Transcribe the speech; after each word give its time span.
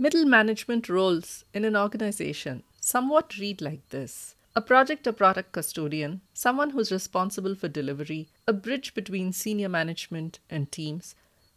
Middle 0.00 0.26
management 0.26 0.88
roles 0.88 1.44
in 1.52 1.64
an 1.64 1.74
organization 1.76 2.62
somewhat 2.80 3.36
read 3.36 3.60
like 3.60 3.88
this 3.88 4.36
a 4.54 4.60
project 4.60 5.08
or 5.08 5.12
product 5.12 5.50
custodian, 5.50 6.20
someone 6.32 6.70
who's 6.70 6.92
responsible 6.92 7.56
for 7.56 7.66
delivery, 7.66 8.28
a 8.46 8.52
bridge 8.52 8.94
between 8.94 9.32
senior 9.32 9.68
management 9.68 10.38
and 10.48 10.70
teams, 10.70 11.16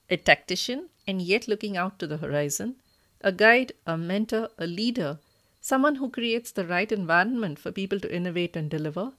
a 0.10 0.18
tactician 0.18 0.90
and 1.06 1.22
yet 1.22 1.48
looking 1.48 1.78
out 1.78 2.00
to 2.00 2.08
the 2.08 2.18
horizon, 2.18 2.78
a 3.22 3.32
guide, 3.32 3.74
a 3.86 3.96
mentor, 3.96 4.50
a 4.58 4.66
leader, 4.66 5.20
someone 5.60 5.98
who 5.98 6.10
creates 6.10 6.50
the 6.50 6.66
right 6.66 6.92
environment 6.92 7.60
for 7.60 7.72
people 7.72 8.00
to 8.00 8.12
innovate 8.12 8.56
and 8.56 8.72
deliver, 8.72 9.12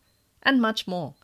and 0.42 0.60
much 0.60 0.88
more. 0.88 1.14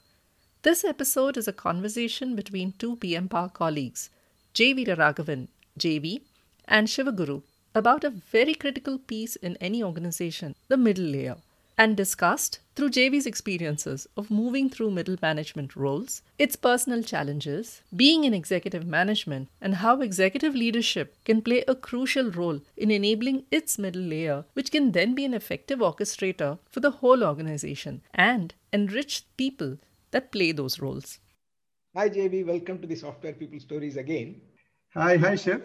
This 0.62 0.84
episode 0.84 1.36
is 1.36 1.48
a 1.48 1.52
conversation 1.52 2.36
between 2.36 2.74
two 2.78 2.94
PM 2.94 3.28
colleagues, 3.28 4.10
J. 4.54 4.72
Raghavan, 4.74 5.48
JV, 5.76 6.20
and 6.68 6.86
Shivaguru, 6.86 7.42
about 7.74 8.05
a 8.05 8.11
very 8.11 8.55
critical 8.55 8.98
piece 8.98 9.36
in 9.36 9.56
any 9.56 9.83
organization, 9.83 10.55
the 10.69 10.77
middle 10.77 11.05
layer, 11.05 11.36
and 11.77 11.97
discussed 11.97 12.58
through 12.74 12.91
JV's 12.91 13.27
experiences 13.27 14.08
of 14.16 14.30
moving 14.30 14.69
through 14.69 14.91
middle 14.91 15.16
management 15.22 15.77
roles, 15.77 16.22
its 16.39 16.56
personal 16.56 17.02
challenges, 17.02 17.83
being 17.94 18.24
in 18.24 18.34
executive 18.34 18.84
management, 18.84 19.48
and 19.61 19.77
how 19.77 20.00
executive 20.00 20.55
leadership 20.55 21.14
can 21.24 21.41
play 21.41 21.62
a 21.69 21.77
crucial 21.77 22.30
role 22.30 22.61
in 22.77 22.91
enabling 22.91 23.44
its 23.50 23.78
middle 23.78 24.02
layer, 24.02 24.44
which 24.55 24.72
can 24.72 24.91
then 24.92 25.14
be 25.14 25.24
an 25.24 25.34
effective 25.34 25.78
orchestrator 25.78 26.58
for 26.69 26.80
the 26.80 26.91
whole 26.91 27.22
organization 27.22 28.02
and 28.12 28.55
enrich 28.72 29.24
people 29.36 29.78
that 30.11 30.33
play 30.33 30.50
those 30.50 30.80
roles. 30.80 31.20
Hi, 31.94 32.08
JV. 32.08 32.44
Welcome 32.44 32.80
to 32.80 32.86
the 32.86 32.96
Software 32.96 33.33
People 33.33 33.61
Stories 33.61 33.96
again. 33.96 34.41
Hi, 34.94 35.16
hi, 35.16 35.36
Shiv. 35.36 35.62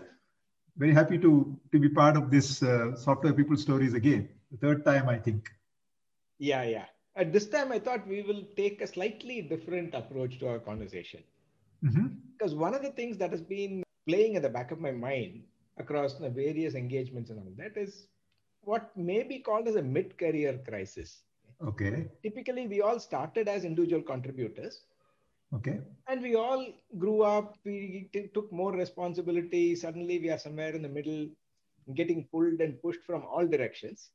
Very 0.78 0.94
happy 0.94 1.18
to, 1.20 1.58
to 1.72 1.80
be 1.80 1.90
part 1.90 2.18
of 2.18 2.32
this 2.32 2.62
uh, 2.64 2.96
Software 2.96 3.34
People 3.34 3.58
Stories 3.58 3.94
again. 3.94 4.30
The 4.52 4.58
third 4.58 4.86
time, 4.86 5.08
I 5.10 5.18
think. 5.18 5.50
Yeah, 6.40 6.64
yeah. 6.64 6.86
At 7.16 7.32
this 7.32 7.48
time, 7.48 7.72
I 7.72 7.80
thought 7.80 8.08
we 8.08 8.22
will 8.24 8.44
take 8.56 8.82
a 8.82 8.88
slightly 8.88 9.42
different 9.42 9.94
approach 9.94 10.40
to 10.40 10.48
our 10.50 10.60
conversation. 10.60 11.24
Mhm. 11.84 12.18
Because 12.32 12.56
one 12.56 12.74
of 12.74 12.82
the 12.82 12.92
things 12.92 13.18
that 13.18 13.32
has 13.32 13.42
been 13.42 13.84
playing 14.08 14.36
at 14.36 14.42
the 14.42 14.50
back 14.50 14.72
of 14.72 14.80
my 14.80 14.92
mind 14.92 15.44
across 15.78 16.16
the 16.16 16.30
various 16.30 16.76
engagements 16.76 17.30
and 17.30 17.40
all 17.40 17.54
that 17.58 17.78
is 17.78 18.08
what 18.62 18.96
may 18.98 19.24
be 19.24 19.40
called 19.40 19.68
as 19.68 19.76
a 19.76 19.82
mid 19.82 20.18
career 20.18 20.60
crisis. 20.68 21.24
Okay, 21.62 22.10
Typically, 22.24 22.68
we 22.68 22.82
all 22.82 23.00
started 23.00 23.48
as 23.48 23.64
individual 23.64 24.02
contributors 24.02 24.86
okay. 25.56 25.80
and 26.08 26.22
we 26.22 26.36
all 26.36 26.66
grew 26.98 27.22
up 27.24 27.58
we 27.66 28.10
t- 28.14 28.30
took 28.34 28.52
more 28.52 28.72
responsibility. 28.74 29.76
Suddenly 29.76 30.20
we 30.20 30.30
are 30.30 30.38
somewhere 30.38 30.74
in 30.76 30.82
the 30.82 30.90
middle 30.90 31.28
getting 31.96 32.26
pulled 32.32 32.62
and 32.62 32.82
pushed 32.82 33.04
from 33.04 33.24
all 33.26 33.48
directions. 33.48 34.10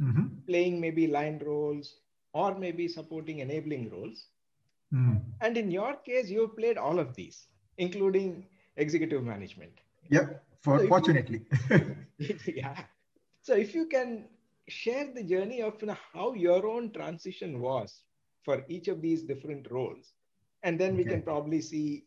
Hmm 0.00 0.26
playing 0.46 0.80
maybe 0.80 1.06
line 1.06 1.38
roles 1.46 1.96
or 2.32 2.56
maybe 2.58 2.88
supporting 2.88 3.38
enabling 3.40 3.90
roles. 3.90 4.26
Mm. 4.92 5.20
and 5.40 5.56
in 5.56 5.70
your 5.70 5.94
case 6.06 6.28
you've 6.30 6.56
played 6.56 6.76
all 6.76 6.98
of 6.98 7.14
these 7.14 7.46
including 7.78 8.46
executive 8.76 9.22
management. 9.22 9.72
Yeah, 10.10 10.26
for, 10.62 10.78
So 10.78 10.82
you- 10.82 10.88
fortunately. 10.88 11.40
yeah. 12.46 12.82
So 13.42 13.54
if 13.54 13.74
you 13.74 13.86
can 13.86 14.24
share 14.68 15.12
the 15.14 15.22
journey 15.22 15.62
of 15.62 15.80
you 15.80 15.88
know, 15.88 15.96
how 16.12 16.32
your 16.34 16.66
own 16.66 16.90
transition 16.92 17.60
was 17.60 18.02
for 18.42 18.64
each 18.68 18.88
of 18.88 19.00
these 19.00 19.22
different 19.22 19.70
roles 19.70 20.12
and 20.62 20.78
then 20.78 20.96
we 20.96 21.04
Okay. 21.04 21.10
can 21.10 21.22
probably 21.22 21.60
see 21.60 22.06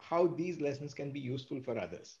how 0.00 0.26
these 0.26 0.60
lessons 0.60 0.94
can 0.94 1.12
be 1.12 1.20
useful 1.20 1.60
for 1.60 1.78
others 1.78 2.18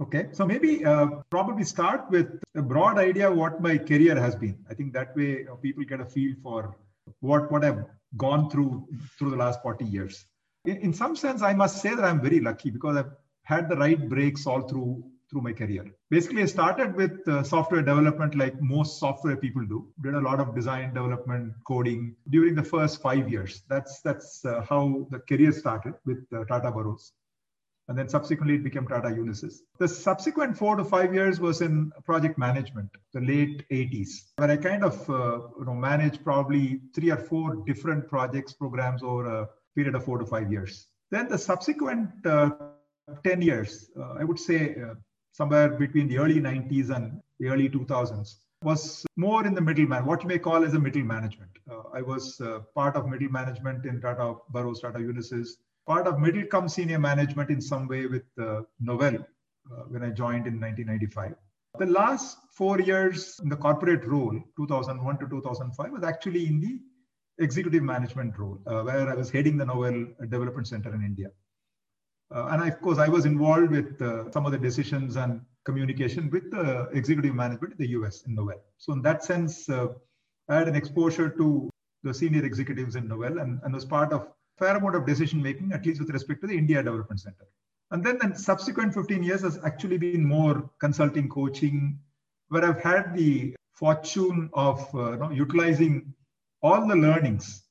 okay, 0.00 0.28
so 0.32 0.46
maybe 0.46 0.84
uh, 0.84 1.06
probably 1.30 1.64
start 1.64 2.10
with 2.10 2.28
a 2.54 2.62
broad 2.62 2.98
idea 2.98 3.30
of 3.30 3.36
what 3.36 3.60
my 3.60 3.78
career 3.78 4.16
has 4.20 4.34
been. 4.34 4.58
I 4.70 4.74
think 4.74 4.92
that 4.94 5.16
way 5.16 5.46
uh, 5.46 5.54
people 5.56 5.84
get 5.84 6.00
a 6.00 6.04
feel 6.04 6.34
for 6.42 6.76
what, 7.20 7.50
what 7.50 7.64
I've 7.64 7.84
gone 8.16 8.50
through 8.50 8.86
through 9.18 9.30
the 9.30 9.36
last 9.36 9.62
40 9.62 9.84
years. 9.84 10.26
In, 10.64 10.76
in 10.78 10.92
some 10.92 11.16
sense, 11.16 11.42
I 11.42 11.54
must 11.54 11.80
say 11.80 11.94
that 11.94 12.04
I'm 12.04 12.20
very 12.20 12.40
lucky 12.40 12.70
because 12.70 12.96
I've 12.96 13.12
had 13.42 13.68
the 13.68 13.76
right 13.76 14.08
breaks 14.08 14.46
all 14.46 14.62
through 14.62 15.04
through 15.34 15.42
my 15.42 15.52
career. 15.52 15.84
Basically, 16.10 16.42
I 16.42 16.46
started 16.46 16.94
with 16.94 17.26
uh, 17.26 17.42
software 17.42 17.82
development 17.82 18.36
like 18.36 18.54
most 18.60 19.00
software 19.00 19.36
people 19.36 19.66
do. 19.66 19.88
Did 20.00 20.14
a 20.14 20.20
lot 20.20 20.38
of 20.38 20.54
design, 20.54 20.94
development, 20.94 21.54
coding 21.66 22.14
during 22.30 22.54
the 22.54 22.62
first 22.62 23.02
five 23.02 23.28
years. 23.28 23.62
That's 23.68 24.00
that's 24.02 24.44
uh, 24.44 24.62
how 24.68 25.08
the 25.10 25.18
career 25.18 25.50
started 25.50 25.94
with 26.06 26.24
uh, 26.32 26.44
Tata 26.44 26.70
Burroughs. 26.70 27.12
And 27.88 27.98
then 27.98 28.08
subsequently 28.08 28.54
it 28.54 28.64
became 28.64 28.86
Tata 28.86 29.08
Unisys. 29.08 29.56
The 29.78 29.88
subsequent 29.88 30.56
four 30.56 30.76
to 30.76 30.84
five 30.84 31.12
years 31.12 31.40
was 31.40 31.60
in 31.60 31.90
project 32.06 32.38
management, 32.38 32.88
the 33.12 33.20
late 33.20 33.68
80s, 33.70 34.12
where 34.36 34.50
I 34.50 34.56
kind 34.56 34.84
of 34.84 35.10
uh, 35.10 35.40
you 35.58 35.66
know, 35.66 35.74
managed 35.74 36.24
probably 36.24 36.80
three 36.94 37.10
or 37.10 37.18
four 37.18 37.56
different 37.66 38.08
projects, 38.08 38.54
programs 38.54 39.02
over 39.02 39.26
a 39.26 39.48
period 39.74 39.96
of 39.96 40.04
four 40.04 40.16
to 40.18 40.24
five 40.24 40.50
years. 40.50 40.86
Then 41.10 41.28
the 41.28 41.36
subsequent 41.36 42.08
uh, 42.24 42.50
10 43.22 43.42
years, 43.42 43.90
uh, 43.98 44.14
I 44.18 44.24
would 44.24 44.38
say 44.38 44.76
uh, 44.80 44.94
somewhere 45.34 45.68
between 45.68 46.06
the 46.08 46.18
early 46.18 46.40
90s 46.40 46.90
and 46.96 47.20
the 47.40 47.48
early 47.48 47.68
2000s, 47.68 48.36
was 48.62 49.04
more 49.16 49.46
in 49.46 49.52
the 49.52 49.60
middle 49.60 49.86
man, 49.86 50.06
what 50.06 50.22
you 50.22 50.28
may 50.28 50.38
call 50.38 50.64
as 50.64 50.74
a 50.74 50.78
middle 50.78 51.02
management. 51.02 51.50
Uh, 51.70 51.82
I 51.92 52.02
was 52.02 52.40
uh, 52.40 52.60
part 52.74 52.96
of 52.96 53.08
middle 53.08 53.28
management 53.28 53.84
in 53.84 54.00
Tata 54.00 54.34
Burroughs, 54.50 54.80
Tata 54.80 54.98
Unisys, 54.98 55.48
part 55.86 56.06
of 56.06 56.18
middle 56.18 56.44
come 56.46 56.68
senior 56.68 56.98
management 56.98 57.50
in 57.50 57.60
some 57.60 57.88
way 57.88 58.06
with 58.06 58.22
uh, 58.40 58.62
Novell 58.82 59.20
uh, 59.20 59.82
when 59.88 60.02
I 60.02 60.10
joined 60.10 60.46
in 60.46 60.60
1995. 60.60 61.34
The 61.78 61.86
last 61.86 62.38
four 62.52 62.80
years 62.80 63.40
in 63.42 63.48
the 63.48 63.56
corporate 63.56 64.04
role, 64.06 64.40
2001 64.56 65.18
to 65.18 65.28
2005, 65.28 65.90
was 65.90 66.04
actually 66.04 66.46
in 66.46 66.60
the 66.60 66.78
executive 67.44 67.82
management 67.82 68.38
role, 68.38 68.60
uh, 68.66 68.82
where 68.82 69.08
I 69.08 69.14
was 69.14 69.30
heading 69.30 69.56
the 69.56 69.64
Novell 69.64 70.14
Development 70.30 70.66
Center 70.66 70.94
in 70.94 71.02
India. 71.02 71.28
Uh, 72.34 72.48
and 72.50 72.62
I, 72.62 72.68
of 72.68 72.80
course, 72.80 72.98
I 72.98 73.08
was 73.08 73.26
involved 73.26 73.70
with 73.70 74.02
uh, 74.02 74.30
some 74.32 74.44
of 74.44 74.50
the 74.50 74.58
decisions 74.58 75.14
and 75.16 75.40
communication 75.64 76.30
with 76.30 76.50
the 76.50 76.88
executive 76.92 77.34
management 77.34 77.74
in 77.74 77.78
the 77.78 77.90
US 77.90 78.24
in 78.26 78.36
Novell. 78.36 78.60
So, 78.76 78.92
in 78.92 79.02
that 79.02 79.22
sense, 79.24 79.68
uh, 79.68 79.88
I 80.48 80.56
had 80.56 80.68
an 80.68 80.74
exposure 80.74 81.30
to 81.30 81.70
the 82.02 82.12
senior 82.12 82.44
executives 82.44 82.96
in 82.96 83.08
Novell 83.08 83.40
and, 83.40 83.60
and 83.62 83.72
was 83.72 83.84
part 83.84 84.12
of 84.12 84.28
fair 84.58 84.76
amount 84.76 84.96
of 84.96 85.06
decision 85.06 85.40
making, 85.40 85.72
at 85.72 85.86
least 85.86 86.00
with 86.00 86.10
respect 86.10 86.40
to 86.42 86.48
the 86.48 86.58
India 86.58 86.82
Development 86.82 87.20
Center. 87.20 87.46
And 87.92 88.04
then 88.04 88.18
the 88.18 88.36
subsequent 88.36 88.94
15 88.94 89.22
years 89.22 89.42
has 89.42 89.58
actually 89.64 89.98
been 89.98 90.24
more 90.24 90.68
consulting, 90.80 91.28
coaching, 91.28 91.98
where 92.48 92.64
I've 92.64 92.80
had 92.80 93.14
the 93.14 93.54
fortune 93.72 94.50
of 94.54 94.92
uh, 94.94 95.12
you 95.12 95.18
know, 95.18 95.30
utilizing 95.30 96.14
all 96.62 96.86
the 96.86 96.96
learnings 96.96 97.63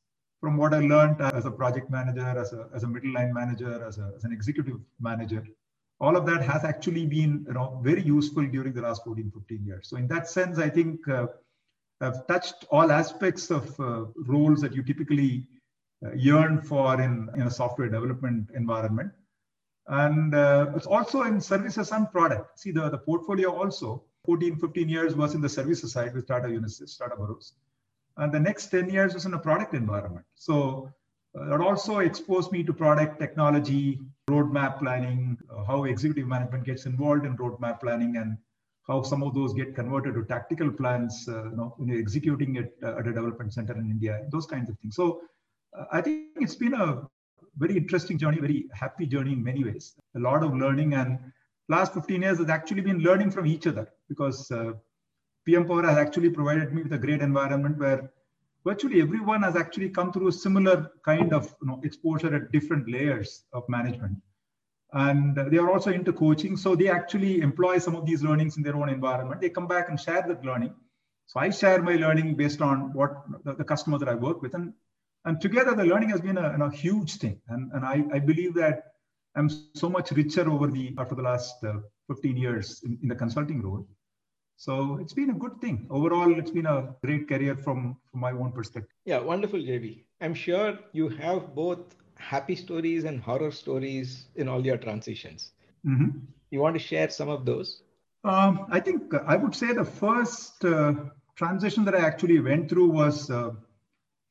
from 0.43 0.57
what 0.57 0.73
I 0.73 0.79
learned 0.79 1.21
as 1.21 1.45
a 1.45 1.51
project 1.51 1.89
manager, 1.89 2.27
as 2.37 2.51
a, 2.51 2.67
as 2.75 2.83
a 2.83 2.87
middle 2.87 3.13
line 3.13 3.33
manager, 3.33 3.81
as, 3.87 3.97
a, 3.97 4.11
as 4.17 4.25
an 4.25 4.33
executive 4.33 4.77
manager. 4.99 5.41
All 6.01 6.17
of 6.17 6.25
that 6.25 6.41
has 6.41 6.65
actually 6.65 7.05
been 7.05 7.45
you 7.47 7.53
know, 7.53 7.79
very 7.81 8.01
useful 8.01 8.45
during 8.47 8.73
the 8.73 8.81
last 8.81 9.05
14, 9.05 9.31
15 9.33 9.65
years. 9.65 9.87
So 9.87 9.95
in 9.95 10.05
that 10.09 10.29
sense, 10.29 10.59
I 10.59 10.67
think 10.67 11.07
uh, 11.07 11.27
I've 12.01 12.27
touched 12.27 12.65
all 12.69 12.91
aspects 12.91 13.51
of 13.51 13.79
uh, 13.79 14.03
roles 14.17 14.59
that 14.59 14.75
you 14.75 14.83
typically 14.83 15.47
uh, 16.05 16.11
yearn 16.11 16.61
for 16.61 16.99
in, 16.99 17.29
in 17.35 17.43
a 17.43 17.51
software 17.51 17.87
development 17.87 18.49
environment. 18.53 19.13
And 19.87 20.35
uh, 20.35 20.71
it's 20.75 20.87
also 20.87 21.21
in 21.21 21.39
services 21.39 21.93
and 21.93 22.11
product. 22.11 22.59
See, 22.59 22.71
the, 22.71 22.89
the 22.89 22.97
portfolio 22.97 23.49
also, 23.55 24.03
14, 24.25 24.57
15 24.57 24.89
years 24.89 25.15
was 25.15 25.35
in 25.35 25.39
the 25.39 25.47
services 25.47 25.93
side 25.93 26.13
with 26.13 26.27
Tata 26.27 26.49
Unisys, 26.49 26.97
Tata 26.97 27.15
Burroughs. 27.15 27.53
And 28.17 28.31
the 28.31 28.39
next 28.39 28.67
10 28.67 28.89
years 28.89 29.13
was 29.13 29.25
in 29.25 29.33
a 29.33 29.39
product 29.39 29.73
environment. 29.73 30.25
So 30.35 30.91
it 31.35 31.61
also 31.61 31.99
exposed 31.99 32.51
me 32.51 32.63
to 32.63 32.73
product 32.73 33.19
technology, 33.19 33.99
roadmap 34.29 34.79
planning, 34.79 35.37
how 35.67 35.85
executive 35.85 36.27
management 36.27 36.63
gets 36.63 36.85
involved 36.85 37.25
in 37.25 37.35
roadmap 37.37 37.79
planning 37.79 38.17
and 38.17 38.37
how 38.87 39.01
some 39.01 39.23
of 39.23 39.33
those 39.33 39.53
get 39.53 39.75
converted 39.75 40.13
to 40.15 40.23
tactical 40.25 40.69
plans, 40.69 41.25
uh, 41.27 41.45
you 41.45 41.55
know, 41.55 41.73
when 41.77 41.87
you're 41.87 41.99
executing 41.99 42.57
it 42.57 42.73
uh, 42.83 42.97
at 42.97 43.07
a 43.07 43.13
development 43.13 43.53
center 43.53 43.73
in 43.73 43.89
India, 43.89 44.21
those 44.29 44.45
kinds 44.45 44.69
of 44.69 44.77
things. 44.79 44.95
So 44.95 45.21
uh, 45.77 45.85
I 45.91 46.01
think 46.01 46.27
it's 46.35 46.55
been 46.55 46.73
a 46.73 47.03
very 47.57 47.77
interesting 47.77 48.17
journey, 48.17 48.39
very 48.39 48.65
happy 48.73 49.05
journey 49.05 49.33
in 49.33 49.43
many 49.43 49.63
ways. 49.63 49.93
A 50.15 50.19
lot 50.19 50.43
of 50.43 50.53
learning, 50.53 50.95
and 50.95 51.17
last 51.69 51.93
15 51.93 52.21
years 52.21 52.39
has 52.39 52.49
actually 52.49 52.81
been 52.81 52.99
learning 52.99 53.31
from 53.31 53.45
each 53.45 53.67
other 53.67 53.89
because 54.09 54.51
uh, 54.51 54.73
PM 55.45 55.65
Power 55.65 55.83
has 55.83 55.97
actually 55.97 56.29
provided 56.29 56.73
me 56.73 56.83
with 56.83 56.93
a 56.93 56.97
great 56.97 57.21
environment 57.21 57.77
where 57.77 58.11
virtually 58.65 59.01
everyone 59.01 59.43
has 59.43 59.55
actually 59.55 59.89
come 59.89 60.11
through 60.11 60.29
a 60.29 60.31
similar 60.31 60.91
kind 61.03 61.33
of 61.33 61.53
you 61.61 61.67
know, 61.67 61.81
exposure 61.83 62.33
at 62.33 62.51
different 62.51 62.89
layers 62.89 63.43
of 63.53 63.63
management. 63.67 64.17
And 64.93 65.35
they 65.35 65.57
are 65.57 65.71
also 65.71 65.91
into 65.91 66.13
coaching. 66.13 66.55
So 66.55 66.75
they 66.75 66.87
actually 66.87 67.41
employ 67.41 67.79
some 67.79 67.95
of 67.95 68.05
these 68.05 68.23
learnings 68.23 68.57
in 68.57 68.63
their 68.63 68.75
own 68.75 68.89
environment. 68.89 69.41
They 69.41 69.49
come 69.49 69.67
back 69.67 69.89
and 69.89 69.99
share 69.99 70.23
that 70.27 70.45
learning. 70.45 70.73
So 71.25 71.39
I 71.39 71.49
share 71.49 71.81
my 71.81 71.95
learning 71.95 72.35
based 72.35 72.61
on 72.61 72.93
what 72.93 73.23
the, 73.43 73.55
the 73.55 73.63
customer 73.63 73.97
that 73.97 74.07
I 74.07 74.13
work 74.13 74.41
with. 74.41 74.53
And, 74.53 74.73
and 75.25 75.41
together 75.41 75.73
the 75.73 75.85
learning 75.85 76.09
has 76.09 76.21
been 76.21 76.37
a, 76.37 76.55
a 76.63 76.71
huge 76.71 77.15
thing. 77.15 77.41
And, 77.47 77.71
and 77.73 77.83
I, 77.83 78.03
I 78.13 78.19
believe 78.19 78.53
that 78.55 78.83
I'm 79.35 79.49
so 79.49 79.89
much 79.89 80.11
richer 80.11 80.47
over 80.49 80.67
the 80.67 80.93
after 80.99 81.15
the 81.15 81.23
last 81.23 81.55
uh, 81.63 81.79
15 82.07 82.37
years 82.37 82.81
in, 82.85 82.99
in 83.01 83.07
the 83.07 83.15
consulting 83.15 83.61
role 83.63 83.87
so 84.55 84.97
it's 85.01 85.13
been 85.13 85.29
a 85.29 85.33
good 85.33 85.59
thing. 85.61 85.87
Overall, 85.89 86.37
it's 86.37 86.51
been 86.51 86.65
a 86.65 86.95
great 87.03 87.27
career 87.27 87.55
from, 87.55 87.97
from 88.11 88.19
my 88.19 88.31
own 88.31 88.51
perspective. 88.51 88.95
Yeah, 89.05 89.19
wonderful, 89.19 89.59
JV. 89.59 90.03
I'm 90.21 90.33
sure 90.33 90.79
you 90.93 91.09
have 91.09 91.53
both 91.55 91.95
happy 92.17 92.55
stories 92.55 93.03
and 93.03 93.19
horror 93.19 93.51
stories 93.51 94.27
in 94.35 94.47
all 94.47 94.65
your 94.65 94.77
transitions. 94.77 95.51
Mm-hmm. 95.85 96.19
You 96.51 96.59
want 96.59 96.75
to 96.75 96.79
share 96.79 97.09
some 97.09 97.29
of 97.29 97.45
those? 97.45 97.81
Um, 98.23 98.67
I 98.71 98.79
think 98.79 99.13
I 99.27 99.35
would 99.35 99.53
say 99.53 99.73
the 99.73 99.83
first 99.83 100.63
uh, 100.63 100.93
transition 101.35 101.83
that 101.85 101.95
I 101.95 101.99
actually 101.99 102.39
went 102.39 102.69
through 102.69 102.89
was 102.89 103.29
uh, 103.29 103.51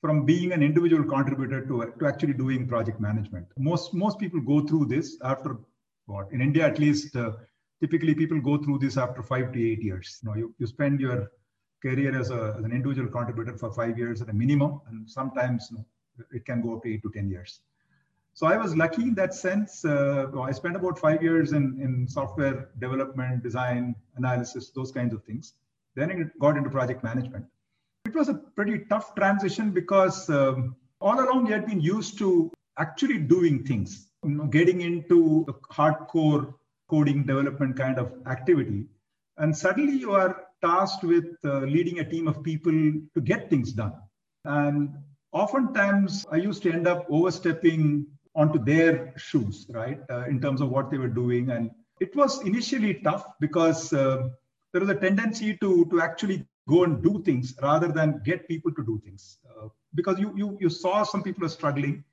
from 0.00 0.24
being 0.24 0.52
an 0.52 0.62
individual 0.62 1.04
contributor 1.04 1.66
to, 1.66 1.92
to 1.98 2.06
actually 2.06 2.32
doing 2.32 2.66
project 2.66 3.00
management. 3.00 3.46
Most 3.58 3.92
most 3.92 4.18
people 4.18 4.40
go 4.40 4.66
through 4.66 4.86
this 4.86 5.18
after 5.22 5.58
what 6.06 6.32
in 6.32 6.40
India 6.40 6.66
at 6.66 6.78
least. 6.78 7.14
Uh, 7.16 7.32
typically 7.82 8.14
people 8.14 8.40
go 8.40 8.56
through 8.56 8.78
this 8.78 8.96
after 8.96 9.22
five 9.22 9.52
to 9.52 9.70
eight 9.70 9.82
years. 9.82 10.20
You 10.22 10.28
know, 10.28 10.36
you, 10.36 10.54
you 10.58 10.66
spend 10.66 11.00
your 11.00 11.32
career 11.82 12.18
as, 12.18 12.30
a, 12.30 12.54
as 12.56 12.64
an 12.64 12.70
individual 12.70 13.08
contributor 13.08 13.58
for 13.58 13.72
five 13.72 13.98
years 13.98 14.22
at 14.22 14.28
a 14.28 14.32
minimum, 14.32 14.80
and 14.88 15.10
sometimes 15.10 15.68
you 15.70 15.78
know, 15.78 15.84
it 16.32 16.46
can 16.46 16.62
go 16.62 16.76
up 16.76 16.84
to 16.84 16.94
eight 16.94 17.02
to 17.02 17.10
10 17.10 17.28
years. 17.28 17.60
So 18.34 18.46
I 18.46 18.56
was 18.56 18.76
lucky 18.76 19.02
in 19.02 19.14
that 19.14 19.34
sense. 19.34 19.84
Uh, 19.84 20.26
I 20.40 20.52
spent 20.52 20.76
about 20.76 20.98
five 20.98 21.22
years 21.22 21.52
in, 21.52 21.78
in 21.82 22.06
software 22.08 22.70
development, 22.78 23.42
design, 23.42 23.94
analysis, 24.16 24.70
those 24.70 24.92
kinds 24.92 25.12
of 25.12 25.22
things. 25.24 25.54
Then 25.96 26.10
it 26.10 26.38
got 26.38 26.56
into 26.56 26.70
project 26.70 27.02
management. 27.02 27.44
It 28.06 28.14
was 28.14 28.28
a 28.28 28.34
pretty 28.34 28.84
tough 28.88 29.14
transition 29.16 29.70
because 29.72 30.30
um, 30.30 30.76
all 31.00 31.18
along 31.20 31.46
you 31.46 31.52
had 31.52 31.66
been 31.66 31.80
used 31.80 32.16
to 32.18 32.50
actually 32.78 33.18
doing 33.18 33.64
things, 33.64 34.08
you 34.24 34.30
know, 34.30 34.44
getting 34.44 34.80
into 34.80 35.44
the 35.46 35.52
hardcore 35.74 36.54
coding 36.88 37.24
development 37.24 37.76
kind 37.76 37.98
of 37.98 38.12
activity. 38.26 38.86
And 39.38 39.56
suddenly 39.56 39.96
you 39.96 40.12
are 40.12 40.44
tasked 40.62 41.04
with 41.04 41.26
uh, 41.44 41.60
leading 41.60 41.98
a 41.98 42.08
team 42.08 42.28
of 42.28 42.42
people 42.42 42.72
to 42.72 43.20
get 43.22 43.50
things 43.50 43.72
done. 43.72 43.94
And 44.44 44.94
oftentimes 45.32 46.26
I 46.30 46.36
used 46.36 46.62
to 46.64 46.72
end 46.72 46.86
up 46.86 47.06
overstepping 47.08 48.06
onto 48.34 48.62
their 48.62 49.12
shoes, 49.16 49.66
right, 49.70 50.00
uh, 50.10 50.24
in 50.24 50.40
terms 50.40 50.60
of 50.60 50.70
what 50.70 50.90
they 50.90 50.98
were 50.98 51.08
doing. 51.08 51.50
And 51.50 51.70
it 52.00 52.14
was 52.16 52.42
initially 52.42 52.94
tough 52.94 53.24
because 53.40 53.92
uh, 53.92 54.28
there 54.72 54.80
was 54.80 54.90
a 54.90 54.94
tendency 54.94 55.56
to, 55.58 55.86
to 55.86 56.00
actually 56.00 56.46
go 56.68 56.84
and 56.84 57.02
do 57.02 57.22
things 57.22 57.54
rather 57.62 57.88
than 57.88 58.22
get 58.24 58.48
people 58.48 58.72
to 58.72 58.84
do 58.84 59.00
things. 59.04 59.38
Uh, 59.48 59.68
because 59.94 60.18
you, 60.18 60.32
you, 60.36 60.56
you 60.60 60.70
saw 60.70 61.02
some 61.02 61.22
people 61.22 61.44
are 61.44 61.50
struggling 61.50 62.04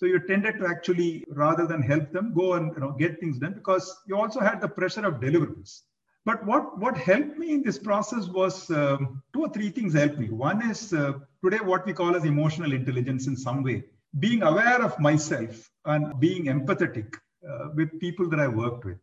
so 0.00 0.06
you 0.06 0.18
tended 0.18 0.58
to 0.58 0.66
actually, 0.66 1.26
rather 1.28 1.66
than 1.66 1.82
help 1.82 2.10
them, 2.10 2.32
go 2.32 2.54
and 2.54 2.72
you 2.74 2.80
know, 2.80 2.92
get 2.92 3.20
things 3.20 3.38
done 3.38 3.52
because 3.52 3.94
you 4.06 4.16
also 4.16 4.40
had 4.40 4.58
the 4.58 4.66
pressure 4.66 5.04
of 5.04 5.20
deliverables. 5.20 5.82
But 6.24 6.42
what, 6.46 6.78
what 6.78 6.96
helped 6.96 7.36
me 7.36 7.52
in 7.52 7.62
this 7.62 7.78
process 7.78 8.26
was 8.26 8.70
um, 8.70 9.22
two 9.34 9.42
or 9.42 9.50
three 9.50 9.68
things 9.68 9.92
helped 9.92 10.16
me. 10.16 10.30
One 10.30 10.70
is 10.70 10.94
uh, 10.94 11.12
today 11.44 11.58
what 11.58 11.84
we 11.84 11.92
call 11.92 12.16
as 12.16 12.24
emotional 12.24 12.72
intelligence 12.72 13.26
in 13.26 13.36
some 13.36 13.62
way, 13.62 13.84
being 14.18 14.42
aware 14.42 14.82
of 14.82 14.98
myself 14.98 15.70
and 15.84 16.18
being 16.18 16.46
empathetic 16.46 17.16
uh, 17.46 17.68
with 17.74 18.00
people 18.00 18.26
that 18.30 18.40
I 18.40 18.48
worked 18.48 18.86
with 18.86 19.00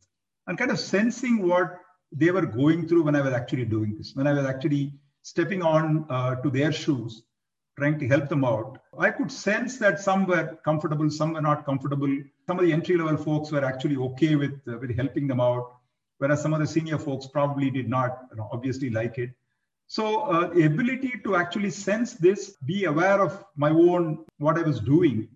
and 0.47 0.57
kind 0.57 0.71
of 0.71 0.79
sensing 0.79 1.47
what 1.47 1.79
they 2.11 2.31
were 2.31 2.47
going 2.47 2.87
through 2.87 3.03
when 3.03 3.15
I 3.15 3.21
was 3.21 3.33
actually 3.33 3.65
doing 3.65 3.95
this, 3.95 4.13
when 4.15 4.25
I 4.25 4.33
was 4.33 4.47
actually 4.47 4.93
stepping 5.21 5.61
on 5.61 6.07
uh, 6.09 6.37
to 6.37 6.49
their 6.49 6.71
shoes 6.71 7.21
trying 7.77 7.99
to 7.99 8.07
help 8.07 8.27
them 8.27 8.43
out. 8.43 8.79
I 8.97 9.11
could 9.11 9.31
sense 9.31 9.77
that 9.77 9.99
some 9.99 10.25
were 10.25 10.57
comfortable, 10.65 11.09
some 11.09 11.33
were 11.33 11.41
not 11.41 11.65
comfortable. 11.65 12.11
Some 12.47 12.57
of 12.59 12.65
the 12.65 12.73
entry 12.73 12.97
level 12.97 13.17
folks 13.17 13.51
were 13.51 13.63
actually 13.63 13.97
okay 13.97 14.35
with, 14.35 14.59
uh, 14.67 14.79
with 14.79 14.95
helping 14.95 15.27
them 15.27 15.39
out, 15.39 15.75
whereas 16.17 16.41
some 16.41 16.53
of 16.53 16.59
the 16.59 16.67
senior 16.67 16.97
folks 16.97 17.27
probably 17.27 17.69
did 17.69 17.87
not 17.87 18.25
you 18.31 18.37
know, 18.37 18.49
obviously 18.51 18.89
like 18.89 19.19
it. 19.19 19.29
So 19.85 20.21
uh, 20.21 20.47
the 20.47 20.65
ability 20.65 21.21
to 21.23 21.35
actually 21.35 21.69
sense 21.69 22.13
this, 22.15 22.57
be 22.65 22.85
aware 22.85 23.21
of 23.23 23.43
my 23.55 23.69
own, 23.69 24.25
what 24.39 24.57
I 24.57 24.63
was 24.63 24.79
doing, 24.79 25.27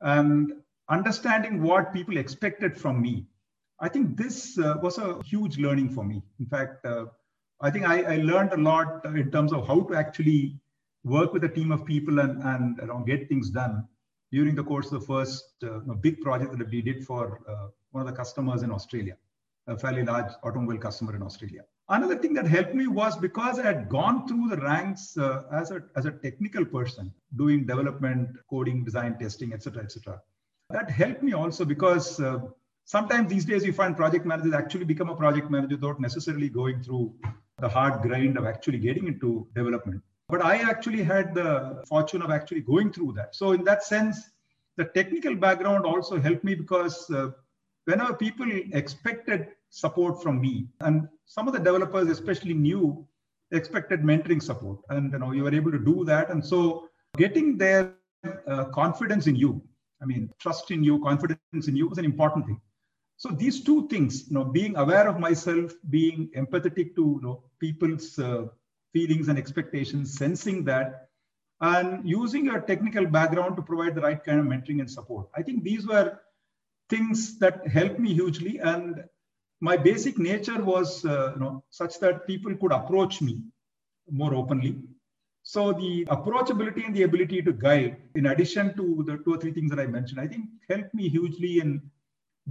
and 0.00 0.52
understanding 0.90 1.62
what 1.62 1.92
people 1.92 2.16
expected 2.16 2.76
from 2.76 3.00
me. 3.00 3.26
I 3.80 3.88
think 3.88 4.16
this 4.16 4.58
uh, 4.58 4.74
was 4.82 4.98
a 4.98 5.22
huge 5.22 5.58
learning 5.58 5.90
for 5.90 6.04
me. 6.04 6.22
In 6.40 6.46
fact, 6.46 6.84
uh, 6.84 7.06
I 7.60 7.70
think 7.70 7.88
I, 7.88 8.02
I 8.02 8.16
learned 8.16 8.52
a 8.52 8.56
lot 8.56 9.04
in 9.04 9.30
terms 9.30 9.52
of 9.52 9.66
how 9.66 9.80
to 9.82 9.94
actually 9.94 10.60
work 11.04 11.32
with 11.32 11.44
a 11.44 11.48
team 11.48 11.72
of 11.72 11.84
people 11.84 12.18
and, 12.20 12.42
and 12.42 12.78
you 12.80 12.86
know, 12.86 13.02
get 13.06 13.28
things 13.28 13.50
done 13.50 13.86
during 14.32 14.54
the 14.54 14.64
course 14.64 14.92
of 14.92 15.00
the 15.00 15.06
first 15.06 15.44
uh, 15.62 15.78
big 16.00 16.20
project 16.20 16.56
that 16.58 16.70
we 16.70 16.82
did 16.82 17.04
for 17.04 17.40
uh, 17.48 17.68
one 17.92 18.06
of 18.06 18.10
the 18.10 18.16
customers 18.16 18.62
in 18.62 18.70
Australia, 18.70 19.16
a 19.66 19.78
fairly 19.78 20.04
large 20.04 20.32
automobile 20.42 20.78
customer 20.78 21.16
in 21.16 21.22
Australia. 21.22 21.62
Another 21.90 22.16
thing 22.16 22.34
that 22.34 22.46
helped 22.46 22.74
me 22.74 22.86
was 22.86 23.16
because 23.16 23.58
I 23.58 23.62
had 23.62 23.88
gone 23.88 24.28
through 24.28 24.50
the 24.50 24.58
ranks 24.58 25.16
uh, 25.16 25.44
as, 25.50 25.70
a, 25.70 25.82
as 25.96 26.04
a 26.04 26.10
technical 26.10 26.64
person, 26.64 27.12
doing 27.36 27.64
development, 27.64 28.36
coding, 28.50 28.84
design, 28.84 29.18
testing, 29.18 29.54
etc., 29.54 29.84
etc. 29.84 30.20
That 30.68 30.90
helped 30.90 31.22
me 31.22 31.32
also 31.32 31.64
because 31.64 32.20
uh, 32.20 32.40
sometimes 32.84 33.30
these 33.30 33.46
days 33.46 33.64
you 33.64 33.72
find 33.72 33.96
project 33.96 34.26
managers 34.26 34.52
actually 34.52 34.84
become 34.84 35.08
a 35.08 35.16
project 35.16 35.50
manager 35.50 35.76
without 35.76 35.98
necessarily 35.98 36.50
going 36.50 36.82
through 36.82 37.14
the 37.58 37.68
hard 37.68 38.02
grind 38.02 38.36
of 38.36 38.44
actually 38.44 38.78
getting 38.78 39.06
into 39.06 39.48
development. 39.54 40.02
But 40.28 40.44
I 40.44 40.56
actually 40.58 41.02
had 41.02 41.34
the 41.34 41.82
fortune 41.88 42.20
of 42.22 42.30
actually 42.30 42.60
going 42.60 42.92
through 42.92 43.14
that. 43.14 43.34
So, 43.34 43.52
in 43.52 43.64
that 43.64 43.82
sense, 43.82 44.30
the 44.76 44.84
technical 44.84 45.34
background 45.34 45.86
also 45.86 46.20
helped 46.20 46.44
me 46.44 46.54
because 46.54 47.10
uh, 47.10 47.30
whenever 47.86 48.12
people 48.14 48.46
expected 48.72 49.48
support 49.70 50.22
from 50.22 50.40
me, 50.40 50.68
and 50.80 51.08
some 51.26 51.48
of 51.48 51.54
the 51.54 51.60
developers, 51.60 52.08
especially 52.08 52.54
new, 52.54 53.06
expected 53.52 54.02
mentoring 54.02 54.42
support, 54.42 54.78
and 54.90 55.12
you 55.12 55.18
know, 55.18 55.32
you 55.32 55.44
were 55.44 55.54
able 55.54 55.72
to 55.72 55.78
do 55.78 56.04
that. 56.04 56.30
And 56.30 56.44
so, 56.44 56.88
getting 57.16 57.56
their 57.56 57.94
uh, 58.46 58.64
confidence 58.66 59.26
in 59.26 59.36
you, 59.36 59.62
I 60.02 60.04
mean, 60.04 60.30
trust 60.38 60.70
in 60.70 60.84
you, 60.84 61.02
confidence 61.02 61.68
in 61.68 61.74
you, 61.74 61.88
was 61.88 61.98
an 61.98 62.04
important 62.04 62.46
thing. 62.46 62.60
So 63.16 63.30
these 63.30 63.64
two 63.64 63.88
things, 63.88 64.28
you 64.28 64.34
know, 64.34 64.44
being 64.44 64.76
aware 64.76 65.08
of 65.08 65.18
myself, 65.18 65.72
being 65.90 66.30
empathetic 66.36 66.94
to 66.94 67.02
you 67.02 67.20
know, 67.20 67.42
people's 67.58 68.16
uh, 68.18 68.46
feelings 68.92 69.28
and 69.28 69.38
expectations, 69.38 70.16
sensing 70.16 70.64
that, 70.64 71.08
and 71.60 72.08
using 72.08 72.44
your 72.44 72.60
technical 72.60 73.06
background 73.06 73.56
to 73.56 73.62
provide 73.62 73.94
the 73.94 74.00
right 74.00 74.22
kind 74.24 74.40
of 74.40 74.46
mentoring 74.46 74.80
and 74.80 74.90
support. 74.90 75.28
I 75.36 75.42
think 75.42 75.64
these 75.64 75.86
were 75.86 76.18
things 76.88 77.38
that 77.38 77.66
helped 77.66 77.98
me 77.98 78.14
hugely. 78.14 78.58
And 78.58 79.04
my 79.60 79.76
basic 79.76 80.18
nature 80.18 80.62
was 80.62 81.04
uh, 81.04 81.32
you 81.34 81.40
know, 81.40 81.64
such 81.70 81.98
that 82.00 82.26
people 82.26 82.54
could 82.56 82.72
approach 82.72 83.20
me 83.20 83.42
more 84.10 84.34
openly. 84.34 84.76
So 85.42 85.72
the 85.72 86.04
approachability 86.06 86.84
and 86.84 86.94
the 86.94 87.04
ability 87.04 87.42
to 87.42 87.52
guide, 87.52 87.96
in 88.14 88.26
addition 88.26 88.76
to 88.76 89.04
the 89.06 89.16
two 89.24 89.34
or 89.34 89.38
three 89.38 89.52
things 89.52 89.70
that 89.70 89.80
I 89.80 89.86
mentioned, 89.86 90.20
I 90.20 90.26
think 90.26 90.44
helped 90.68 90.94
me 90.94 91.08
hugely 91.08 91.60
in 91.60 91.82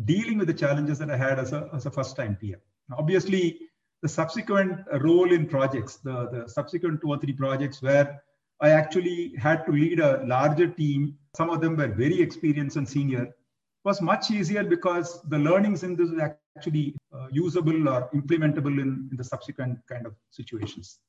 dealing 0.06 0.38
with 0.38 0.48
the 0.48 0.54
challenges 0.54 1.00
that 1.00 1.10
I 1.10 1.18
had 1.18 1.40
as 1.40 1.54
a, 1.54 1.70
as 1.74 1.86
a 1.86 1.92
first-time 1.92 2.38
PM. 2.42 2.60
Obviously, 2.98 3.60
the 4.02 4.10
subsequent 4.10 4.80
role 5.02 5.32
in 5.32 5.48
projects, 5.48 5.98
the, 5.98 6.30
the 6.32 6.50
subsequent 6.50 7.02
two 7.02 7.10
or 7.10 7.18
three 7.18 7.34
projects 7.34 7.82
where 7.82 8.22
I 8.62 8.70
actually 8.70 9.34
had 9.38 9.66
to 9.66 9.72
lead 9.72 10.00
a 10.00 10.24
larger 10.26 10.68
team, 10.68 11.18
some 11.36 11.50
of 11.50 11.62
them 11.62 11.76
were 11.76 11.88
very 11.88 12.22
experienced 12.22 12.78
and 12.78 12.88
senior, 12.88 13.36
was 13.84 14.02
much 14.02 14.32
easier 14.32 14.64
because 14.64 15.22
the 15.30 15.38
learnings 15.38 15.84
in 15.84 15.96
this 15.96 16.10
were 16.12 16.38
actually 16.58 16.96
uh, 17.14 17.28
usable 17.32 17.88
or 17.88 18.10
implementable 18.14 18.82
in, 18.82 19.08
in 19.12 19.18
the 19.18 19.24
subsequent 19.24 19.80
kind 19.88 20.06
of 20.06 20.14
situations. 20.32 21.00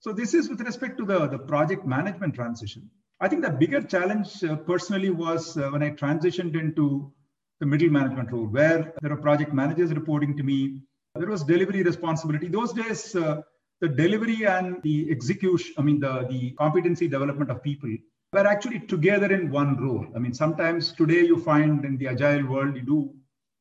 So 0.00 0.12
this 0.12 0.32
is 0.32 0.48
with 0.48 0.60
respect 0.60 0.96
to 0.98 1.04
the, 1.04 1.26
the 1.26 1.38
project 1.38 1.84
management 1.86 2.34
transition. 2.34 2.88
I 3.20 3.28
think 3.28 3.42
the 3.42 3.50
bigger 3.50 3.82
challenge 3.82 4.42
uh, 4.42 4.56
personally 4.56 5.10
was 5.10 5.56
uh, 5.58 5.68
when 5.70 5.82
I 5.82 5.90
transitioned 5.90 6.58
into 6.58 7.12
the 7.58 7.66
middle 7.66 7.90
management 7.90 8.32
role, 8.32 8.46
where 8.46 8.94
there 9.02 9.12
are 9.12 9.16
project 9.16 9.52
managers 9.52 9.92
reporting 9.92 10.36
to 10.38 10.42
me, 10.42 10.80
there 11.14 11.28
was 11.28 11.42
delivery 11.42 11.82
responsibility. 11.82 12.48
Those 12.48 12.72
days, 12.72 13.14
uh, 13.14 13.42
the 13.80 13.88
delivery 13.88 14.46
and 14.46 14.82
the 14.82 15.10
execution, 15.10 15.74
I 15.78 15.82
mean, 15.82 16.00
the, 16.00 16.26
the 16.28 16.52
competency 16.52 17.08
development 17.08 17.50
of 17.50 17.62
people 17.62 17.90
were 18.32 18.46
actually 18.46 18.80
together 18.80 19.32
in 19.32 19.50
one 19.50 19.76
role. 19.82 20.06
I 20.14 20.18
mean, 20.18 20.34
sometimes 20.34 20.92
today 20.92 21.22
you 21.24 21.40
find 21.40 21.84
in 21.84 21.96
the 21.96 22.08
agile 22.08 22.46
world, 22.46 22.76
you 22.76 22.82
do 22.82 23.14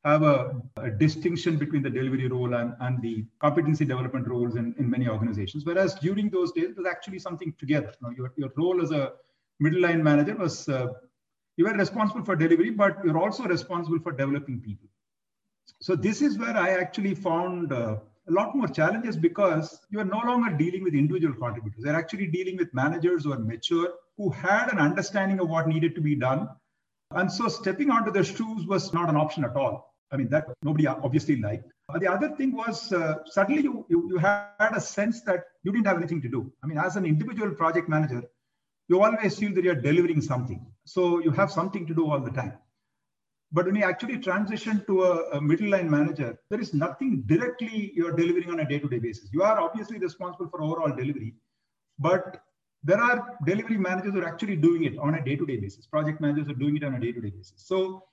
have 0.03 0.23
a, 0.23 0.61
a 0.77 0.91
distinction 0.91 1.57
between 1.57 1.81
the 1.81 1.89
delivery 1.89 2.27
role 2.27 2.53
and, 2.53 2.73
and 2.81 3.01
the 3.01 3.25
competency 3.39 3.83
development 3.83 4.27
roles 4.27 4.55
in, 4.55 4.75
in 4.77 4.89
many 4.89 5.07
organizations. 5.07 5.65
Whereas 5.65 5.95
during 5.95 6.29
those 6.29 6.51
days, 6.51 6.69
it 6.69 6.77
was 6.77 6.85
actually 6.85 7.19
something 7.19 7.53
together. 7.57 7.93
Know, 8.01 8.11
your, 8.11 8.31
your 8.37 8.51
role 8.55 8.81
as 8.81 8.91
a 8.91 9.13
middle 9.59 9.81
line 9.81 10.03
manager 10.03 10.35
was 10.35 10.69
uh, 10.69 10.87
you 11.57 11.65
were 11.65 11.73
responsible 11.73 12.23
for 12.23 12.35
delivery, 12.35 12.69
but 12.69 13.03
you're 13.03 13.17
also 13.17 13.43
responsible 13.43 13.99
for 13.99 14.11
developing 14.11 14.61
people. 14.61 14.87
So 15.79 15.95
this 15.95 16.21
is 16.21 16.37
where 16.37 16.55
I 16.55 16.69
actually 16.71 17.15
found 17.15 17.71
uh, 17.71 17.97
a 18.27 18.31
lot 18.31 18.55
more 18.55 18.67
challenges 18.67 19.17
because 19.17 19.79
you 19.89 19.99
are 19.99 20.05
no 20.05 20.21
longer 20.25 20.55
dealing 20.55 20.83
with 20.83 20.93
individual 20.93 21.33
contributors. 21.33 21.83
They're 21.83 21.95
actually 21.95 22.27
dealing 22.27 22.57
with 22.57 22.73
managers 22.73 23.23
who 23.23 23.33
are 23.33 23.39
mature, 23.39 23.89
who 24.17 24.29
had 24.29 24.71
an 24.71 24.79
understanding 24.79 25.39
of 25.39 25.49
what 25.49 25.67
needed 25.67 25.95
to 25.95 26.01
be 26.01 26.15
done. 26.15 26.49
And 27.11 27.31
so 27.31 27.47
stepping 27.47 27.89
onto 27.89 28.11
their 28.11 28.23
shoes 28.23 28.67
was 28.67 28.93
not 28.93 29.09
an 29.09 29.15
option 29.15 29.43
at 29.43 29.55
all. 29.55 29.95
I 30.11 30.17
mean, 30.17 30.29
that 30.29 30.47
nobody 30.63 30.87
obviously 30.87 31.37
liked. 31.41 31.71
The 31.99 32.11
other 32.11 32.29
thing 32.35 32.55
was 32.55 32.91
uh, 32.93 33.15
suddenly 33.25 33.63
you, 33.63 33.85
you, 33.89 34.07
you 34.09 34.17
had 34.17 34.71
a 34.75 34.81
sense 34.81 35.21
that 35.21 35.45
you 35.63 35.71
didn't 35.71 35.87
have 35.87 35.97
anything 35.97 36.21
to 36.21 36.29
do. 36.29 36.51
I 36.63 36.67
mean, 36.67 36.77
as 36.77 36.95
an 36.95 37.05
individual 37.05 37.51
project 37.51 37.89
manager, 37.89 38.23
you 38.87 39.01
always 39.01 39.37
feel 39.37 39.53
that 39.53 39.63
you're 39.63 39.75
delivering 39.75 40.21
something. 40.21 40.65
So 40.85 41.19
you 41.19 41.31
have 41.31 41.51
something 41.51 41.85
to 41.87 41.93
do 41.93 42.09
all 42.09 42.19
the 42.19 42.31
time. 42.31 42.53
But 43.51 43.65
when 43.65 43.75
you 43.75 43.83
actually 43.83 44.19
transition 44.19 44.83
to 44.85 45.03
a, 45.03 45.37
a 45.37 45.41
middle 45.41 45.69
line 45.69 45.89
manager, 45.89 46.37
there 46.49 46.59
is 46.59 46.73
nothing 46.73 47.23
directly 47.25 47.91
you're 47.95 48.15
delivering 48.15 48.51
on 48.51 48.59
a 48.59 48.67
day 48.67 48.79
to 48.79 48.87
day 48.87 48.99
basis. 48.99 49.29
You 49.33 49.41
are 49.43 49.59
obviously 49.59 49.97
responsible 49.97 50.49
for 50.49 50.61
overall 50.61 50.95
delivery, 50.95 51.33
but 51.97 52.43
there 52.83 53.01
are 53.01 53.37
delivery 53.45 53.77
managers 53.77 54.13
who 54.13 54.21
are 54.21 54.27
actually 54.27 54.55
doing 54.55 54.83
it 54.83 54.97
on 54.99 55.15
a 55.15 55.23
day 55.23 55.35
to 55.35 55.45
day 55.45 55.57
basis. 55.57 55.87
Project 55.87 56.21
managers 56.21 56.47
are 56.49 56.59
doing 56.59 56.77
it 56.77 56.83
on 56.83 56.93
a 56.95 56.99
day 56.99 57.11
to 57.11 57.21
day 57.21 57.31
basis. 57.31 57.55
So 57.57 58.03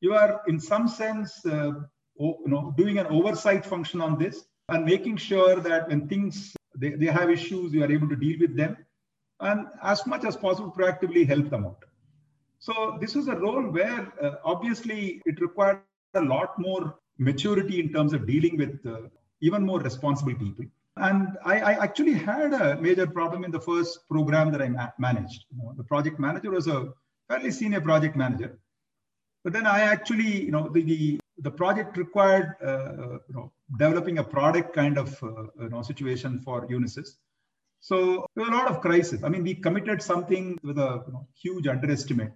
you 0.00 0.14
are, 0.14 0.42
in 0.46 0.60
some 0.60 0.86
sense, 0.88 1.44
uh, 1.46 1.72
you 2.18 2.42
know, 2.46 2.74
doing 2.76 2.98
an 2.98 3.06
oversight 3.06 3.64
function 3.64 4.00
on 4.00 4.18
this 4.18 4.44
and 4.68 4.84
making 4.84 5.16
sure 5.16 5.56
that 5.60 5.88
when 5.88 6.06
things 6.08 6.54
they, 6.76 6.90
they 6.90 7.06
have 7.06 7.30
issues, 7.30 7.72
you 7.72 7.82
are 7.82 7.90
able 7.90 8.08
to 8.08 8.16
deal 8.16 8.38
with 8.40 8.56
them 8.56 8.76
and 9.40 9.66
as 9.82 10.06
much 10.06 10.24
as 10.24 10.36
possible 10.36 10.70
proactively 10.70 11.26
help 11.26 11.50
them 11.50 11.64
out. 11.64 11.82
So 12.62 12.96
this 13.00 13.16
was 13.16 13.26
a 13.26 13.34
role 13.34 13.64
where 13.76 14.12
uh, 14.22 14.36
obviously 14.44 15.20
it 15.26 15.40
required 15.40 15.80
a 16.14 16.20
lot 16.20 16.56
more 16.60 16.94
maturity 17.18 17.80
in 17.80 17.92
terms 17.92 18.12
of 18.12 18.24
dealing 18.24 18.56
with 18.56 18.78
uh, 18.86 19.08
even 19.40 19.66
more 19.66 19.80
responsible 19.80 20.34
people. 20.34 20.66
And 20.96 21.36
I, 21.44 21.58
I, 21.58 21.72
actually 21.82 22.12
had 22.12 22.52
a 22.52 22.80
major 22.80 23.08
problem 23.08 23.42
in 23.44 23.50
the 23.50 23.60
first 23.60 23.98
program 24.08 24.52
that 24.52 24.62
I 24.62 24.68
ma- 24.68 24.90
managed. 24.96 25.46
You 25.50 25.58
know, 25.58 25.74
the 25.76 25.82
project 25.82 26.20
manager 26.20 26.52
was 26.52 26.68
a 26.68 26.92
fairly 27.28 27.50
senior 27.50 27.80
project 27.80 28.14
manager, 28.14 28.56
but 29.42 29.52
then 29.52 29.66
I 29.66 29.80
actually, 29.80 30.44
you 30.44 30.52
know, 30.52 30.68
the 30.68 30.82
the, 30.82 31.20
the 31.38 31.50
project 31.50 31.96
required, 31.96 32.54
uh, 32.64 33.18
you 33.28 33.34
know, 33.34 33.52
developing 33.76 34.18
a 34.18 34.24
product 34.24 34.72
kind 34.72 34.98
of 34.98 35.20
uh, 35.24 35.46
you 35.62 35.70
know 35.70 35.82
situation 35.82 36.40
for 36.44 36.68
Unisys. 36.68 37.16
So 37.80 38.26
there 38.36 38.44
were 38.44 38.52
a 38.52 38.56
lot 38.56 38.68
of 38.68 38.80
crisis. 38.80 39.24
I 39.24 39.30
mean, 39.30 39.42
we 39.42 39.54
committed 39.54 40.00
something 40.00 40.58
with 40.62 40.78
a 40.78 41.02
you 41.06 41.12
know, 41.12 41.26
huge 41.42 41.66
underestimate. 41.66 42.34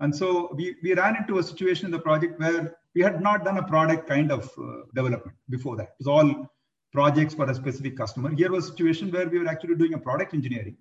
And 0.00 0.14
so 0.14 0.52
we, 0.54 0.76
we 0.82 0.94
ran 0.94 1.16
into 1.16 1.38
a 1.38 1.42
situation 1.42 1.86
in 1.86 1.92
the 1.92 1.98
project 1.98 2.38
where 2.38 2.76
we 2.94 3.02
had 3.02 3.20
not 3.20 3.44
done 3.44 3.58
a 3.58 3.62
product 3.62 4.08
kind 4.08 4.30
of 4.30 4.50
uh, 4.58 4.82
development 4.94 5.36
before 5.50 5.76
that. 5.76 5.94
It 6.00 6.06
was 6.06 6.06
all 6.06 6.50
projects 6.92 7.34
for 7.34 7.48
a 7.50 7.54
specific 7.54 7.96
customer. 7.96 8.34
Here 8.34 8.50
was 8.50 8.64
a 8.64 8.68
situation 8.68 9.10
where 9.10 9.28
we 9.28 9.38
were 9.38 9.48
actually 9.48 9.74
doing 9.74 9.94
a 9.94 9.98
product 9.98 10.34
engineering. 10.34 10.76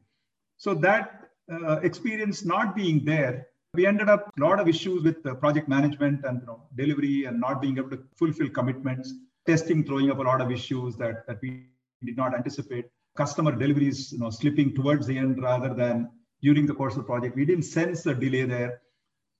So 0.57 0.73
that 0.75 1.29
uh, 1.51 1.79
experience 1.79 2.45
not 2.45 2.75
being 2.75 3.03
there, 3.03 3.47
we 3.73 3.85
ended 3.85 4.09
up 4.09 4.31
a 4.37 4.41
lot 4.41 4.59
of 4.59 4.67
issues 4.67 5.03
with 5.03 5.21
project 5.39 5.67
management 5.67 6.23
and 6.25 6.41
you 6.41 6.47
know, 6.47 6.63
delivery 6.75 7.25
and 7.25 7.39
not 7.39 7.61
being 7.61 7.77
able 7.77 7.89
to 7.91 7.99
fulfill 8.15 8.49
commitments, 8.49 9.13
testing 9.45 9.83
throwing 9.83 10.09
up 10.09 10.19
a 10.19 10.21
lot 10.21 10.41
of 10.41 10.51
issues 10.51 10.95
that, 10.97 11.27
that 11.27 11.39
we 11.41 11.67
did 12.03 12.17
not 12.17 12.33
anticipate 12.33 12.85
customer 13.17 13.51
deliveries 13.51 14.11
you 14.13 14.19
know 14.19 14.29
slipping 14.29 14.73
towards 14.73 15.07
the 15.07 15.17
end 15.17 15.41
rather 15.41 15.73
than 15.73 16.09
during 16.41 16.65
the 16.67 16.73
course 16.73 16.93
of 16.93 16.99
the 16.99 17.09
project 17.11 17.35
we 17.35 17.45
didn't 17.45 17.63
sense 17.77 18.05
a 18.05 18.13
delay 18.13 18.43
there 18.43 18.81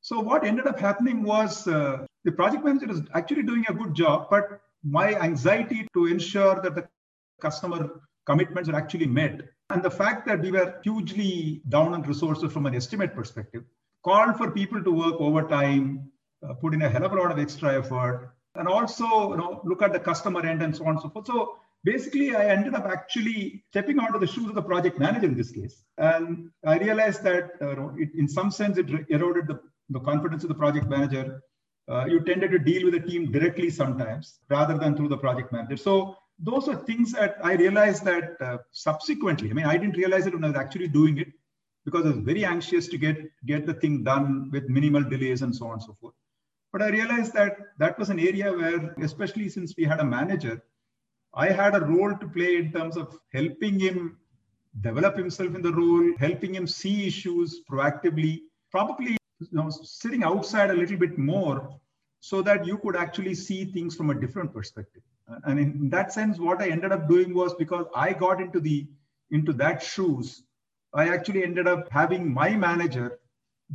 so 0.07 0.21
what 0.21 0.45
ended 0.45 0.67
up 0.67 0.79
happening 0.79 1.21
was 1.21 1.67
uh, 1.67 2.05
the 2.23 2.31
project 2.31 2.63
manager 2.63 2.89
is 2.89 3.01
actually 3.13 3.43
doing 3.43 3.65
a 3.67 3.73
good 3.73 3.93
job 3.93 4.27
but 4.29 4.61
my 4.97 5.07
anxiety 5.27 5.85
to 5.95 6.05
ensure 6.05 6.55
that 6.61 6.75
the 6.75 6.83
customer 7.41 7.79
commitments 8.25 8.69
are 8.69 8.77
actually 8.81 9.09
met 9.19 9.41
and 9.69 9.83
the 9.83 9.93
fact 10.01 10.25
that 10.27 10.39
we 10.45 10.51
were 10.57 10.69
hugely 10.85 11.61
down 11.75 11.93
on 11.93 12.03
resources 12.03 12.53
from 12.53 12.65
an 12.65 12.75
estimate 12.81 13.13
perspective 13.19 13.63
called 14.05 14.37
for 14.37 14.49
people 14.51 14.81
to 14.81 14.91
work 15.03 15.15
overtime 15.19 15.85
uh, 16.47 16.53
put 16.53 16.73
in 16.73 16.81
a 16.83 16.89
hell 16.89 17.05
of 17.05 17.11
a 17.11 17.19
lot 17.21 17.31
of 17.31 17.39
extra 17.45 17.77
effort 17.81 18.33
and 18.55 18.67
also 18.75 19.07
you 19.31 19.37
know 19.41 19.61
look 19.65 19.81
at 19.81 19.91
the 19.91 20.03
customer 20.09 20.45
end 20.45 20.61
and 20.61 20.73
so 20.77 20.85
on 20.85 20.93
and 20.95 21.01
so 21.01 21.09
forth 21.09 21.27
so 21.27 21.57
basically 21.83 22.35
I 22.35 22.45
ended 22.55 22.75
up 22.75 22.85
actually 22.85 23.63
stepping 23.69 23.99
out 23.99 24.13
of 24.15 24.21
the 24.21 24.27
shoes 24.27 24.47
of 24.47 24.55
the 24.55 24.61
project 24.61 24.99
manager 24.99 25.27
in 25.27 25.35
this 25.37 25.51
case. 25.51 25.85
And 25.97 26.49
I 26.65 26.77
realized 26.79 27.23
that 27.23 27.51
uh, 27.61 27.93
it, 27.95 28.09
in 28.15 28.27
some 28.27 28.51
sense, 28.51 28.77
it 28.77 28.89
eroded 29.09 29.47
the, 29.47 29.59
the 29.89 29.99
confidence 29.99 30.43
of 30.43 30.49
the 30.49 30.55
project 30.55 30.87
manager. 30.87 31.41
Uh, 31.89 32.05
you 32.05 32.19
tended 32.21 32.51
to 32.51 32.59
deal 32.59 32.83
with 32.83 32.93
the 32.93 32.99
team 32.99 33.31
directly 33.31 33.69
sometimes 33.69 34.39
rather 34.49 34.77
than 34.77 34.95
through 34.95 35.07
the 35.07 35.17
project 35.17 35.51
manager. 35.51 35.77
So 35.77 36.17
those 36.39 36.67
are 36.67 36.75
things 36.75 37.13
that 37.13 37.37
I 37.43 37.53
realized 37.53 38.03
that 38.05 38.35
uh, 38.41 38.57
subsequently, 38.71 39.49
I 39.49 39.53
mean, 39.53 39.65
I 39.65 39.77
didn't 39.77 39.97
realize 39.97 40.27
it 40.27 40.33
when 40.33 40.43
I 40.43 40.49
was 40.49 40.57
actually 40.57 40.89
doing 40.89 41.17
it 41.17 41.29
because 41.85 42.05
I 42.05 42.09
was 42.09 42.19
very 42.19 42.43
anxious 42.43 42.87
to 42.89 42.97
get, 42.97 43.17
get 43.45 43.65
the 43.65 43.73
thing 43.73 44.03
done 44.03 44.49
with 44.51 44.67
minimal 44.67 45.03
delays 45.03 45.41
and 45.41 45.55
so 45.55 45.67
on 45.67 45.73
and 45.73 45.83
so 45.83 45.95
forth. 46.01 46.13
But 46.73 46.81
I 46.81 46.89
realized 46.89 47.33
that 47.33 47.57
that 47.79 47.97
was 47.97 48.09
an 48.09 48.19
area 48.19 48.51
where, 48.51 48.93
especially 49.01 49.47
since 49.47 49.73
we 49.77 49.85
had 49.85 50.01
a 50.01 50.05
manager 50.05 50.61
I 51.37 51.49
had 51.49 51.75
a 51.75 51.81
role 51.81 52.17
to 52.17 52.27
play 52.27 52.55
in 52.55 52.71
terms 52.71 52.97
of 52.97 53.15
helping 53.31 53.79
him 53.79 54.17
develop 54.81 55.15
himself 55.15 55.53
in 55.53 55.61
the 55.61 55.71
role, 55.71 56.13
helping 56.17 56.55
him 56.55 56.65
see 56.65 57.05
issues 57.05 57.61
proactively, 57.69 58.41
probably 58.71 59.17
you 59.39 59.47
know, 59.51 59.69
sitting 59.69 60.23
outside 60.23 60.71
a 60.71 60.73
little 60.73 60.97
bit 60.97 61.17
more 61.17 61.69
so 62.19 62.41
that 62.41 62.65
you 62.65 62.77
could 62.79 62.95
actually 62.95 63.35
see 63.35 63.65
things 63.65 63.95
from 63.95 64.09
a 64.09 64.15
different 64.15 64.53
perspective. 64.53 65.03
And 65.43 65.59
in 65.59 65.89
that 65.89 66.11
sense, 66.11 66.39
what 66.39 66.61
I 66.61 66.69
ended 66.69 66.91
up 66.91 67.07
doing 67.07 67.33
was 67.33 67.53
because 67.55 67.85
I 67.95 68.13
got 68.13 68.41
into 68.41 68.59
the 68.59 68.87
into 69.29 69.51
that 69.53 69.83
shoes, 69.83 70.43
I 70.93 71.09
actually 71.09 71.43
ended 71.43 71.67
up 71.67 71.89
having 71.91 72.33
my 72.33 72.55
manager 72.55 73.19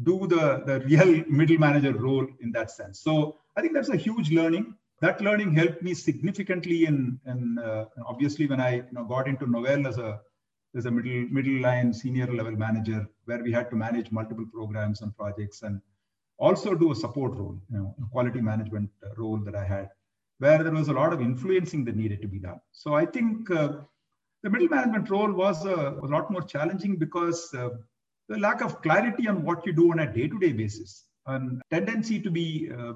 do 0.02 0.26
the, 0.26 0.62
the 0.64 0.81
real 0.87 1.23
middle 1.28 1.59
manager 1.59 1.92
role 1.92 2.26
in 2.40 2.50
that 2.52 2.71
sense. 2.71 3.00
So 3.00 3.37
I 3.54 3.61
think 3.61 3.75
that's 3.75 3.90
a 3.90 3.97
huge 3.97 4.31
learning 4.31 4.75
that 5.02 5.21
learning 5.21 5.52
helped 5.52 5.83
me 5.83 5.95
significantly 5.95 6.87
in, 6.87 7.19
in 7.26 7.59
uh, 7.59 7.87
obviously 8.07 8.47
when 8.47 8.61
I 8.61 8.76
you 8.76 8.92
know, 8.92 9.04
got 9.04 9.26
into 9.26 9.47
Novell 9.47 9.87
as 9.87 9.99
a 9.99 10.21
as 10.75 10.87
a 10.87 10.91
middle 10.91 11.29
middle 11.37 11.61
line 11.61 11.93
senior 11.93 12.26
level 12.33 12.52
manager 12.52 13.07
where 13.26 13.43
we 13.43 13.52
had 13.52 13.71
to 13.71 13.76
manage 13.76 14.11
multiple 14.11 14.47
programs 14.52 15.02
and 15.02 15.17
projects 15.17 15.62
and 15.62 15.81
also 16.38 16.75
do 16.75 16.93
a 16.93 16.95
support 16.95 17.33
role, 17.37 17.59
you 17.71 17.79
know, 17.79 17.95
a 18.02 18.07
quality 18.11 18.41
management 18.41 18.91
uh, 19.05 19.14
role 19.17 19.38
that 19.38 19.55
I 19.55 19.64
had, 19.64 19.88
where 20.38 20.62
there 20.62 20.73
was 20.73 20.88
a 20.88 20.93
lot 20.93 21.12
of 21.12 21.21
influencing 21.21 21.85
that 21.85 21.97
needed 21.97 22.21
to 22.23 22.29
be 22.29 22.38
done. 22.38 22.61
So 22.73 22.95
I 22.95 23.07
think 23.07 23.50
uh, 23.50 23.69
the 24.43 24.50
middle 24.50 24.69
management 24.69 25.09
role 25.11 25.33
was 25.33 25.64
uh, 25.64 25.95
a 26.02 26.07
lot 26.07 26.31
more 26.31 26.43
challenging 26.43 26.97
because 26.97 27.52
uh, 27.55 27.71
the 28.29 28.38
lack 28.38 28.61
of 28.61 28.83
clarity 28.83 29.29
on 29.29 29.45
what 29.45 29.64
you 29.67 29.73
do 29.73 29.93
on 29.93 30.00
a 30.00 30.12
day-to-day 30.12 30.52
basis 30.52 31.05
and 31.26 31.62
tendency 31.71 32.21
to 32.21 32.31
be 32.31 32.71
uh, 32.76 32.95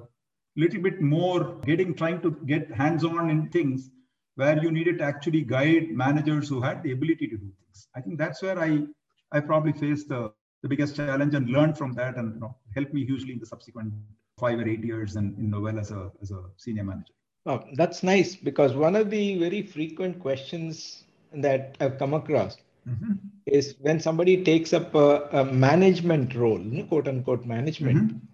little 0.57 0.81
bit 0.81 1.01
more 1.01 1.61
getting 1.67 1.95
trying 1.95 2.21
to 2.23 2.31
get 2.47 2.71
hands-on 2.71 3.31
in 3.31 3.49
things 3.51 3.91
where 4.37 4.63
you 4.63 4.71
needed 4.71 4.99
to 4.99 5.05
actually 5.05 5.43
guide 5.43 5.91
managers 5.91 6.49
who 6.49 6.61
had 6.61 6.83
the 6.83 6.93
ability 6.93 7.27
to 7.27 7.37
do 7.37 7.51
things. 7.61 7.89
I 7.95 8.01
think 8.01 8.19
that's 8.19 8.43
where 8.43 8.59
I 8.59 8.85
I 9.33 9.41
probably 9.41 9.73
faced 9.73 10.09
the, 10.09 10.33
the 10.63 10.69
biggest 10.69 10.95
challenge 10.95 11.35
and 11.35 11.49
learned 11.51 11.77
from 11.77 11.93
that 11.95 12.17
and 12.17 12.35
you 12.35 12.41
know 12.41 12.57
helped 12.75 12.95
me 12.95 13.05
hugely 13.05 13.33
in 13.33 13.41
the 13.41 13.47
subsequent 13.47 13.93
five 14.39 14.59
or 14.59 14.69
eight 14.69 14.85
years 14.85 15.17
and 15.17 15.37
in 15.39 15.51
Novell 15.51 15.81
as 15.81 15.91
a 15.91 16.13
as 16.23 16.31
a 16.31 16.43
senior 16.57 16.85
manager. 16.85 17.15
Oh, 17.47 17.65
that's 17.75 18.03
nice 18.03 18.35
because 18.37 18.75
one 18.75 18.97
of 18.97 19.11
the 19.11 19.39
very 19.39 19.63
frequent 19.63 20.19
questions 20.21 21.05
that 21.33 21.77
I've 21.81 21.99
come 21.99 22.15
across 22.15 22.57
mm-hmm. 22.89 23.13
is 23.47 23.75
when 23.81 24.01
somebody 24.01 24.43
takes 24.43 24.73
up 24.73 24.95
a, 24.95 25.29
a 25.33 25.45
management 25.45 26.35
role, 26.35 26.65
quote 26.89 27.09
unquote 27.09 27.47
management. 27.47 27.99
Mm-hmm 27.99 28.27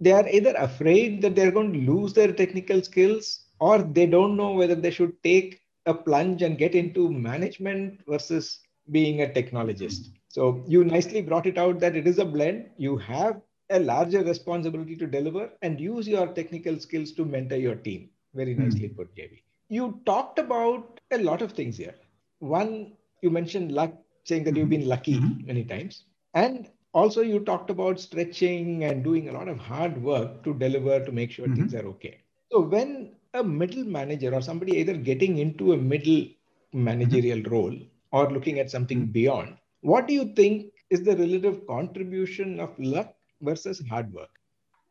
they 0.00 0.12
are 0.12 0.28
either 0.28 0.54
afraid 0.58 1.22
that 1.22 1.34
they're 1.34 1.50
going 1.50 1.72
to 1.72 1.78
lose 1.78 2.12
their 2.12 2.32
technical 2.32 2.82
skills 2.82 3.45
or 3.60 3.82
they 3.82 4.06
don't 4.06 4.36
know 4.36 4.52
whether 4.52 4.74
they 4.74 4.90
should 4.90 5.22
take 5.22 5.60
a 5.86 5.94
plunge 5.94 6.42
and 6.42 6.58
get 6.58 6.74
into 6.74 7.10
management 7.10 8.00
versus 8.06 8.60
being 8.90 9.22
a 9.22 9.26
technologist. 9.26 10.10
So 10.28 10.64
you 10.66 10.84
nicely 10.84 11.22
brought 11.22 11.46
it 11.46 11.58
out 11.58 11.80
that 11.80 11.96
it 11.96 12.06
is 12.06 12.18
a 12.18 12.24
blend. 12.24 12.70
You 12.76 12.98
have 12.98 13.40
a 13.70 13.80
larger 13.80 14.22
responsibility 14.22 14.96
to 14.96 15.06
deliver 15.06 15.50
and 15.62 15.80
use 15.80 16.06
your 16.06 16.28
technical 16.28 16.78
skills 16.78 17.12
to 17.12 17.24
mentor 17.24 17.56
your 17.56 17.76
team. 17.76 18.10
Very 18.34 18.54
hmm. 18.54 18.64
nicely 18.64 18.88
mm-hmm. 18.88 18.96
put, 18.96 19.14
JV. 19.14 19.42
You 19.68 20.00
talked 20.06 20.38
about 20.38 21.00
a 21.10 21.18
lot 21.18 21.42
of 21.42 21.52
things 21.52 21.76
here. 21.76 21.94
One, 22.38 22.92
you 23.22 23.30
mentioned 23.30 23.72
luck, 23.72 23.92
saying 24.24 24.44
that 24.44 24.56
you've 24.56 24.68
been 24.68 24.86
lucky 24.86 25.14
mm-hmm. 25.14 25.46
many 25.46 25.64
times. 25.64 26.04
And 26.34 26.68
also 26.92 27.22
you 27.22 27.40
talked 27.40 27.70
about 27.70 27.98
stretching 27.98 28.84
and 28.84 29.02
doing 29.02 29.28
a 29.28 29.32
lot 29.32 29.48
of 29.48 29.58
hard 29.58 30.00
work 30.02 30.44
to 30.44 30.54
deliver 30.54 31.04
to 31.04 31.12
make 31.12 31.30
sure 31.30 31.46
mm-hmm. 31.46 31.54
things 31.54 31.74
are 31.74 31.86
okay. 31.88 32.18
So 32.52 32.60
when 32.60 33.15
a 33.36 33.44
middle 33.44 33.84
manager 33.84 34.34
or 34.34 34.42
somebody 34.42 34.78
either 34.78 34.94
getting 34.94 35.38
into 35.38 35.72
a 35.72 35.76
middle 35.76 36.26
managerial 36.72 37.38
mm-hmm. 37.38 37.54
role 37.54 37.76
or 38.12 38.30
looking 38.30 38.58
at 38.58 38.70
something 38.70 39.02
mm-hmm. 39.02 39.12
beyond, 39.12 39.56
what 39.80 40.06
do 40.06 40.14
you 40.14 40.34
think 40.34 40.72
is 40.90 41.02
the 41.02 41.16
relative 41.16 41.66
contribution 41.66 42.60
of 42.60 42.78
luck 42.78 43.14
versus 43.40 43.82
hard 43.88 44.12
work? 44.12 44.30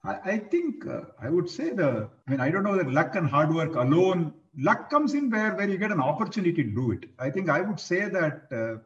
I, 0.03 0.37
think 0.37 0.85
uh, 0.85 1.01
I 1.19 1.29
would 1.29 1.49
say 1.49 1.71
the, 1.71 2.09
I 2.27 2.31
mean, 2.31 2.39
I 2.39 2.51
don't 2.51 2.63
know 2.63 2.77
that 2.77 2.91
luck 2.91 3.15
and 3.15 3.27
hard 3.27 3.53
work 3.53 3.75
alone, 3.75 4.33
luck 4.57 4.89
comes 4.89 5.15
in 5.15 5.31
where, 5.31 5.55
where 5.55 5.67
you 5.67 5.77
get 5.77 5.91
an 5.91 5.99
opportunity 5.99 6.63
to 6.63 6.63
do 6.63 6.91
it. 6.91 7.09
I 7.17 7.31
think 7.31 7.49
I 7.49 7.61
would 7.61 7.79
say 7.79 8.07
that 8.09 8.43
uh, 8.51 8.81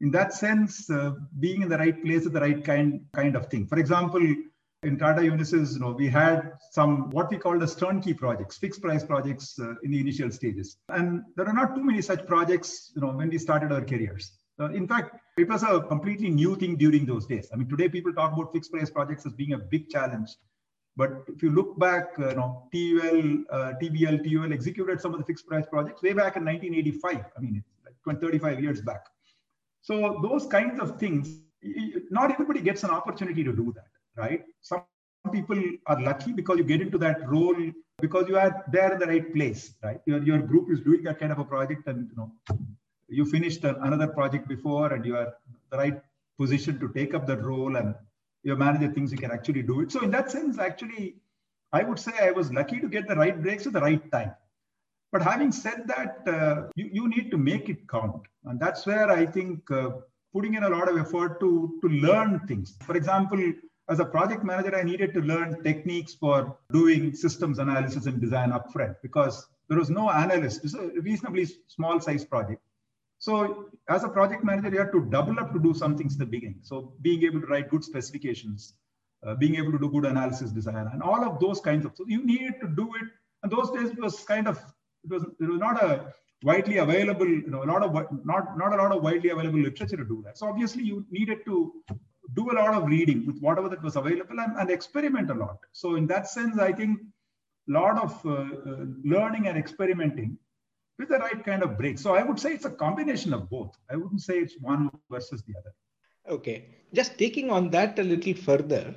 in 0.00 0.10
that 0.12 0.32
sense, 0.32 0.88
uh, 0.88 1.12
being 1.40 1.62
in 1.62 1.68
the 1.68 1.78
right 1.78 2.00
place 2.02 2.24
at 2.24 2.32
the 2.32 2.40
right 2.40 2.64
kind, 2.64 3.04
kind 3.12 3.36
of 3.36 3.46
thing. 3.46 3.66
For 3.66 3.78
example, 3.78 4.22
in 4.82 4.98
Tata 4.98 5.20
Unisys, 5.20 5.74
you 5.74 5.80
know, 5.80 5.90
we 5.90 6.08
had 6.08 6.52
some 6.70 7.10
what 7.10 7.30
we 7.30 7.36
call 7.36 7.62
as 7.62 7.74
turnkey 7.74 8.14
projects, 8.14 8.56
fixed 8.56 8.80
price 8.80 9.04
projects 9.04 9.58
uh, 9.58 9.74
in 9.82 9.90
the 9.90 10.00
initial 10.00 10.30
stages. 10.30 10.78
And 10.88 11.22
there 11.36 11.46
are 11.46 11.52
not 11.52 11.74
too 11.74 11.84
many 11.84 12.00
such 12.00 12.26
projects, 12.26 12.90
you 12.94 13.02
know, 13.02 13.10
when 13.10 13.28
we 13.28 13.36
started 13.38 13.72
our 13.72 13.84
careers. 13.84 14.32
Uh, 14.58 14.70
in 14.70 14.88
fact, 14.88 15.16
it 15.36 15.48
was 15.48 15.62
a 15.62 15.80
completely 15.82 16.30
new 16.30 16.56
thing 16.56 16.76
during 16.76 17.04
those 17.04 17.26
days. 17.26 17.48
I 17.52 17.56
mean, 17.56 17.68
today 17.68 17.88
people 17.88 18.12
talk 18.14 18.32
about 18.32 18.52
fixed 18.52 18.72
price 18.72 18.90
projects 18.90 19.26
as 19.26 19.32
being 19.34 19.52
a 19.52 19.58
big 19.58 19.90
challenge. 19.90 20.30
But 20.96 21.24
if 21.28 21.42
you 21.42 21.50
look 21.50 21.78
back, 21.78 22.12
uh, 22.18 22.30
you 22.30 22.36
know, 22.36 22.68
TUL, 22.72 23.44
uh, 23.50 23.72
TBL, 23.80 24.24
TUL 24.24 24.52
executed 24.52 25.00
some 25.00 25.12
of 25.12 25.20
the 25.20 25.26
fixed 25.26 25.46
price 25.46 25.66
projects 25.66 26.02
way 26.02 26.14
back 26.14 26.36
in 26.36 26.44
1985. 26.44 27.24
I 27.36 27.40
mean, 27.40 27.62
it's 27.86 28.06
like 28.06 28.20
35 28.20 28.62
years 28.62 28.80
back. 28.80 29.04
So 29.82 30.20
those 30.22 30.46
kinds 30.46 30.80
of 30.80 30.98
things, 30.98 31.38
not 32.10 32.30
everybody 32.32 32.60
gets 32.60 32.82
an 32.82 32.90
opportunity 32.90 33.44
to 33.44 33.52
do 33.52 33.72
that 33.76 33.89
right? 34.20 34.42
Some 34.60 34.84
people 35.32 35.60
are 35.86 36.00
lucky 36.00 36.32
because 36.32 36.58
you 36.58 36.64
get 36.64 36.80
into 36.80 36.98
that 36.98 37.28
role 37.28 37.56
because 38.00 38.28
you 38.28 38.38
are 38.38 38.64
there 38.72 38.92
in 38.94 38.98
the 38.98 39.06
right 39.06 39.34
place, 39.34 39.74
right? 39.82 40.00
Your, 40.06 40.22
your 40.22 40.38
group 40.38 40.70
is 40.70 40.80
doing 40.80 41.02
that 41.04 41.18
kind 41.18 41.32
of 41.32 41.38
a 41.38 41.44
project 41.44 41.86
and 41.86 42.08
you 42.10 42.16
know 42.16 42.32
you 43.08 43.24
finished 43.24 43.64
another 43.64 44.06
project 44.06 44.48
before 44.48 44.92
and 44.94 45.04
you 45.04 45.16
are 45.16 45.34
the 45.70 45.76
right 45.76 46.00
position 46.38 46.78
to 46.80 46.88
take 46.98 47.14
up 47.14 47.26
that 47.26 47.42
role 47.42 47.76
and 47.76 47.94
your 48.42 48.56
manager 48.56 48.90
thinks 48.92 49.12
you 49.12 49.18
can 49.18 49.30
actually 49.30 49.62
do 49.62 49.80
it. 49.80 49.92
So 49.92 50.00
in 50.00 50.10
that 50.12 50.30
sense, 50.30 50.58
actually, 50.58 51.16
I 51.72 51.82
would 51.82 51.98
say 51.98 52.12
I 52.20 52.30
was 52.30 52.52
lucky 52.52 52.80
to 52.80 52.88
get 52.88 53.06
the 53.06 53.16
right 53.16 53.40
breaks 53.40 53.66
at 53.66 53.72
the 53.72 53.80
right 53.80 54.10
time. 54.10 54.32
But 55.12 55.22
having 55.22 55.52
said 55.52 55.82
that, 55.86 56.22
uh, 56.26 56.68
you, 56.76 56.88
you 56.92 57.08
need 57.08 57.30
to 57.32 57.38
make 57.38 57.68
it 57.68 57.88
count. 57.88 58.22
And 58.44 58.58
that's 58.58 58.86
where 58.86 59.10
I 59.10 59.26
think 59.26 59.70
uh, 59.70 59.90
putting 60.32 60.54
in 60.54 60.62
a 60.62 60.68
lot 60.68 60.88
of 60.88 60.96
effort 60.96 61.40
to, 61.40 61.78
to 61.82 61.88
learn 61.88 62.40
things. 62.46 62.76
For 62.82 62.96
example, 62.96 63.38
as 63.90 63.98
a 63.98 64.04
project 64.04 64.44
manager, 64.44 64.74
I 64.76 64.84
needed 64.84 65.12
to 65.14 65.20
learn 65.20 65.62
techniques 65.64 66.14
for 66.14 66.56
doing 66.72 67.12
systems 67.12 67.58
analysis 67.58 68.06
and 68.06 68.20
design 68.20 68.52
upfront 68.52 68.94
because 69.02 69.46
there 69.68 69.78
was 69.78 69.90
no 69.90 70.10
analyst. 70.10 70.64
It's 70.64 70.74
a 70.74 70.88
reasonably 71.00 71.46
small 71.66 72.00
size 72.00 72.24
project. 72.24 72.62
So 73.18 73.66
as 73.88 74.04
a 74.04 74.08
project 74.08 74.44
manager, 74.44 74.70
you 74.70 74.78
have 74.78 74.92
to 74.92 75.04
double 75.10 75.38
up 75.40 75.52
to 75.52 75.58
do 75.58 75.74
some 75.74 75.98
things 75.98 76.12
in 76.14 76.20
the 76.20 76.26
beginning. 76.26 76.60
So 76.62 76.94
being 77.02 77.24
able 77.24 77.40
to 77.40 77.46
write 77.48 77.68
good 77.68 77.84
specifications, 77.84 78.74
uh, 79.26 79.34
being 79.34 79.56
able 79.56 79.72
to 79.72 79.78
do 79.78 79.90
good 79.90 80.06
analysis 80.06 80.52
design, 80.52 80.88
and 80.92 81.02
all 81.02 81.22
of 81.24 81.40
those 81.40 81.60
kinds 81.60 81.84
of. 81.84 81.92
So 81.96 82.04
you 82.06 82.24
needed 82.24 82.54
to 82.62 82.68
do 82.68 82.86
it. 82.94 83.08
And 83.42 83.50
those 83.50 83.70
days 83.72 83.90
it 83.90 84.00
was 84.00 84.20
kind 84.20 84.46
of 84.46 84.58
it 85.04 85.10
was 85.10 85.24
it 85.40 85.48
was 85.48 85.58
not 85.58 85.82
a 85.82 86.14
widely 86.42 86.78
available, 86.78 87.28
you 87.28 87.50
know, 87.50 87.64
a 87.64 87.68
lot 87.72 87.82
of 87.82 87.92
not 88.24 88.56
not 88.56 88.72
a 88.72 88.76
lot 88.76 88.92
of 88.92 89.02
widely 89.02 89.30
available 89.30 89.58
literature 89.58 89.96
to 89.96 90.04
do 90.04 90.22
that. 90.24 90.38
So 90.38 90.46
obviously 90.46 90.84
you 90.84 91.04
needed 91.10 91.44
to 91.46 91.72
do 92.34 92.50
a 92.50 92.54
lot 92.54 92.74
of 92.74 92.86
reading 92.86 93.26
with 93.26 93.38
whatever 93.40 93.68
that 93.68 93.82
was 93.82 93.96
available 93.96 94.38
and, 94.40 94.56
and 94.56 94.70
experiment 94.70 95.30
a 95.30 95.34
lot. 95.34 95.58
So 95.72 95.96
in 95.96 96.06
that 96.08 96.28
sense, 96.28 96.58
I 96.58 96.72
think 96.72 97.00
a 97.68 97.72
lot 97.72 97.98
of 98.02 98.26
uh, 98.26 98.32
uh, 98.32 98.84
learning 99.04 99.48
and 99.48 99.58
experimenting 99.58 100.38
with 100.98 101.08
the 101.08 101.18
right 101.18 101.44
kind 101.44 101.62
of 101.62 101.76
break. 101.78 101.98
So 101.98 102.14
I 102.14 102.22
would 102.22 102.38
say 102.38 102.52
it's 102.52 102.66
a 102.66 102.70
combination 102.70 103.32
of 103.32 103.48
both. 103.48 103.76
I 103.90 103.96
wouldn't 103.96 104.22
say 104.22 104.38
it's 104.38 104.56
one 104.60 104.90
versus 105.10 105.42
the 105.42 105.54
other. 105.58 105.72
Okay. 106.28 106.66
Just 106.92 107.18
taking 107.18 107.50
on 107.50 107.70
that 107.70 107.98
a 107.98 108.02
little 108.02 108.34
further, 108.34 108.94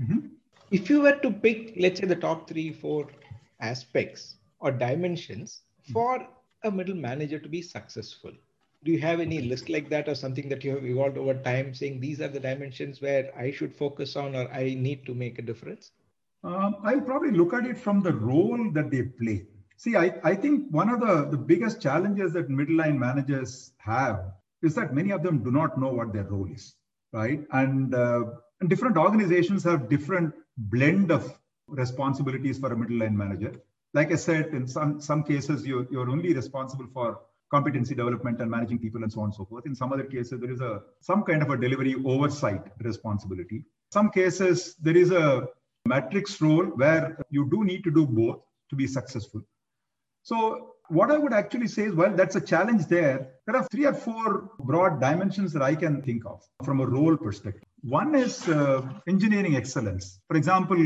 mm-hmm. 0.00 0.28
if 0.70 0.88
you 0.88 1.00
were 1.02 1.16
to 1.16 1.30
pick, 1.30 1.74
let's 1.76 2.00
say, 2.00 2.06
the 2.06 2.16
top 2.16 2.48
three, 2.48 2.72
four 2.72 3.08
aspects 3.60 4.36
or 4.60 4.70
dimensions 4.70 5.62
mm-hmm. 5.82 5.92
for 5.92 6.26
a 6.64 6.70
middle 6.70 6.94
manager 6.94 7.38
to 7.38 7.48
be 7.48 7.62
successful, 7.62 8.32
do 8.84 8.92
you 8.92 9.00
have 9.00 9.20
any 9.20 9.42
list 9.42 9.68
like 9.68 9.90
that 9.90 10.08
or 10.08 10.14
something 10.14 10.48
that 10.48 10.64
you 10.64 10.70
have 10.74 10.84
evolved 10.84 11.18
over 11.18 11.34
time 11.34 11.74
saying 11.74 12.00
these 12.00 12.20
are 12.20 12.28
the 12.28 12.40
dimensions 12.40 13.00
where 13.00 13.30
I 13.38 13.50
should 13.50 13.74
focus 13.74 14.16
on 14.16 14.34
or 14.34 14.50
I 14.52 14.74
need 14.74 15.04
to 15.06 15.14
make 15.14 15.38
a 15.38 15.42
difference? 15.42 15.90
Um, 16.42 16.76
I'll 16.84 17.02
probably 17.02 17.32
look 17.32 17.52
at 17.52 17.66
it 17.66 17.76
from 17.76 18.00
the 18.00 18.12
role 18.12 18.70
that 18.72 18.90
they 18.90 19.02
play. 19.02 19.46
See, 19.76 19.96
I, 19.96 20.18
I 20.24 20.34
think 20.34 20.70
one 20.70 20.88
of 20.88 21.00
the, 21.00 21.28
the 21.30 21.36
biggest 21.36 21.80
challenges 21.82 22.32
that 22.32 22.48
middle 22.48 22.76
line 22.76 22.98
managers 22.98 23.72
have 23.78 24.32
is 24.62 24.74
that 24.74 24.94
many 24.94 25.10
of 25.10 25.22
them 25.22 25.42
do 25.42 25.50
not 25.50 25.78
know 25.78 25.88
what 25.88 26.12
their 26.12 26.24
role 26.24 26.48
is, 26.50 26.74
right? 27.12 27.44
And, 27.52 27.94
uh, 27.94 28.24
and 28.60 28.68
different 28.70 28.96
organizations 28.96 29.64
have 29.64 29.88
different 29.88 30.34
blend 30.56 31.10
of 31.10 31.38
responsibilities 31.66 32.58
for 32.58 32.72
a 32.72 32.76
middle 32.76 32.98
line 32.98 33.16
manager. 33.16 33.52
Like 33.92 34.12
I 34.12 34.16
said, 34.16 34.48
in 34.48 34.66
some, 34.66 35.00
some 35.00 35.22
cases, 35.22 35.66
you, 35.66 35.86
you're 35.90 36.10
only 36.10 36.32
responsible 36.32 36.86
for 36.92 37.20
competency 37.50 37.94
development 37.94 38.40
and 38.40 38.50
managing 38.50 38.78
people 38.78 39.02
and 39.02 39.12
so 39.12 39.20
on 39.20 39.26
and 39.26 39.34
so 39.34 39.44
forth. 39.44 39.66
In 39.66 39.74
some 39.74 39.92
other 39.92 40.04
cases, 40.04 40.40
there 40.40 40.50
is 40.50 40.60
a 40.60 40.82
some 41.00 41.22
kind 41.24 41.42
of 41.42 41.50
a 41.50 41.56
delivery 41.56 41.96
oversight 42.04 42.62
responsibility. 42.80 43.64
Some 43.92 44.10
cases, 44.10 44.76
there 44.80 44.96
is 44.96 45.10
a 45.10 45.48
matrix 45.84 46.40
role 46.40 46.66
where 46.82 47.18
you 47.30 47.48
do 47.50 47.64
need 47.64 47.82
to 47.84 47.90
do 47.90 48.06
both 48.06 48.40
to 48.70 48.76
be 48.76 48.86
successful. 48.86 49.42
So 50.22 50.74
what 50.88 51.10
I 51.10 51.18
would 51.18 51.32
actually 51.32 51.68
say 51.68 51.84
is, 51.84 51.94
well, 51.94 52.14
that's 52.14 52.36
a 52.36 52.40
challenge 52.40 52.86
there. 52.86 53.28
There 53.46 53.56
are 53.56 53.66
three 53.70 53.86
or 53.86 53.94
four 53.94 54.50
broad 54.60 55.00
dimensions 55.00 55.52
that 55.52 55.62
I 55.62 55.74
can 55.74 56.02
think 56.02 56.24
of 56.26 56.42
from 56.64 56.80
a 56.80 56.86
role 56.86 57.16
perspective. 57.16 57.68
One 57.82 58.14
is 58.14 58.48
uh, 58.48 58.82
engineering 59.08 59.56
excellence. 59.56 60.20
For 60.28 60.36
example, 60.36 60.78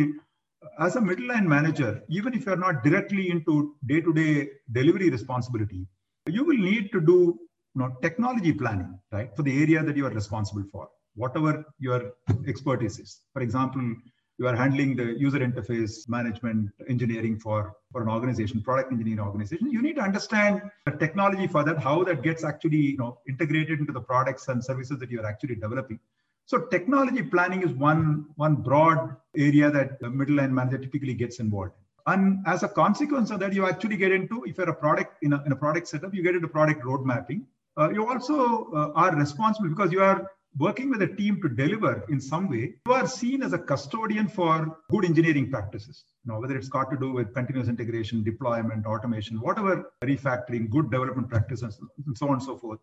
as 0.78 0.96
a 0.96 1.00
middle 1.00 1.28
line 1.28 1.48
manager, 1.48 2.02
even 2.08 2.34
if 2.34 2.46
you're 2.46 2.56
not 2.56 2.84
directly 2.84 3.30
into 3.30 3.74
day 3.86 4.00
to 4.00 4.12
day 4.12 4.48
delivery 4.72 5.10
responsibility, 5.10 5.86
you 6.26 6.44
will 6.44 6.56
need 6.56 6.90
to 6.92 7.00
do 7.00 7.38
you 7.74 7.80
know, 7.80 7.96
technology 8.02 8.52
planning, 8.52 8.98
right, 9.12 9.34
for 9.36 9.42
the 9.42 9.62
area 9.62 9.82
that 9.82 9.96
you 9.96 10.06
are 10.06 10.10
responsible 10.10 10.64
for, 10.72 10.88
whatever 11.16 11.64
your 11.78 12.12
expertise 12.46 12.98
is. 12.98 13.20
For 13.32 13.42
example, 13.42 13.94
you 14.38 14.48
are 14.48 14.56
handling 14.56 14.96
the 14.96 15.14
user 15.18 15.38
interface 15.38 16.08
management 16.08 16.70
engineering 16.88 17.38
for, 17.38 17.74
for 17.92 18.02
an 18.02 18.08
organization, 18.08 18.62
product 18.62 18.90
engineering 18.90 19.20
organization. 19.20 19.70
You 19.70 19.82
need 19.82 19.96
to 19.96 20.02
understand 20.02 20.62
the 20.86 20.92
technology 20.92 21.46
for 21.46 21.62
that, 21.64 21.78
how 21.78 22.02
that 22.04 22.22
gets 22.22 22.42
actually 22.42 22.78
you 22.78 22.96
know, 22.96 23.18
integrated 23.28 23.78
into 23.78 23.92
the 23.92 24.00
products 24.00 24.48
and 24.48 24.64
services 24.64 24.98
that 24.98 25.10
you 25.10 25.20
are 25.20 25.26
actually 25.26 25.56
developing. 25.56 26.00
So 26.46 26.66
technology 26.66 27.22
planning 27.22 27.62
is 27.62 27.72
one, 27.72 28.26
one 28.36 28.56
broad 28.56 29.16
area 29.36 29.70
that 29.70 30.00
the 30.00 30.10
middle 30.10 30.36
line 30.36 30.54
manager 30.54 30.78
typically 30.78 31.14
gets 31.14 31.38
involved 31.38 31.72
in. 31.78 31.83
And 32.06 32.44
as 32.46 32.62
a 32.62 32.68
consequence 32.68 33.30
of 33.30 33.40
that, 33.40 33.54
you 33.54 33.66
actually 33.66 33.96
get 33.96 34.12
into, 34.12 34.44
if 34.44 34.58
you're 34.58 34.68
a 34.68 34.74
product 34.74 35.22
in 35.22 35.32
a, 35.32 35.42
in 35.44 35.52
a 35.52 35.56
product 35.56 35.88
setup, 35.88 36.14
you 36.14 36.22
get 36.22 36.34
into 36.34 36.48
product 36.48 36.84
road 36.84 37.06
mapping. 37.06 37.46
Uh, 37.78 37.90
you 37.90 38.06
also 38.08 38.70
uh, 38.72 38.92
are 38.94 39.16
responsible 39.16 39.68
because 39.70 39.90
you 39.90 40.02
are 40.02 40.30
working 40.58 40.90
with 40.90 41.02
a 41.02 41.08
team 41.08 41.40
to 41.42 41.48
deliver 41.48 42.04
in 42.08 42.20
some 42.20 42.48
way. 42.48 42.74
You 42.86 42.92
are 42.92 43.06
seen 43.06 43.42
as 43.42 43.52
a 43.52 43.58
custodian 43.58 44.28
for 44.28 44.78
good 44.90 45.04
engineering 45.04 45.50
practices. 45.50 46.04
You 46.24 46.32
know, 46.32 46.40
whether 46.40 46.56
it's 46.56 46.68
got 46.68 46.90
to 46.90 46.96
do 46.96 47.12
with 47.12 47.34
continuous 47.34 47.68
integration, 47.68 48.22
deployment, 48.22 48.86
automation, 48.86 49.40
whatever 49.40 49.90
refactoring, 50.02 50.70
good 50.70 50.90
development 50.90 51.28
practices, 51.28 51.80
and 52.06 52.16
so 52.16 52.28
on 52.28 52.34
and 52.34 52.42
so 52.42 52.56
forth. 52.56 52.80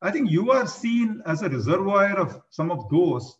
I 0.00 0.10
think 0.10 0.30
you 0.30 0.50
are 0.52 0.66
seen 0.66 1.22
as 1.26 1.42
a 1.42 1.48
reservoir 1.48 2.18
of 2.18 2.40
some 2.50 2.70
of 2.70 2.88
those 2.88 3.36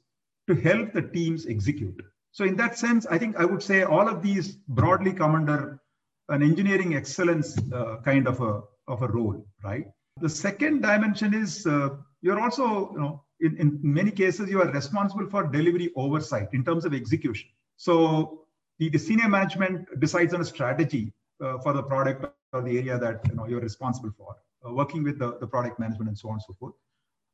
to 0.48 0.54
help 0.54 0.92
the 0.92 1.02
teams 1.02 1.46
execute. 1.46 2.02
So 2.34 2.44
in 2.44 2.56
that 2.56 2.76
sense, 2.76 3.06
I 3.06 3.16
think 3.16 3.36
I 3.36 3.44
would 3.44 3.62
say 3.62 3.84
all 3.84 4.08
of 4.08 4.20
these 4.20 4.56
broadly 4.66 5.12
come 5.12 5.36
under 5.36 5.80
an 6.28 6.42
engineering 6.42 6.96
excellence 6.96 7.56
uh, 7.72 7.98
kind 8.04 8.26
of 8.26 8.40
a, 8.40 8.60
of 8.88 9.02
a 9.02 9.08
role, 9.08 9.46
right? 9.62 9.86
The 10.20 10.28
second 10.28 10.82
dimension 10.82 11.32
is 11.32 11.64
uh, 11.64 11.90
you're 12.22 12.40
also, 12.40 12.90
you 12.92 12.98
know, 12.98 13.22
in, 13.38 13.56
in 13.58 13.78
many 13.82 14.10
cases, 14.10 14.50
you 14.50 14.60
are 14.60 14.70
responsible 14.72 15.28
for 15.30 15.46
delivery 15.46 15.92
oversight 15.94 16.48
in 16.52 16.64
terms 16.64 16.84
of 16.84 16.92
execution. 16.92 17.48
So 17.76 18.46
the, 18.80 18.88
the 18.88 18.98
senior 18.98 19.28
management 19.28 20.00
decides 20.00 20.34
on 20.34 20.40
a 20.40 20.44
strategy 20.44 21.12
uh, 21.40 21.58
for 21.58 21.72
the 21.72 21.84
product 21.84 22.26
or 22.52 22.62
the 22.62 22.78
area 22.78 22.98
that 22.98 23.20
you 23.28 23.36
know, 23.36 23.46
you're 23.46 23.60
responsible 23.60 24.10
for, 24.18 24.34
uh, 24.66 24.72
working 24.72 25.04
with 25.04 25.20
the, 25.20 25.38
the 25.38 25.46
product 25.46 25.78
management 25.78 26.08
and 26.08 26.18
so 26.18 26.30
on 26.30 26.34
and 26.34 26.42
so 26.42 26.56
forth. 26.58 26.74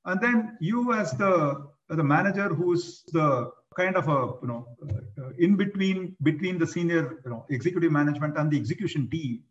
And 0.04 0.20
then 0.20 0.58
you 0.60 0.92
as 0.92 1.12
the, 1.12 1.68
the 1.88 2.04
manager 2.04 2.48
who's 2.48 3.02
the 3.12 3.50
kind 3.76 3.96
of 3.96 4.08
a 4.08 4.32
you 4.42 4.48
know 4.48 4.66
uh, 5.18 5.30
in 5.38 5.56
between 5.56 6.16
between 6.22 6.58
the 6.58 6.66
senior 6.66 7.20
you 7.24 7.30
know 7.30 7.44
executive 7.50 7.92
management 7.92 8.36
and 8.36 8.50
the 8.50 8.58
execution 8.58 9.08
team 9.08 9.42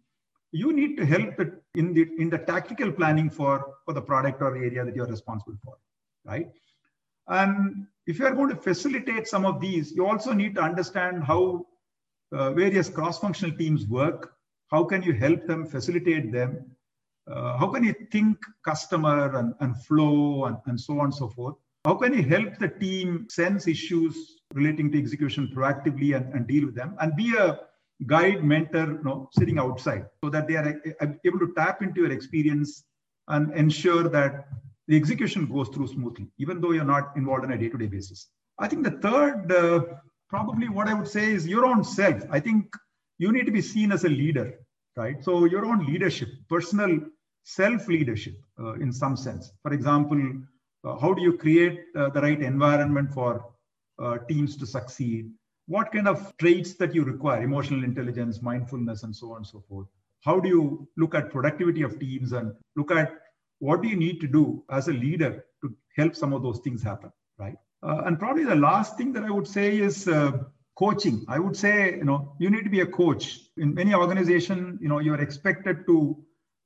you 0.51 0.73
need 0.73 0.97
to 0.97 1.05
help 1.05 1.39
in 1.75 1.93
the 1.93 2.07
in 2.17 2.29
the 2.29 2.37
tactical 2.37 2.91
planning 2.91 3.29
for 3.29 3.75
for 3.85 3.93
the 3.93 4.01
product 4.01 4.41
or 4.41 4.55
area 4.57 4.83
that 4.83 4.95
you're 4.95 5.13
responsible 5.17 5.57
for 5.63 5.77
right 6.25 6.49
and 7.29 7.85
if 8.07 8.17
you 8.17 8.25
are 8.25 8.33
going 8.33 8.49
to 8.49 8.55
facilitate 8.55 9.27
some 9.27 9.45
of 9.45 9.61
these, 9.61 9.91
you 9.91 10.05
also 10.07 10.33
need 10.33 10.55
to 10.55 10.61
understand 10.61 11.23
how 11.23 11.67
uh, 12.31 12.51
various 12.53 12.89
cross-functional 12.89 13.55
teams 13.55 13.85
work. 13.85 14.33
How 14.71 14.83
can 14.83 15.03
you 15.03 15.13
help 15.13 15.45
them, 15.45 15.65
facilitate 15.65 16.31
them? 16.31 16.75
Uh, 17.31 17.55
how 17.57 17.67
can 17.67 17.83
you 17.83 17.93
think 18.11 18.37
customer 18.65 19.37
and, 19.37 19.53
and 19.59 19.79
flow 19.83 20.45
and, 20.45 20.57
and 20.65 20.81
so 20.81 20.99
on 20.99 21.05
and 21.05 21.13
so 21.13 21.29
forth? 21.29 21.55
How 21.85 21.95
can 21.95 22.13
you 22.13 22.23
help 22.23 22.57
the 22.59 22.67
team 22.67 23.27
sense 23.29 23.67
issues 23.67 24.41
relating 24.53 24.91
to 24.91 24.99
execution 24.99 25.51
proactively 25.55 26.15
and, 26.15 26.33
and 26.33 26.45
deal 26.45 26.65
with 26.65 26.75
them 26.75 26.95
and 26.99 27.15
be 27.15 27.35
a 27.37 27.59
guide, 28.05 28.43
mentor, 28.43 28.93
you 28.93 29.03
know, 29.03 29.29
sitting 29.37 29.59
outside 29.59 30.05
so 30.23 30.29
that 30.29 30.47
they 30.47 30.55
are 30.55 30.81
able 31.25 31.39
to 31.39 31.53
tap 31.55 31.81
into 31.81 32.01
your 32.01 32.11
experience 32.11 32.83
and 33.29 33.53
ensure 33.53 34.09
that 34.09 34.47
the 34.87 34.97
execution 34.97 35.45
goes 35.45 35.69
through 35.69 35.87
smoothly, 35.87 36.27
even 36.37 36.59
though 36.59 36.71
you're 36.71 36.83
not 36.83 37.15
involved 37.15 37.45
on 37.45 37.51
a 37.51 37.57
day-to-day 37.57 37.87
basis. 37.87 38.27
I 38.57 38.67
think 38.67 38.83
the 38.83 38.91
third, 38.91 39.51
uh, 39.51 39.81
probably 40.29 40.67
what 40.67 40.87
I 40.87 40.93
would 40.93 41.07
say 41.07 41.31
is 41.31 41.47
your 41.47 41.65
own 41.65 41.83
self. 41.83 42.23
I 42.29 42.39
think 42.39 42.75
you 43.19 43.31
need 43.31 43.45
to 43.45 43.51
be 43.51 43.61
seen 43.61 43.91
as 43.91 44.03
a 44.03 44.09
leader, 44.09 44.53
right? 44.97 45.23
So 45.23 45.45
your 45.45 45.65
own 45.65 45.85
leadership, 45.85 46.29
personal 46.49 46.99
self-leadership 47.43 48.35
uh, 48.59 48.73
in 48.73 48.91
some 48.91 49.15
sense. 49.15 49.51
For 49.61 49.73
example, 49.73 50.19
how 50.83 51.13
do 51.13 51.21
you 51.21 51.33
create 51.37 51.85
uh, 51.95 52.09
the 52.09 52.21
right 52.21 52.41
environment 52.41 53.11
for 53.13 53.45
uh, 54.01 54.17
teams 54.29 54.55
to 54.57 54.65
succeed? 54.65 55.29
What 55.67 55.91
kind 55.91 56.07
of 56.07 56.35
traits 56.37 56.73
that 56.75 56.95
you 56.95 57.03
require, 57.03 57.43
emotional 57.43 57.83
intelligence, 57.83 58.41
mindfulness, 58.41 59.03
and 59.03 59.15
so 59.15 59.31
on 59.31 59.37
and 59.37 59.47
so 59.47 59.63
forth. 59.69 59.87
How 60.21 60.39
do 60.39 60.49
you 60.49 60.87
look 60.97 61.15
at 61.15 61.31
productivity 61.31 61.83
of 61.83 61.99
teams 61.99 62.31
and 62.33 62.53
look 62.75 62.91
at 62.91 63.13
what 63.59 63.81
do 63.81 63.87
you 63.87 63.95
need 63.95 64.19
to 64.21 64.27
do 64.27 64.63
as 64.69 64.87
a 64.87 64.93
leader 64.93 65.45
to 65.61 65.75
help 65.95 66.15
some 66.15 66.33
of 66.33 66.41
those 66.41 66.59
things 66.59 66.81
happen, 66.81 67.11
right? 67.37 67.55
Uh, 67.83 68.01
and 68.05 68.19
probably 68.19 68.43
the 68.43 68.55
last 68.55 68.97
thing 68.97 69.13
that 69.13 69.23
I 69.23 69.29
would 69.29 69.47
say 69.47 69.77
is 69.77 70.07
uh, 70.07 70.31
coaching. 70.75 71.25
I 71.27 71.39
would 71.39 71.55
say, 71.55 71.95
you 71.95 72.03
know, 72.03 72.35
you 72.39 72.49
need 72.49 72.63
to 72.63 72.69
be 72.69 72.81
a 72.81 72.85
coach. 72.85 73.39
In 73.57 73.73
many 73.73 73.93
organization, 73.93 74.79
you 74.81 74.89
know, 74.89 74.99
you're 74.99 75.21
expected 75.21 75.85
to 75.87 76.17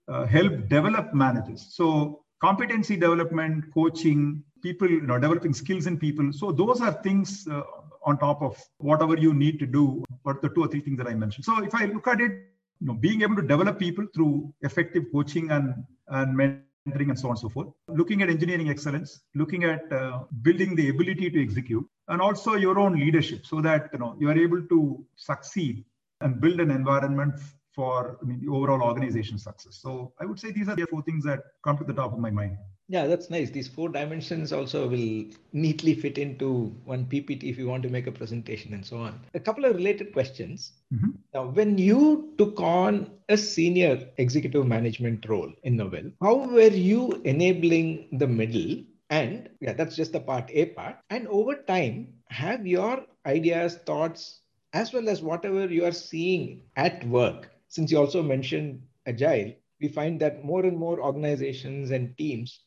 uh, 0.08 0.26
help 0.26 0.68
develop 0.70 1.14
managers. 1.14 1.68
So 1.72 2.23
competency 2.42 2.96
development, 2.96 3.66
coaching, 3.74 4.44
people, 4.62 4.90
you 4.90 5.02
know, 5.02 5.20
developing 5.20 5.54
skills 5.54 5.88
in 5.88 5.98
people. 5.98 6.32
So 6.34 6.52
those 6.52 6.82
are 6.82 6.92
things 6.92 7.48
uh, 7.50 7.64
on 8.06 8.18
top 8.18 8.42
of 8.42 8.62
whatever 8.78 9.18
you 9.18 9.34
need 9.34 9.60
to 9.60 9.66
do, 9.66 10.04
but 10.24 10.42
the 10.42 10.50
two 10.50 10.64
or 10.64 10.68
three 10.68 10.82
things 10.82 10.98
that 10.98 11.08
I 11.08 11.14
mentioned. 11.14 11.46
So 11.46 11.64
if 11.64 11.74
I 11.74 11.86
look 11.86 12.08
at 12.08 12.20
it, 12.22 12.32
you 12.80 12.88
know, 12.88 12.94
being 12.94 13.22
able 13.22 13.36
to 13.38 13.42
develop 13.42 13.80
people 13.80 14.06
through 14.14 14.54
effective 14.62 15.06
coaching 15.12 15.52
and 15.52 15.86
and 16.10 16.36
mentoring 16.38 17.10
and 17.10 17.18
so 17.18 17.28
on 17.28 17.32
and 17.32 17.40
so 17.40 17.50
forth. 17.50 17.68
Looking 17.88 18.22
at 18.22 18.30
engineering 18.30 18.70
excellence, 18.70 19.22
looking 19.36 19.64
at 19.64 19.92
uh, 19.92 20.24
building 20.42 20.76
the 20.76 20.90
ability 20.90 21.30
to 21.30 21.42
execute, 21.42 21.88
and 22.10 22.22
also 22.22 22.56
your 22.56 22.78
own 22.80 23.00
leadership, 23.00 23.46
so 23.46 23.62
that 23.62 23.90
you 23.94 24.00
know 24.00 24.16
you 24.20 24.30
are 24.30 24.38
able 24.38 24.62
to 24.74 25.06
succeed 25.16 25.86
and 26.22 26.42
build 26.42 26.60
an 26.60 26.72
environment 26.72 27.40
for 27.74 28.18
I 28.22 28.26
mean, 28.26 28.40
the 28.40 28.52
overall 28.52 28.82
organization 28.82 29.38
success. 29.38 29.80
So 29.82 30.14
I 30.20 30.26
would 30.26 30.40
say 30.40 30.52
these 30.52 30.70
are 30.70 30.76
the 30.76 30.86
four 30.86 31.02
things 31.04 31.24
that 31.26 31.42
come 31.64 31.78
to 31.78 31.84
the 31.84 31.94
top 31.94 32.14
of 32.14 32.20
my 32.20 32.30
mind. 32.30 32.58
Yeah, 32.90 33.08
that's 33.08 33.30
nice. 33.30 33.50
These 33.50 33.70
four 33.70 33.90
dimensions 33.90 34.52
also 34.52 34.88
will 34.88 35.26
neatly 35.54 35.96
fit 35.96 36.18
into 36.18 36.76
one 36.84 37.06
PPT 37.06 37.44
if 37.44 37.58
you 37.58 37.68
want 37.68 37.82
to 37.84 37.90
make 37.90 38.08
a 38.08 38.12
presentation 38.12 38.74
and 38.74 38.86
so 38.86 38.98
on. 38.98 39.22
A 39.34 39.40
couple 39.40 39.66
of 39.66 39.76
related 39.76 40.12
questions. 40.12 40.74
Mm-hmm. 40.94 41.12
Now, 41.34 41.46
when 41.46 41.78
you 41.78 42.34
took 42.38 42.60
on 42.60 43.10
a 43.30 43.38
senior 43.38 44.10
executive 44.18 44.68
management 44.68 45.28
role 45.28 45.52
in 45.64 45.78
Novell, 45.78 46.12
how 46.22 46.36
were 46.36 46.62
you 46.68 47.22
enabling 47.24 48.10
the 48.20 48.28
middle? 48.28 48.84
And 49.10 49.50
yeah, 49.62 49.74
that's 49.74 49.96
just 49.96 50.12
the 50.12 50.20
part 50.20 50.52
A 50.52 50.66
part. 50.66 50.98
And 51.10 51.28
over 51.30 51.56
time, 51.56 52.14
have 52.28 52.68
your 52.68 53.06
ideas, 53.26 53.76
thoughts, 53.86 54.42
as 54.74 54.92
well 54.92 55.08
as 55.08 55.22
whatever 55.22 55.68
you 55.68 55.86
are 55.86 55.92
seeing 55.92 56.64
at 56.76 57.06
work, 57.08 57.50
since 57.74 57.92
you 57.92 57.98
also 57.98 58.22
mentioned 58.22 58.80
agile, 59.08 59.52
we 59.82 59.88
find 59.88 60.20
that 60.22 60.46
more 60.46 60.64
and 60.64 60.78
more 60.78 61.02
organizations 61.02 61.90
and 61.90 62.16
teams 62.20 62.60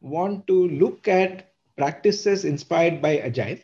want 0.00 0.46
to 0.46 0.68
look 0.68 1.08
at 1.08 1.52
practices 1.76 2.44
inspired 2.44 3.02
by 3.02 3.18
agile 3.18 3.58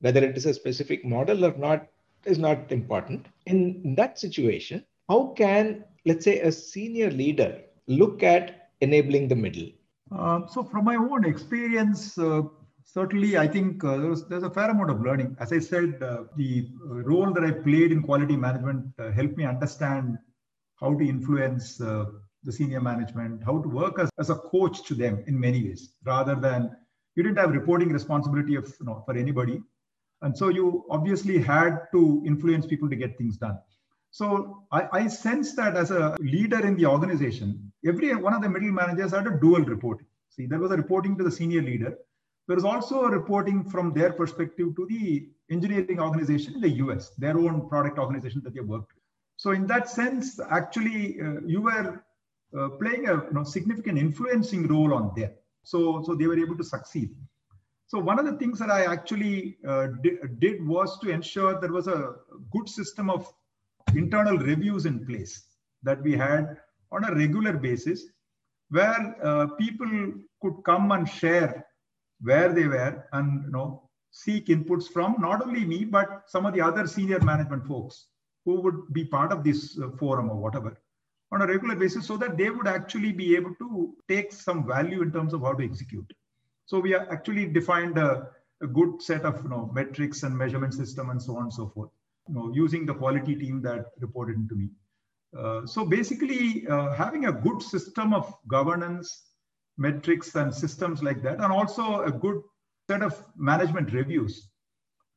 whether 0.00 0.22
it 0.22 0.36
is 0.36 0.46
a 0.46 0.54
specific 0.54 1.04
model 1.04 1.44
or 1.44 1.54
not 1.56 1.88
is 2.26 2.38
not 2.38 2.70
important. 2.70 3.26
In 3.46 3.94
that 3.96 4.20
situation 4.20 4.84
how 5.08 5.34
can 5.36 5.84
let's 6.04 6.24
say 6.24 6.38
a 6.40 6.52
senior 6.52 7.10
leader 7.10 7.62
look 7.88 8.22
at 8.22 8.70
enabling 8.80 9.26
the 9.26 9.34
middle? 9.34 9.68
Uh, 10.16 10.46
so 10.46 10.62
from 10.62 10.84
my 10.84 10.94
own 10.94 11.24
experience 11.24 12.16
uh, 12.18 12.42
certainly 12.84 13.36
i 13.36 13.46
think 13.48 13.82
uh, 13.82 13.96
there's, 13.96 14.24
there's 14.26 14.44
a 14.44 14.50
fair 14.50 14.70
amount 14.70 14.90
of 14.90 15.00
learning. 15.00 15.36
As 15.40 15.52
i 15.52 15.58
said 15.58 16.00
uh, 16.02 16.24
the 16.36 16.68
role 17.12 17.32
that 17.32 17.44
i 17.44 17.50
played 17.50 17.90
in 17.90 18.00
quality 18.02 18.36
management 18.36 18.86
uh, 19.00 19.10
helped 19.10 19.36
me 19.36 19.44
understand 19.44 20.18
how 20.80 20.94
to 20.94 21.08
influence 21.08 21.76
the 21.76 22.52
senior 22.52 22.80
management, 22.80 23.42
how 23.44 23.60
to 23.60 23.68
work 23.68 23.98
as, 23.98 24.08
as 24.18 24.30
a 24.30 24.36
coach 24.36 24.84
to 24.84 24.94
them 24.94 25.22
in 25.26 25.38
many 25.38 25.62
ways, 25.64 25.94
rather 26.04 26.34
than 26.34 26.70
you 27.16 27.22
didn't 27.22 27.38
have 27.38 27.50
reporting 27.50 27.88
responsibility 27.88 28.54
of 28.54 28.72
you 28.78 28.86
know, 28.86 29.02
for 29.04 29.16
anybody. 29.16 29.60
And 30.22 30.36
so 30.36 30.48
you 30.48 30.84
obviously 30.90 31.38
had 31.38 31.80
to 31.92 32.22
influence 32.24 32.66
people 32.66 32.88
to 32.88 32.96
get 32.96 33.18
things 33.18 33.36
done. 33.36 33.58
So 34.10 34.64
I, 34.72 34.88
I 34.92 35.08
sense 35.08 35.54
that 35.56 35.76
as 35.76 35.90
a 35.90 36.16
leader 36.20 36.64
in 36.64 36.76
the 36.76 36.86
organization, 36.86 37.72
every 37.84 38.14
one 38.14 38.32
of 38.32 38.42
the 38.42 38.48
middle 38.48 38.72
managers 38.72 39.12
had 39.12 39.26
a 39.26 39.38
dual 39.38 39.62
reporting. 39.62 40.06
See, 40.30 40.46
there 40.46 40.58
was 40.58 40.70
a 40.70 40.76
reporting 40.76 41.18
to 41.18 41.24
the 41.24 41.30
senior 41.30 41.62
leader. 41.62 41.98
There 42.46 42.54
was 42.54 42.64
also 42.64 43.02
a 43.02 43.10
reporting 43.10 43.68
from 43.68 43.92
their 43.92 44.12
perspective 44.12 44.76
to 44.76 44.86
the 44.86 45.28
engineering 45.50 46.00
organization 46.00 46.54
in 46.54 46.60
the 46.60 46.70
US, 46.84 47.10
their 47.18 47.36
own 47.36 47.68
product 47.68 47.98
organization 47.98 48.40
that 48.44 48.54
they 48.54 48.60
worked 48.60 48.92
with. 48.94 49.02
So 49.36 49.50
in 49.50 49.66
that 49.66 49.88
sense, 49.88 50.40
actually, 50.50 51.20
uh, 51.20 51.40
you 51.46 51.62
were 51.62 52.04
uh, 52.58 52.68
playing 52.80 53.08
a 53.08 53.14
you 53.14 53.32
know, 53.32 53.44
significant 53.44 53.98
influencing 53.98 54.66
role 54.66 54.94
on 54.94 55.12
them. 55.16 55.30
So, 55.62 56.02
so 56.04 56.14
they 56.14 56.26
were 56.26 56.38
able 56.38 56.56
to 56.56 56.64
succeed. 56.64 57.10
So 57.88 57.98
one 57.98 58.18
of 58.18 58.24
the 58.26 58.36
things 58.36 58.58
that 58.58 58.70
I 58.70 58.84
actually 58.84 59.58
uh, 59.66 59.88
did, 60.02 60.40
did 60.40 60.66
was 60.66 60.98
to 61.00 61.10
ensure 61.10 61.60
there 61.60 61.72
was 61.72 61.86
a 61.86 62.14
good 62.50 62.68
system 62.68 63.10
of 63.10 63.32
internal 63.94 64.38
reviews 64.38 64.86
in 64.86 65.06
place 65.06 65.44
that 65.82 66.02
we 66.02 66.12
had 66.16 66.56
on 66.90 67.04
a 67.04 67.14
regular 67.14 67.52
basis 67.52 68.06
where 68.70 69.16
uh, 69.22 69.46
people 69.58 70.12
could 70.42 70.54
come 70.64 70.90
and 70.92 71.08
share 71.08 71.64
where 72.22 72.52
they 72.52 72.66
were 72.66 73.06
and 73.12 73.44
you 73.44 73.50
know 73.50 73.88
seek 74.10 74.46
inputs 74.46 74.88
from 74.88 75.16
not 75.20 75.46
only 75.46 75.64
me 75.64 75.84
but 75.84 76.22
some 76.26 76.46
of 76.46 76.54
the 76.54 76.60
other 76.60 76.86
senior 76.86 77.20
management 77.20 77.64
folks 77.66 78.06
who 78.46 78.60
would 78.62 78.80
be 78.92 79.04
part 79.04 79.32
of 79.32 79.44
this 79.44 79.78
uh, 79.78 79.90
forum 79.98 80.30
or 80.30 80.36
whatever 80.36 80.78
on 81.32 81.42
a 81.42 81.46
regular 81.46 81.74
basis 81.74 82.06
so 82.06 82.16
that 82.16 82.36
they 82.38 82.48
would 82.48 82.68
actually 82.68 83.12
be 83.12 83.34
able 83.36 83.54
to 83.56 83.94
take 84.08 84.32
some 84.32 84.66
value 84.66 85.02
in 85.02 85.10
terms 85.12 85.34
of 85.34 85.42
how 85.42 85.52
to 85.52 85.64
execute. 85.64 86.10
So 86.66 86.78
we 86.78 86.94
are 86.94 87.10
actually 87.10 87.46
defined 87.46 87.98
a, 87.98 88.28
a 88.62 88.66
good 88.66 89.02
set 89.02 89.22
of 89.22 89.42
you 89.42 89.50
know, 89.50 89.70
metrics 89.74 90.22
and 90.22 90.38
measurement 90.38 90.72
system 90.72 91.10
and 91.10 91.20
so 91.20 91.36
on 91.36 91.44
and 91.44 91.52
so 91.52 91.66
forth, 91.66 91.90
you 92.28 92.34
know, 92.34 92.52
using 92.54 92.86
the 92.86 92.94
quality 92.94 93.34
team 93.34 93.60
that 93.62 93.86
reported 93.98 94.36
into 94.36 94.54
me. 94.54 94.68
Uh, 95.36 95.66
so 95.66 95.84
basically 95.84 96.66
uh, 96.68 96.92
having 96.92 97.26
a 97.26 97.32
good 97.32 97.60
system 97.60 98.14
of 98.14 98.32
governance, 98.46 99.24
metrics 99.76 100.34
and 100.36 100.54
systems 100.54 101.02
like 101.02 101.22
that, 101.22 101.40
and 101.40 101.52
also 101.52 102.02
a 102.02 102.12
good 102.12 102.40
set 102.88 103.02
of 103.02 103.20
management 103.36 103.92
reviews 103.92 104.48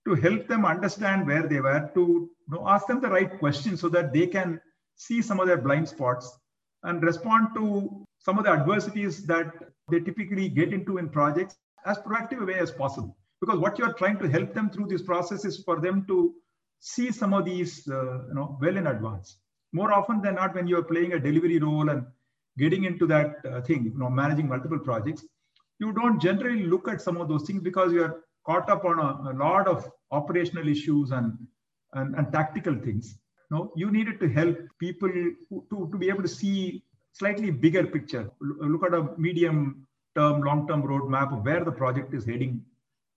to 0.09 0.15
help 0.15 0.47
them 0.47 0.65
understand 0.65 1.27
where 1.27 1.47
they 1.47 1.61
were, 1.61 1.89
to 1.93 2.01
you 2.01 2.29
know, 2.47 2.67
ask 2.67 2.87
them 2.87 2.99
the 2.99 3.09
right 3.09 3.37
questions 3.39 3.79
so 3.79 3.89
that 3.89 4.11
they 4.11 4.25
can 4.25 4.59
see 4.95 5.21
some 5.21 5.39
of 5.39 5.47
their 5.47 5.57
blind 5.57 5.87
spots 5.87 6.37
and 6.83 7.03
respond 7.03 7.49
to 7.55 8.05
some 8.17 8.37
of 8.37 8.45
the 8.45 8.51
adversities 8.51 9.25
that 9.25 9.53
they 9.91 9.99
typically 9.99 10.49
get 10.49 10.73
into 10.73 10.97
in 10.97 11.09
projects 11.09 11.55
as 11.85 11.97
proactive 11.99 12.41
a 12.41 12.45
way 12.45 12.59
as 12.59 12.71
possible. 12.71 13.15
Because 13.39 13.59
what 13.59 13.77
you're 13.77 13.93
trying 13.93 14.17
to 14.19 14.27
help 14.27 14.53
them 14.53 14.69
through 14.69 14.87
this 14.87 15.01
process 15.01 15.45
is 15.45 15.63
for 15.63 15.79
them 15.79 16.05
to 16.07 16.33
see 16.79 17.11
some 17.11 17.33
of 17.33 17.45
these, 17.45 17.87
uh, 17.87 18.27
you 18.27 18.33
know, 18.33 18.57
well 18.61 18.77
in 18.77 18.87
advance. 18.87 19.37
More 19.71 19.93
often 19.93 20.21
than 20.21 20.35
not, 20.35 20.55
when 20.55 20.67
you're 20.67 20.83
playing 20.83 21.13
a 21.13 21.19
delivery 21.19 21.59
role 21.59 21.89
and 21.89 22.05
getting 22.57 22.85
into 22.85 23.05
that 23.07 23.35
uh, 23.49 23.61
thing, 23.61 23.91
you 23.93 23.99
know, 23.99 24.09
managing 24.09 24.47
multiple 24.47 24.79
projects, 24.79 25.23
you 25.79 25.93
don't 25.93 26.19
generally 26.19 26.63
look 26.63 26.87
at 26.87 27.01
some 27.01 27.17
of 27.17 27.29
those 27.29 27.43
things 27.43 27.61
because 27.61 27.93
you're 27.93 28.23
caught 28.45 28.69
up 28.69 28.83
on 28.83 28.99
a, 28.99 29.31
a 29.31 29.33
lot 29.37 29.67
of 29.67 29.89
operational 30.11 30.67
issues 30.67 31.11
and, 31.11 31.37
and, 31.93 32.15
and 32.15 32.31
tactical 32.31 32.75
things 32.75 33.17
no, 33.51 33.71
you 33.75 33.91
needed 33.91 34.19
to 34.19 34.29
help 34.29 34.57
people 34.79 35.09
to, 35.09 35.89
to 35.91 35.97
be 35.97 36.09
able 36.09 36.21
to 36.21 36.27
see 36.27 36.83
slightly 37.13 37.49
bigger 37.49 37.85
picture, 37.85 38.29
look 38.39 38.83
at 38.85 38.93
a 38.93 39.09
medium 39.17 39.87
term, 40.15 40.41
long 40.41 40.67
term 40.67 40.83
roadmap 40.83 41.33
of 41.35 41.43
where 41.43 41.63
the 41.63 41.71
project 41.71 42.13
is 42.13 42.25
heading 42.25 42.63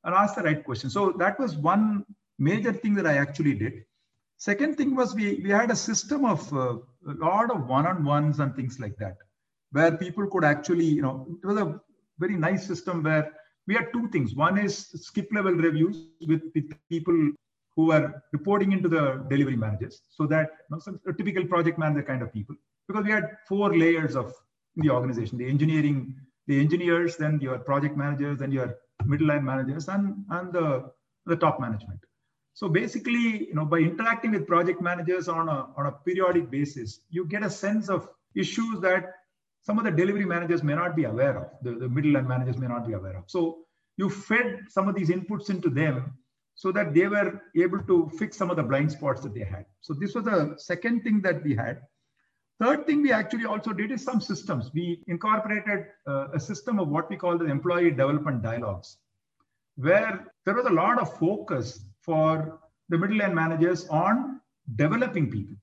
and 0.04 0.14
ask 0.14 0.34
the 0.34 0.42
right 0.42 0.64
question. 0.64 0.88
So 0.88 1.12
that 1.18 1.38
was 1.38 1.56
one 1.56 2.04
major 2.38 2.72
thing 2.72 2.94
that 2.94 3.06
I 3.06 3.18
actually 3.18 3.54
did. 3.54 3.84
Second 4.38 4.76
thing 4.76 4.96
was 4.96 5.14
we, 5.14 5.40
we 5.44 5.50
had 5.50 5.70
a 5.70 5.76
system 5.76 6.24
of 6.24 6.52
uh, 6.52 6.76
a 7.06 7.14
lot 7.18 7.50
of 7.50 7.68
one-on-ones 7.68 8.40
and 8.40 8.56
things 8.56 8.80
like 8.80 8.96
that, 8.96 9.16
where 9.70 9.96
people 9.96 10.26
could 10.26 10.44
actually, 10.44 10.86
you 10.86 11.02
know, 11.02 11.26
it 11.42 11.46
was 11.46 11.58
a 11.58 11.78
very 12.18 12.36
nice 12.36 12.66
system 12.66 13.02
where 13.02 13.32
we 13.66 13.74
had 13.74 13.92
two 13.92 14.08
things. 14.08 14.34
One 14.34 14.58
is 14.58 14.88
skip 14.94 15.28
level 15.32 15.52
reviews 15.52 16.06
with, 16.26 16.42
with 16.54 16.72
people 16.88 17.30
who 17.76 17.92
are 17.92 18.22
reporting 18.32 18.72
into 18.72 18.88
the 18.88 19.24
delivery 19.28 19.56
managers. 19.56 20.02
So 20.10 20.26
that 20.26 20.50
you 20.70 20.76
know, 20.76 20.98
a 21.06 21.12
typical 21.12 21.44
project 21.46 21.78
manager 21.78 22.02
kind 22.02 22.22
of 22.22 22.32
people, 22.32 22.56
because 22.88 23.04
we 23.04 23.10
had 23.10 23.30
four 23.48 23.74
layers 23.76 24.16
of 24.16 24.34
the 24.76 24.90
organization, 24.90 25.38
the 25.38 25.48
engineering, 25.48 26.16
the 26.46 26.58
engineers, 26.58 27.16
then 27.16 27.40
your 27.40 27.58
project 27.58 27.96
managers, 27.96 28.38
then 28.38 28.52
your 28.52 28.76
middle 29.04 29.26
line 29.26 29.44
managers 29.44 29.88
and, 29.88 30.24
and 30.30 30.52
the, 30.52 30.90
the 31.26 31.36
top 31.36 31.60
management. 31.60 32.00
So 32.54 32.68
basically, 32.68 33.48
you 33.48 33.54
know, 33.54 33.64
by 33.64 33.78
interacting 33.78 34.32
with 34.32 34.46
project 34.46 34.82
managers 34.82 35.28
on 35.28 35.48
a, 35.48 35.68
on 35.76 35.86
a 35.86 35.92
periodic 35.92 36.50
basis, 36.50 37.00
you 37.10 37.24
get 37.24 37.42
a 37.42 37.50
sense 37.50 37.88
of 37.88 38.08
issues 38.34 38.80
that 38.80 39.14
some 39.62 39.78
of 39.78 39.84
the 39.84 39.90
delivery 39.90 40.24
managers 40.24 40.62
may 40.62 40.74
not 40.74 40.96
be 40.96 41.04
aware 41.04 41.36
of, 41.38 41.46
the, 41.62 41.72
the 41.78 41.88
middle 41.88 42.12
line 42.12 42.26
managers 42.26 42.58
may 42.58 42.66
not 42.66 42.86
be 42.86 42.94
aware 42.94 43.16
of. 43.16 43.24
So 43.28 43.58
you 43.96 44.10
fed 44.10 44.60
some 44.68 44.88
of 44.88 44.94
these 44.94 45.08
inputs 45.08 45.50
into 45.50 45.70
them 45.70 46.14
so 46.54 46.72
that 46.72 46.94
they 46.94 47.06
were 47.06 47.40
able 47.56 47.80
to 47.84 48.10
fix 48.18 48.36
some 48.36 48.50
of 48.50 48.56
the 48.56 48.62
blind 48.62 48.92
spots 48.92 49.22
that 49.22 49.34
they 49.34 49.44
had. 49.44 49.64
So 49.80 49.94
this 49.94 50.14
was 50.14 50.24
the 50.24 50.54
second 50.58 51.02
thing 51.02 51.22
that 51.22 51.42
we 51.42 51.54
had. 51.54 51.80
Third 52.60 52.86
thing 52.86 53.02
we 53.02 53.12
actually 53.12 53.44
also 53.44 53.72
did 53.72 53.90
is 53.90 54.04
some 54.04 54.20
systems. 54.20 54.70
We 54.74 55.02
incorporated 55.06 55.86
uh, 56.06 56.28
a 56.32 56.40
system 56.40 56.78
of 56.78 56.88
what 56.88 57.08
we 57.10 57.16
call 57.16 57.38
the 57.38 57.46
employee 57.46 57.90
development 57.90 58.42
dialogues, 58.42 58.98
where 59.76 60.32
there 60.44 60.54
was 60.54 60.66
a 60.66 60.72
lot 60.72 61.00
of 61.00 61.16
focus 61.18 61.84
for 62.00 62.60
the 62.88 62.98
middle 62.98 63.16
line 63.16 63.34
managers 63.34 63.88
on 63.88 64.40
developing 64.76 65.30
people. 65.30 65.56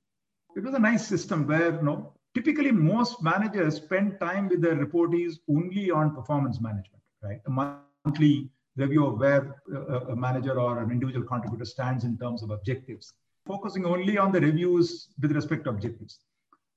It 0.55 0.63
was 0.63 0.73
a 0.73 0.79
nice 0.79 1.07
system 1.07 1.47
where 1.47 1.75
you 1.75 1.81
know, 1.83 2.13
typically 2.35 2.71
most 2.71 3.21
managers 3.23 3.77
spend 3.77 4.19
time 4.19 4.47
with 4.49 4.61
their 4.61 4.75
reportees 4.75 5.35
only 5.49 5.91
on 5.91 6.15
performance 6.15 6.61
management, 6.61 7.03
right? 7.23 7.39
A 7.47 7.49
monthly 7.49 8.49
review 8.75 9.05
of 9.05 9.19
where 9.19 9.61
uh, 9.73 10.11
a 10.11 10.15
manager 10.15 10.59
or 10.59 10.79
an 10.79 10.91
individual 10.91 11.25
contributor 11.25 11.65
stands 11.65 12.03
in 12.03 12.17
terms 12.17 12.43
of 12.43 12.51
objectives, 12.51 13.13
focusing 13.45 13.85
only 13.85 14.17
on 14.17 14.31
the 14.31 14.39
reviews 14.39 15.09
with 15.21 15.31
respect 15.31 15.63
to 15.65 15.69
objectives. 15.71 16.19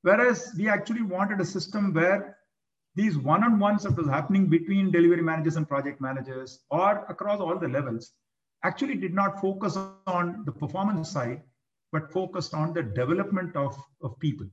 Whereas 0.02 0.52
we 0.58 0.68
actually 0.68 1.02
wanted 1.02 1.40
a 1.40 1.44
system 1.44 1.92
where 1.92 2.38
these 2.94 3.16
one-on-ones 3.16 3.84
that 3.84 3.96
was 3.96 4.08
happening 4.08 4.48
between 4.48 4.90
delivery 4.90 5.22
managers 5.22 5.56
and 5.56 5.68
project 5.68 6.00
managers 6.00 6.60
or 6.70 7.06
across 7.08 7.40
all 7.40 7.58
the 7.58 7.68
levels 7.68 8.12
actually 8.64 8.96
did 8.96 9.14
not 9.14 9.40
focus 9.40 9.76
on 10.06 10.42
the 10.44 10.52
performance 10.52 11.10
side, 11.10 11.42
but 11.90 12.12
focused 12.12 12.52
on 12.54 12.72
the 12.72 12.82
development 12.82 13.56
of, 13.56 13.76
of 14.02 14.18
people. 14.18 14.46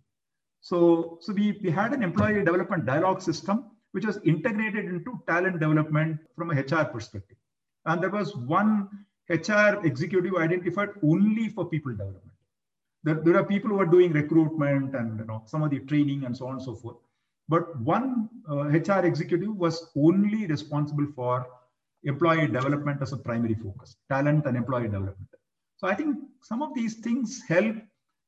So, 0.62 1.18
so 1.22 1.34
we, 1.34 1.60
we 1.64 1.72
had 1.72 1.94
an 1.94 2.04
employee 2.04 2.44
development 2.44 2.86
dialogue 2.86 3.22
system, 3.22 3.66
which 3.92 4.06
was 4.06 4.20
integrated 4.24 4.86
into 4.86 5.22
talent 5.28 5.60
development 5.60 6.20
from 6.36 6.52
a 6.52 6.56
HR 6.56 6.86
perspective. 6.86 7.38
And 7.86 8.02
there 8.04 8.10
was 8.10 8.36
one 8.36 8.90
HR 9.30 9.86
executive 9.86 10.36
identified 10.36 10.90
only 11.04 11.50
for 11.50 11.66
people 11.66 11.92
development. 11.92 12.24
There, 13.04 13.16
there 13.16 13.38
are 13.38 13.46
people 13.46 13.70
who 13.70 13.80
are 13.80 13.86
doing 13.86 14.12
recruitment 14.12 14.96
and 14.96 15.20
you 15.20 15.26
know 15.26 15.44
some 15.46 15.64
of 15.64 15.70
the 15.70 15.80
training 15.80 16.26
and 16.26 16.36
so 16.36 16.48
on 16.48 16.56
and 16.56 16.62
so 16.62 16.76
forth. 16.76 16.98
But 17.48 17.80
one 17.80 18.30
uh, 18.50 18.66
hr 18.66 19.06
executive 19.06 19.56
was 19.56 19.90
only 19.96 20.46
responsible 20.48 21.08
for 21.16 21.48
employee 22.04 22.48
development 22.48 23.02
as 23.02 23.14
a 23.14 23.18
primary 23.18 23.56
focus 23.56 23.96
talent 24.10 24.46
and 24.46 24.58
employee 24.58 24.84
development. 24.84 25.30
So 25.78 25.88
i 25.88 25.96
think 25.96 26.18
some 26.42 26.62
of 26.62 26.74
these 26.74 26.96
things 26.96 27.42
help 27.48 27.76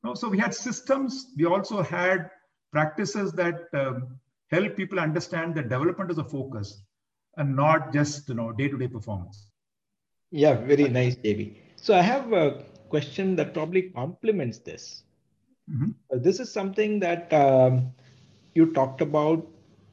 know, 0.04 0.14
so 0.14 0.28
we 0.30 0.38
had 0.38 0.54
systems 0.54 1.28
we 1.38 1.46
also 1.46 1.82
had 1.82 2.30
practices 2.72 3.32
that 3.34 3.68
um, 3.74 4.20
help 4.50 4.76
people 4.76 5.00
understand 5.00 5.56
that 5.56 5.70
development 5.70 6.12
is 6.12 6.18
a 6.18 6.24
focus 6.24 6.82
and 7.38 7.56
not 7.56 7.94
just 7.94 8.30
you 8.30 8.36
know 8.36 8.52
day-to-day 8.52 8.88
performance 8.88 9.48
yeah 10.32 10.54
very 10.54 10.88
nice 10.90 11.16
JV 11.16 11.56
so 11.76 11.96
i 11.96 12.02
have 12.02 12.34
a 12.34 12.64
question 12.92 13.36
that 13.38 13.54
probably 13.54 13.84
complements 13.84 14.60
this. 14.60 15.04
Mm-hmm. 15.72 15.92
Uh, 16.14 16.20
this 16.20 16.40
is 16.40 16.52
something 16.52 17.00
that 17.00 17.34
um, 17.34 17.92
you 18.54 18.74
talked 18.74 19.02
about 19.02 19.48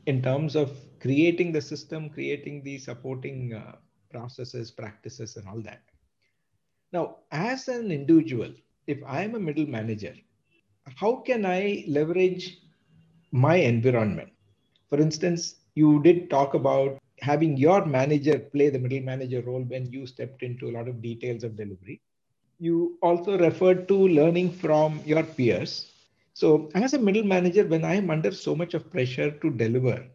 in 0.06 0.20
terms 0.20 0.56
of 0.56 0.76
creating 1.00 1.52
the 1.52 1.60
system, 1.60 2.10
creating 2.10 2.62
the 2.64 2.76
supporting 2.78 3.54
uh, 3.54 3.76
processes, 4.10 4.70
practices, 4.70 5.36
and 5.36 5.48
all 5.48 5.60
that. 5.60 5.82
Now, 6.92 7.18
as 7.30 7.68
an 7.68 7.92
individual, 7.92 8.52
if 8.88 8.98
I 9.06 9.22
am 9.22 9.36
a 9.36 9.40
middle 9.40 9.66
manager, 9.68 10.14
how 10.96 11.16
can 11.16 11.46
I 11.46 11.84
leverage 11.88 12.58
my 13.32 13.56
environment? 13.56 14.32
For 14.90 15.00
instance, 15.00 15.56
you 15.74 16.02
did 16.02 16.30
talk 16.30 16.54
about 16.54 16.98
having 17.20 17.56
your 17.56 17.84
manager 17.86 18.38
play 18.38 18.70
the 18.70 18.78
middle 18.80 19.02
manager 19.02 19.42
role 19.42 19.62
when 19.62 19.92
you 19.92 20.06
stepped 20.06 20.42
into 20.42 20.68
a 20.68 20.72
lot 20.72 20.88
of 20.88 21.02
details 21.02 21.44
of 21.44 21.56
delivery 21.56 22.00
you 22.60 22.98
also 23.02 23.38
referred 23.38 23.88
to 23.88 24.08
learning 24.08 24.50
from 24.52 25.00
your 25.04 25.22
peers. 25.22 25.92
So, 26.34 26.70
as 26.74 26.94
a 26.94 26.98
middle 26.98 27.24
manager, 27.24 27.66
when 27.66 27.84
I 27.84 27.94
am 27.96 28.10
under 28.10 28.32
so 28.32 28.54
much 28.56 28.74
of 28.74 28.90
pressure 28.90 29.30
to 29.30 29.50
deliver 29.50 30.06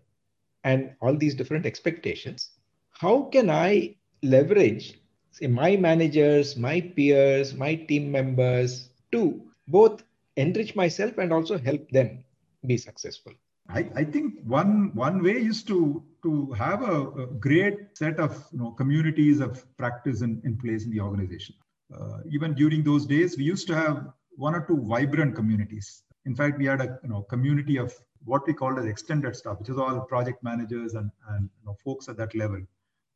and 0.63 0.95
all 1.01 1.15
these 1.15 1.36
different 1.36 1.65
expectations, 1.65 2.51
how 2.91 3.23
can 3.23 3.49
I 3.49 3.95
leverage 4.23 4.99
say, 5.34 5.48
my 5.48 5.76
managers, 5.76 6.56
my 6.56 6.80
peers, 6.82 7.54
my 7.54 7.76
team 7.76 8.12
members 8.12 8.89
to 9.12 9.41
both 9.67 10.04
enrich 10.38 10.76
myself 10.76 11.17
and 11.17 11.32
also 11.32 11.58
help 11.58 11.89
them 11.89 12.24
be 12.65 12.78
successful? 12.78 13.34
I, 13.69 13.89
I 13.96 14.04
think 14.04 14.36
one 14.43 14.93
one 14.93 15.24
way 15.24 15.38
is 15.52 15.63
to 15.63 16.04
to 16.24 16.52
have 16.52 16.82
a, 16.84 17.10
a 17.24 17.26
great 17.48 17.98
set 17.98 18.19
of 18.19 18.48
you 18.52 18.60
know, 18.60 18.72
communities 18.72 19.39
of 19.39 19.65
practice 19.78 20.22
in, 20.22 20.41
in 20.46 20.58
place 20.58 20.86
in 20.86 20.91
the 20.91 21.00
organization 21.00 21.56
uh, 22.00 22.19
even 22.30 22.54
during 22.54 22.84
those 22.84 23.06
days, 23.06 23.38
we 23.38 23.43
used 23.43 23.67
to 23.67 23.76
have 23.76 24.08
one 24.36 24.56
or 24.56 24.65
two 24.65 24.82
vibrant 24.84 25.36
communities. 25.36 26.04
In 26.26 26.36
fact, 26.36 26.58
we 26.58 26.65
had 26.65 26.82
a 26.82 27.00
you 27.04 27.10
know, 27.10 27.22
community 27.24 27.78
of 27.78 27.93
what 28.26 28.48
we 28.48 28.54
called 28.54 28.80
as 28.80 28.86
extended 28.86 29.36
staff, 29.36 29.60
which 29.60 29.69
is 29.69 29.78
all 29.78 30.00
project 30.02 30.43
managers 30.43 30.93
and, 30.93 31.12
and 31.30 31.50
you 31.60 31.65
know, 31.65 31.76
folks 31.84 32.08
at 32.08 32.17
that 32.17 32.34
level. 32.36 32.62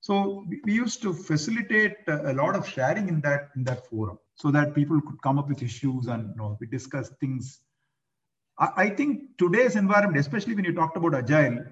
So 0.01 0.45
we 0.63 0.73
used 0.73 1.01
to 1.01 1.13
facilitate 1.13 1.95
a 2.07 2.33
lot 2.33 2.55
of 2.55 2.67
sharing 2.67 3.09
in 3.09 3.21
that 3.21 3.49
in 3.55 3.63
that 3.65 3.87
forum, 3.87 4.19
so 4.35 4.51
that 4.51 4.73
people 4.73 5.01
could 5.01 5.21
come 5.21 5.39
up 5.39 5.49
with 5.49 5.63
issues 5.63 6.07
and 6.07 6.29
you 6.29 6.35
know, 6.37 6.57
we 6.59 6.67
discuss 6.67 7.09
things. 7.19 7.59
I, 8.59 8.69
I 8.77 8.89
think 8.89 9.37
today's 9.37 9.75
environment, 9.75 10.17
especially 10.17 10.55
when 10.55 10.65
you 10.65 10.73
talked 10.73 10.97
about 10.97 11.15
agile, 11.15 11.65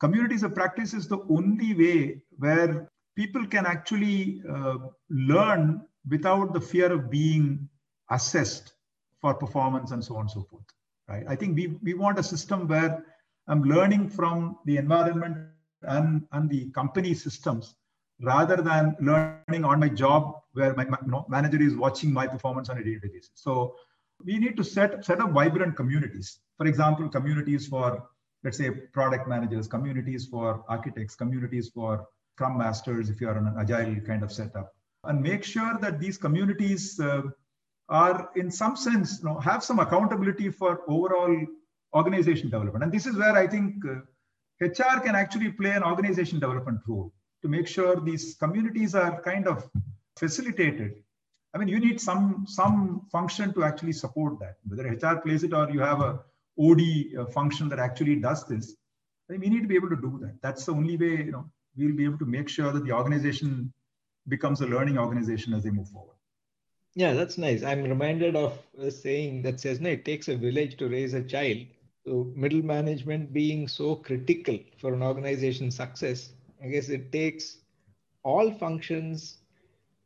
communities 0.00 0.42
of 0.42 0.54
practice 0.54 0.92
is 0.94 1.08
the 1.08 1.20
only 1.30 1.74
way 1.74 2.22
where 2.38 2.90
people 3.16 3.46
can 3.46 3.66
actually 3.66 4.42
uh, 4.48 4.78
learn 5.10 5.82
without 6.08 6.52
the 6.52 6.60
fear 6.60 6.92
of 6.92 7.10
being 7.10 7.68
assessed 8.10 8.72
for 9.20 9.34
performance 9.34 9.92
and 9.92 10.04
so 10.04 10.16
on 10.16 10.22
and 10.22 10.30
so 10.30 10.42
forth. 10.42 10.64
Right? 11.08 11.24
I 11.28 11.36
think 11.36 11.56
we, 11.56 11.78
we 11.82 11.94
want 11.94 12.18
a 12.18 12.22
system 12.22 12.66
where 12.66 13.04
I'm 13.48 13.62
learning 13.62 14.08
from 14.08 14.58
the 14.66 14.76
environment 14.76 15.48
and, 15.84 16.26
and 16.32 16.50
the 16.50 16.70
company 16.70 17.14
systems 17.14 17.74
rather 18.20 18.56
than 18.56 18.96
learning 19.00 19.64
on 19.64 19.80
my 19.80 19.88
job 19.88 20.34
where 20.52 20.74
my, 20.74 20.84
my 20.84 21.22
manager 21.28 21.60
is 21.60 21.74
watching 21.74 22.12
my 22.12 22.26
performance 22.26 22.68
on 22.68 22.78
a 22.78 22.84
daily 22.84 23.00
basis. 23.02 23.30
So 23.34 23.74
we 24.24 24.38
need 24.38 24.56
to 24.56 24.64
set, 24.64 25.04
set 25.04 25.20
up 25.20 25.30
vibrant 25.30 25.76
communities. 25.76 26.38
For 26.56 26.66
example, 26.66 27.08
communities 27.08 27.66
for, 27.66 28.08
let's 28.44 28.58
say, 28.58 28.70
product 28.70 29.26
managers, 29.28 29.66
communities 29.66 30.26
for 30.26 30.64
architects, 30.68 31.16
communities 31.16 31.70
for 31.74 32.06
scrum 32.34 32.58
masters, 32.58 33.10
if 33.10 33.20
you're 33.20 33.36
on 33.36 33.46
an 33.46 33.56
agile 33.58 34.00
kind 34.02 34.22
of 34.22 34.30
setup 34.30 34.72
and 35.04 35.20
make 35.20 35.44
sure 35.44 35.78
that 35.80 35.98
these 35.98 36.16
communities 36.16 36.98
uh, 37.00 37.22
are 37.88 38.30
in 38.36 38.50
some 38.50 38.76
sense 38.76 39.18
you 39.18 39.28
know, 39.28 39.38
have 39.40 39.62
some 39.64 39.78
accountability 39.78 40.48
for 40.48 40.80
overall 40.88 41.36
organization 41.94 42.48
development 42.48 42.84
and 42.84 42.92
this 42.92 43.06
is 43.06 43.16
where 43.16 43.36
i 43.36 43.46
think 43.46 43.74
uh, 43.84 43.96
hr 44.66 44.96
can 45.06 45.14
actually 45.22 45.50
play 45.60 45.72
an 45.78 45.84
organization 45.92 46.38
development 46.38 46.80
role 46.86 47.12
to 47.42 47.48
make 47.48 47.66
sure 47.66 48.00
these 48.00 48.34
communities 48.42 48.94
are 48.94 49.20
kind 49.22 49.46
of 49.52 49.68
facilitated 50.16 50.92
i 51.54 51.58
mean 51.58 51.68
you 51.68 51.80
need 51.86 52.00
some 52.00 52.44
some 52.58 52.76
function 53.16 53.52
to 53.54 53.64
actually 53.64 53.96
support 54.02 54.38
that 54.42 54.56
whether 54.68 54.84
hr 54.90 55.16
plays 55.24 55.42
it 55.48 55.54
or 55.60 55.64
you 55.70 55.80
have 55.80 56.00
a 56.00 56.12
od 56.66 56.82
uh, 56.82 57.26
function 57.38 57.68
that 57.68 57.78
actually 57.88 58.16
does 58.28 58.46
this 58.52 58.74
I 59.24 59.34
think 59.34 59.44
we 59.44 59.50
need 59.50 59.62
to 59.62 59.72
be 59.72 59.78
able 59.80 59.92
to 59.96 60.00
do 60.08 60.12
that 60.22 60.34
that's 60.44 60.64
the 60.66 60.72
only 60.72 60.96
way 61.04 61.14
you 61.28 61.32
know 61.36 61.44
we'll 61.76 61.96
be 62.02 62.04
able 62.04 62.18
to 62.18 62.26
make 62.26 62.48
sure 62.48 62.72
that 62.72 62.84
the 62.84 62.92
organization 62.92 63.72
becomes 64.28 64.60
a 64.60 64.66
learning 64.66 64.98
organization 64.98 65.54
as 65.54 65.64
they 65.64 65.70
move 65.70 65.88
forward. 65.88 66.16
Yeah, 66.94 67.14
that's 67.14 67.38
nice. 67.38 67.62
I'm 67.62 67.82
reminded 67.84 68.36
of 68.36 68.58
a 68.78 68.90
saying 68.90 69.42
that 69.42 69.60
says, 69.60 69.80
no, 69.80 69.90
it 69.90 70.04
takes 70.04 70.28
a 70.28 70.36
village 70.36 70.76
to 70.76 70.88
raise 70.88 71.14
a 71.14 71.22
child. 71.22 71.58
So 72.04 72.32
middle 72.34 72.62
management 72.62 73.32
being 73.32 73.68
so 73.68 73.96
critical 73.96 74.58
for 74.78 74.92
an 74.94 75.02
organization's 75.02 75.76
success, 75.76 76.32
I 76.62 76.68
guess 76.68 76.88
it 76.88 77.12
takes 77.12 77.58
all 78.24 78.50
functions 78.50 79.38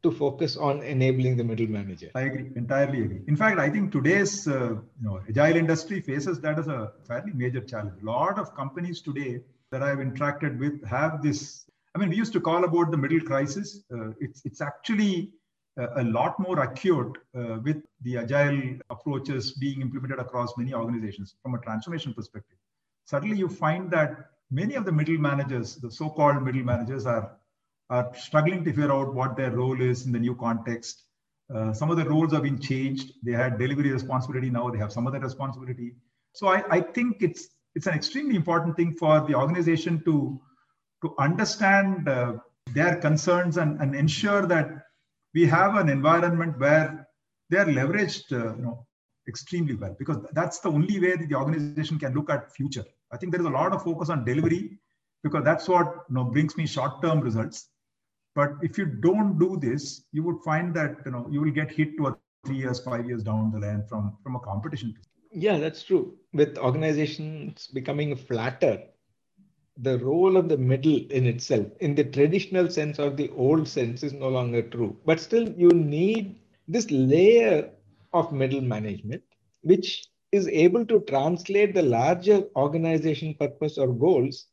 to 0.02 0.10
focus 0.10 0.56
on 0.56 0.82
enabling 0.82 1.36
the 1.36 1.44
middle 1.44 1.66
manager. 1.66 2.10
I 2.14 2.22
agree, 2.22 2.50
entirely 2.54 3.02
agree. 3.02 3.22
In 3.26 3.36
fact, 3.36 3.58
I 3.58 3.70
think 3.70 3.92
today's 3.92 4.46
uh, 4.46 4.70
you 4.70 4.80
know 5.00 5.20
agile 5.28 5.56
industry 5.56 6.00
faces 6.00 6.40
that 6.40 6.58
as 6.58 6.68
a 6.68 6.92
fairly 7.08 7.32
major 7.32 7.60
challenge. 7.60 8.02
A 8.02 8.06
lot 8.06 8.38
of 8.38 8.54
companies 8.54 9.00
today 9.00 9.40
that 9.70 9.82
I've 9.82 9.98
interacted 9.98 10.58
with 10.58 10.84
have 10.84 11.22
this 11.22 11.66
I 11.96 11.98
mean, 11.98 12.10
we 12.10 12.16
used 12.16 12.34
to 12.34 12.40
call 12.42 12.64
about 12.64 12.90
the 12.90 12.98
middle 12.98 13.20
crisis. 13.20 13.82
Uh, 13.90 14.10
it's, 14.20 14.44
it's 14.44 14.60
actually 14.60 15.30
a, 15.76 16.04
lot 16.04 16.38
more 16.38 16.60
acute 16.60 17.18
uh, 17.36 17.58
with 17.62 17.82
the 18.02 18.18
agile 18.18 18.78
approaches 18.90 19.52
being 19.52 19.80
implemented 19.80 20.18
across 20.18 20.56
many 20.56 20.72
organizations 20.72 21.36
from 21.42 21.54
a 21.54 21.58
transformation 21.58 22.14
perspective. 22.14 22.56
Suddenly, 23.04 23.36
you 23.36 23.48
find 23.48 23.90
that 23.90 24.30
many 24.50 24.74
of 24.74 24.84
the 24.84 24.92
middle 24.92 25.18
managers, 25.18 25.76
the 25.76 25.90
so 25.90 26.08
called 26.08 26.42
middle 26.42 26.62
managers, 26.62 27.06
are, 27.06 27.36
are 27.90 28.10
struggling 28.16 28.64
to 28.64 28.72
figure 28.72 28.92
out 28.92 29.14
what 29.14 29.36
their 29.36 29.50
role 29.50 29.80
is 29.80 30.06
in 30.06 30.12
the 30.12 30.18
new 30.18 30.34
context. 30.34 31.04
Uh, 31.54 31.72
some 31.72 31.90
of 31.90 31.96
the 31.96 32.08
roles 32.08 32.32
have 32.32 32.42
been 32.42 32.58
changed. 32.58 33.12
They 33.22 33.32
had 33.32 33.58
delivery 33.58 33.92
responsibility, 33.92 34.50
now 34.50 34.70
they 34.70 34.78
have 34.78 34.92
some 34.92 35.06
other 35.06 35.20
responsibility. 35.20 35.94
So 36.32 36.48
I, 36.48 36.64
I 36.70 36.80
think 36.80 37.18
it's 37.20 37.48
it's 37.74 37.86
an 37.86 37.94
extremely 37.94 38.36
important 38.36 38.74
thing 38.76 38.94
for 38.94 39.20
the 39.26 39.34
organization 39.34 40.02
to 40.04 40.40
to 41.02 41.14
understand 41.18 42.08
uh, 42.08 42.34
their 42.72 42.96
concerns 42.96 43.58
and, 43.58 43.80
and 43.80 43.94
ensure 43.94 44.46
that 44.46 44.85
we 45.36 45.44
have 45.56 45.76
an 45.82 45.88
environment 45.88 46.58
where 46.58 47.06
they 47.50 47.58
are 47.62 47.70
leveraged 47.78 48.28
uh, 48.32 48.56
you 48.56 48.62
know 48.64 48.76
extremely 49.32 49.74
well 49.82 49.94
because 49.98 50.18
that's 50.38 50.58
the 50.64 50.70
only 50.78 50.98
way 51.04 51.14
that 51.16 51.28
the 51.28 51.38
organization 51.42 51.98
can 51.98 52.14
look 52.14 52.30
at 52.30 52.52
future. 52.58 52.84
I 53.12 53.16
think 53.16 53.32
there 53.32 53.40
is 53.40 53.46
a 53.52 53.56
lot 53.60 53.72
of 53.72 53.82
focus 53.82 54.08
on 54.08 54.24
delivery 54.24 54.78
because 55.24 55.44
that's 55.44 55.68
what 55.72 55.88
you 56.08 56.14
know 56.16 56.24
brings 56.24 56.56
me 56.56 56.66
short 56.66 57.02
term 57.02 57.20
results. 57.20 57.68
But 58.34 58.50
if 58.68 58.78
you 58.78 58.86
don't 59.08 59.38
do 59.38 59.50
this 59.66 60.04
you 60.12 60.22
would 60.22 60.40
find 60.44 60.74
that 60.78 60.96
you 61.04 61.12
know 61.12 61.26
you 61.30 61.40
will 61.42 61.56
get 61.60 61.70
hit 61.70 61.96
two 61.96 62.06
or 62.08 62.18
three 62.46 62.58
years 62.64 62.80
five 62.88 63.06
years 63.10 63.22
down 63.28 63.52
the 63.52 63.60
line 63.66 63.84
from 63.90 64.16
from 64.22 64.36
a 64.36 64.40
competition 64.40 64.94
yeah 65.32 65.58
that's 65.58 65.82
true. 65.82 66.04
With 66.32 66.58
organizations 66.58 67.66
becoming 67.78 68.14
flatter 68.16 68.74
the 69.78 69.98
role 69.98 70.36
of 70.36 70.48
the 70.48 70.56
middle 70.56 70.96
in 71.10 71.26
itself, 71.26 71.66
in 71.80 71.94
the 71.94 72.04
traditional 72.04 72.70
sense 72.70 72.98
or 72.98 73.10
the 73.10 73.30
old 73.30 73.68
sense, 73.68 74.02
is 74.02 74.12
no 74.12 74.28
longer 74.28 74.62
true. 74.62 74.96
But 75.04 75.20
still, 75.20 75.48
you 75.52 75.68
need 75.68 76.36
this 76.68 76.90
layer 76.90 77.70
of 78.12 78.32
middle 78.32 78.60
management, 78.62 79.22
which 79.62 80.06
is 80.32 80.48
able 80.48 80.84
to 80.86 81.00
translate 81.00 81.74
the 81.74 81.82
larger 81.82 82.44
organization 82.56 83.34
purpose 83.34 83.78
or 83.78 83.88
goals 83.88 84.46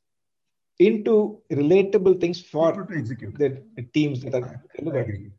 into 0.79 1.39
relatable 1.51 2.19
things 2.19 2.41
for 2.41 2.87
the 3.37 3.61
teams 3.93 4.21
that 4.23 4.35
are 4.35 4.63
delivered 4.77 5.31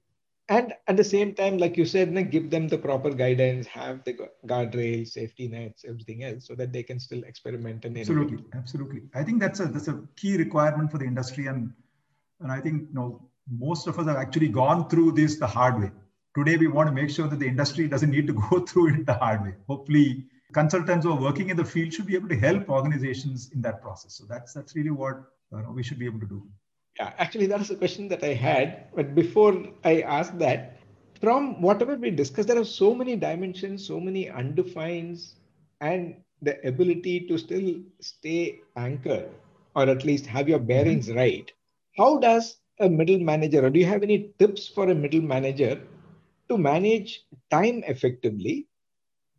and 0.49 0.75
at 0.89 0.97
the 0.97 1.05
same 1.05 1.35
time 1.35 1.57
like 1.59 1.77
you 1.77 1.87
said 1.87 2.31
give 2.31 2.51
them 2.51 2.69
the 2.69 2.77
proper 2.77 3.11
guidance 3.11 3.67
have 3.67 4.05
the 4.05 4.15
guardrails 4.47 5.09
safety 5.09 5.49
nets 5.49 5.85
everything 5.89 6.23
else 6.23 6.47
so 6.47 6.55
that 6.55 6.73
they 6.73 6.83
can 6.83 7.01
still 7.01 7.23
experiment 7.25 7.85
and 7.85 7.97
absolutely 7.97 8.35
innovate. 8.35 8.55
absolutely. 8.55 9.03
I 9.15 9.23
think 9.23 9.41
that's 9.41 9.61
a 9.61 9.67
that's 9.67 9.89
a 9.89 10.03
key 10.17 10.37
requirement 10.37 10.91
for 10.91 10.99
the 10.99 11.07
industry 11.07 11.47
and 11.47 11.73
and 12.41 12.53
i 12.53 12.61
think 12.61 12.89
you 12.89 12.95
know 12.95 13.31
most 13.51 13.87
of 13.87 13.99
us 13.99 14.07
have 14.07 14.17
actually 14.17 14.49
gone 14.49 14.89
through 14.89 15.13
this 15.13 15.37
the 15.39 15.47
hard 15.47 15.81
way. 15.81 15.91
Today 16.37 16.57
we 16.57 16.67
want 16.67 16.89
to 16.89 16.95
make 16.95 17.11
sure 17.11 17.29
that 17.29 17.39
the 17.39 17.47
industry 17.47 17.87
doesn't 17.89 18.11
need 18.11 18.27
to 18.27 18.33
go 18.33 18.61
through 18.69 18.95
it 18.95 19.07
the 19.07 19.15
hard 19.15 19.43
way. 19.43 19.55
Hopefully 19.69 20.25
consultants 20.53 21.05
who 21.05 21.13
are 21.13 21.21
working 21.21 21.51
in 21.51 21.57
the 21.57 21.65
field 21.65 21.93
should 21.93 22.07
be 22.07 22.15
able 22.15 22.29
to 22.29 22.39
help 22.39 22.69
organizations 22.69 23.51
in 23.55 23.61
that 23.63 23.83
process. 23.83 24.15
So 24.15 24.25
that's 24.29 24.53
that's 24.53 24.75
really 24.75 24.91
what 24.91 25.17
uh, 25.55 25.63
we 25.73 25.83
should 25.83 25.99
be 25.99 26.07
able 26.07 26.21
to 26.21 26.27
do 26.27 26.47
yeah, 26.99 27.13
actually, 27.19 27.47
that 27.47 27.61
is 27.61 27.71
a 27.71 27.77
question 27.77 28.09
that 28.09 28.23
I 28.23 28.35
had. 28.35 28.87
But 28.95 29.15
before 29.15 29.67
I 29.85 30.03
ask 30.03 30.37
that, 30.39 30.79
from 31.21 31.61
whatever 31.61 31.97
we 31.97 32.11
discussed, 32.11 32.49
there 32.49 32.61
are 32.61 32.65
so 32.65 32.95
many 32.95 33.17
dimensions, 33.17 33.87
so 33.87 33.99
many 33.99 34.29
undefines, 34.29 35.35
and 35.81 36.17
the 36.43 36.65
ability 36.67 37.27
to 37.29 37.39
still 37.39 37.77
stay 38.01 38.61
anchored 38.77 39.31
or 39.75 39.89
at 39.89 40.05
least 40.05 40.27
have 40.27 40.49
your 40.49 40.59
bearings 40.59 41.09
mm-hmm. 41.09 41.19
right. 41.19 41.53
How 41.97 42.19
does 42.19 42.59
a 42.81 42.89
middle 42.89 43.19
manager, 43.19 43.65
or 43.65 43.71
do 43.71 43.79
you 43.79 43.87
have 43.87 44.03
any 44.03 44.31
tips 44.39 44.69
for 44.69 44.91
a 44.91 44.95
middle 44.95 45.21
manager 45.23 45.81
to 46.49 46.59
manage 46.59 47.23
time 47.51 47.83
effectively 47.87 48.67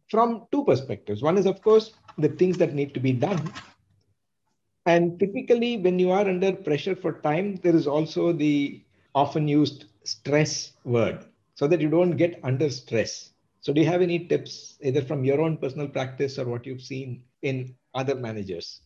from 0.10 0.48
two 0.52 0.63
perspectives? 0.63 1.22
One 1.22 1.38
is, 1.38 1.46
of 1.46 1.62
course, 1.62 1.94
the 2.18 2.30
things 2.30 2.58
that 2.58 2.74
need 2.74 2.94
to 2.94 3.00
be 3.00 3.12
done, 3.12 3.52
and 4.86 5.19
typically, 5.19 5.78
when 5.78 5.98
you 5.98 6.12
are 6.12 6.28
under 6.28 6.54
pressure 6.54 6.95
for 6.95 7.13
time, 7.21 7.56
there 7.63 7.76
is 7.76 7.88
also 7.88 8.32
the 8.32 8.84
often 9.15 9.48
used 9.48 9.86
stress 10.04 10.74
word 10.84 11.26
so 11.56 11.67
that 11.67 11.82
you 11.82 11.89
don't 11.89 12.17
get 12.17 12.39
under 12.43 12.69
stress. 12.69 13.32
So, 13.62 13.74
do 13.74 13.82
you 13.82 13.88
have 13.88 14.02
any 14.02 14.28
tips 14.28 14.78
either 14.82 15.02
from 15.02 15.24
your 15.24 15.41
own 15.41 15.58
personal 15.58 15.88
practice 15.88 16.38
or 16.38 16.45
what 16.45 16.65
you've 16.65 16.82
seen 16.82 17.24
in 17.41 17.74
other 17.95 18.15
managers? 18.15 18.82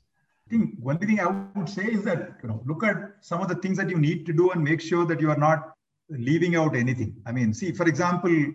I 0.48 0.52
think 0.52 0.76
one 0.80 0.98
thing 1.00 1.20
I 1.20 1.28
would 1.28 1.70
say 1.70 1.84
is 1.84 2.04
that 2.06 2.38
you 2.42 2.50
know 2.50 2.64
look 2.66 2.84
at 2.84 3.16
some 3.22 3.42
of 3.42 3.50
the 3.50 3.56
things 3.56 3.78
that 3.78 3.90
you 3.90 3.98
need 4.00 4.26
to 4.28 4.34
do 4.34 4.52
and 4.52 4.64
make 4.64 4.82
sure 4.82 5.06
that 5.06 5.20
you 5.20 5.30
are 5.30 5.38
not 5.38 5.74
leaving 6.10 6.56
out 6.56 6.76
anything. 6.76 7.16
I 7.26 7.34
mean, 7.34 7.54
see, 7.54 7.72
for 7.72 7.88
example, 7.88 8.54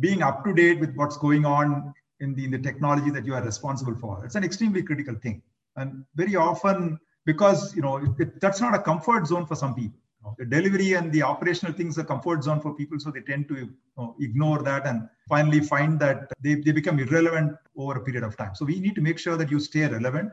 being 0.00 0.22
up 0.22 0.44
to 0.44 0.54
date 0.54 0.80
with 0.80 0.94
what's 0.94 1.18
going 1.18 1.44
on 1.44 1.92
in 2.20 2.34
the 2.34 2.44
in 2.44 2.50
the 2.52 2.58
technology 2.58 3.10
that 3.10 3.26
you 3.26 3.34
are 3.34 3.42
responsible 3.42 3.96
for. 3.96 4.24
It's 4.24 4.36
an 4.36 4.44
extremely 4.44 4.82
critical 4.82 5.16
thing. 5.16 5.42
And 5.76 6.04
very 6.14 6.36
often, 6.36 6.98
because 7.24 7.74
you 7.74 7.82
know 7.82 7.96
it, 7.96 8.10
it, 8.18 8.40
that's 8.40 8.60
not 8.60 8.74
a 8.74 8.78
comfort 8.78 9.26
zone 9.26 9.46
for 9.46 9.56
some 9.56 9.74
people. 9.74 9.98
You 10.20 10.24
know, 10.24 10.34
the 10.38 10.44
delivery 10.44 10.94
and 10.94 11.12
the 11.12 11.22
operational 11.22 11.72
things 11.72 11.98
are 11.98 12.04
comfort 12.04 12.44
zone 12.44 12.60
for 12.60 12.74
people, 12.74 12.98
so 12.98 13.10
they 13.10 13.20
tend 13.20 13.48
to 13.48 13.56
you 13.56 13.74
know, 13.96 14.14
ignore 14.20 14.62
that 14.62 14.86
and 14.86 15.08
finally 15.28 15.60
find 15.60 15.98
that 16.00 16.32
they, 16.40 16.54
they 16.54 16.72
become 16.72 16.98
irrelevant 16.98 17.56
over 17.76 17.98
a 17.98 18.04
period 18.04 18.24
of 18.24 18.36
time. 18.36 18.54
So 18.54 18.64
we 18.64 18.80
need 18.80 18.94
to 18.94 19.00
make 19.00 19.18
sure 19.18 19.36
that 19.36 19.50
you 19.50 19.58
stay 19.60 19.86
relevant. 19.86 20.32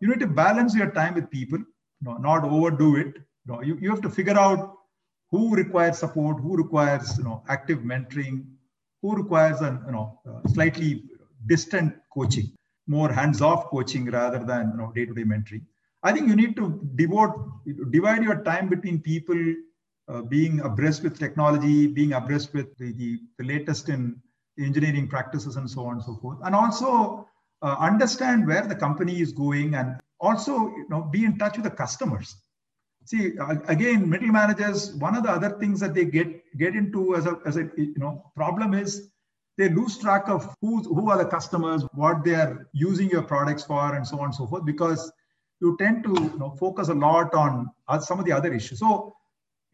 You 0.00 0.08
need 0.08 0.20
to 0.20 0.26
balance 0.26 0.74
your 0.74 0.90
time 0.90 1.14
with 1.14 1.30
people, 1.30 1.58
you 1.58 1.66
know, 2.00 2.16
not 2.16 2.44
overdo 2.44 2.96
it. 2.96 3.14
You, 3.46 3.52
know, 3.52 3.62
you, 3.62 3.78
you 3.80 3.90
have 3.90 4.00
to 4.02 4.10
figure 4.10 4.38
out 4.38 4.76
who 5.30 5.54
requires 5.54 5.98
support, 5.98 6.40
who 6.40 6.56
requires 6.56 7.16
you 7.18 7.24
know 7.24 7.42
active 7.48 7.80
mentoring, 7.80 8.44
who 9.02 9.14
requires 9.14 9.60
an 9.60 9.82
you 9.86 9.92
know 9.92 10.20
uh, 10.28 10.48
slightly 10.48 11.04
distant 11.46 11.94
coaching 12.12 12.50
more 12.90 13.10
hands-off 13.12 13.66
coaching 13.66 14.06
rather 14.10 14.40
than 14.50 14.72
you 14.72 14.76
know, 14.78 14.92
day-to-day 14.94 15.22
mentoring. 15.22 15.64
I 16.02 16.12
think 16.12 16.28
you 16.28 16.34
need 16.34 16.56
to 16.56 16.64
devote, 16.96 17.34
divide 17.90 18.22
your 18.24 18.42
time 18.42 18.68
between 18.68 19.00
people 19.00 19.40
uh, 20.08 20.22
being 20.22 20.60
abreast 20.60 21.04
with 21.04 21.18
technology, 21.18 21.86
being 21.86 22.14
abreast 22.14 22.52
with 22.52 22.76
the, 22.78 22.92
the, 22.92 23.18
the, 23.38 23.44
latest 23.44 23.88
in 23.88 24.20
engineering 24.58 25.06
practices 25.06 25.54
and 25.56 25.70
so 25.70 25.84
on 25.84 25.96
and 25.96 26.02
so 26.02 26.16
forth. 26.16 26.38
And 26.42 26.54
also 26.54 27.28
uh, 27.62 27.76
understand 27.78 28.46
where 28.46 28.66
the 28.66 28.74
company 28.74 29.20
is 29.20 29.30
going 29.32 29.74
and 29.74 30.00
also 30.18 30.52
you 30.52 30.86
know, 30.88 31.02
be 31.02 31.24
in 31.24 31.38
touch 31.38 31.56
with 31.56 31.64
the 31.64 31.70
customers. 31.70 32.34
See, 33.04 33.32
again, 33.68 34.08
middle 34.08 34.32
managers, 34.32 34.94
one 34.94 35.16
of 35.16 35.22
the 35.22 35.30
other 35.30 35.50
things 35.60 35.78
that 35.80 35.94
they 35.94 36.06
get, 36.06 36.28
get 36.58 36.74
into 36.74 37.14
as 37.14 37.26
a, 37.26 37.38
as 37.46 37.56
a 37.56 37.70
you 37.76 37.94
know, 37.96 38.24
problem 38.34 38.74
is 38.74 39.10
they 39.60 39.68
lose 39.68 39.98
track 39.98 40.28
of 40.28 40.56
who, 40.62 40.82
who 40.82 41.10
are 41.10 41.18
the 41.18 41.30
customers, 41.36 41.84
what 41.92 42.24
they 42.24 42.34
are 42.34 42.66
using 42.72 43.10
your 43.10 43.22
products 43.22 43.62
for, 43.62 43.94
and 43.94 44.06
so 44.06 44.18
on 44.18 44.26
and 44.26 44.34
so 44.34 44.46
forth, 44.46 44.64
because 44.64 45.12
you 45.60 45.76
tend 45.78 46.02
to 46.04 46.14
you 46.18 46.38
know, 46.38 46.50
focus 46.58 46.88
a 46.88 46.94
lot 46.94 47.34
on 47.34 47.70
some 48.00 48.18
of 48.18 48.24
the 48.24 48.32
other 48.32 48.52
issues. 48.54 48.78
So 48.78 49.14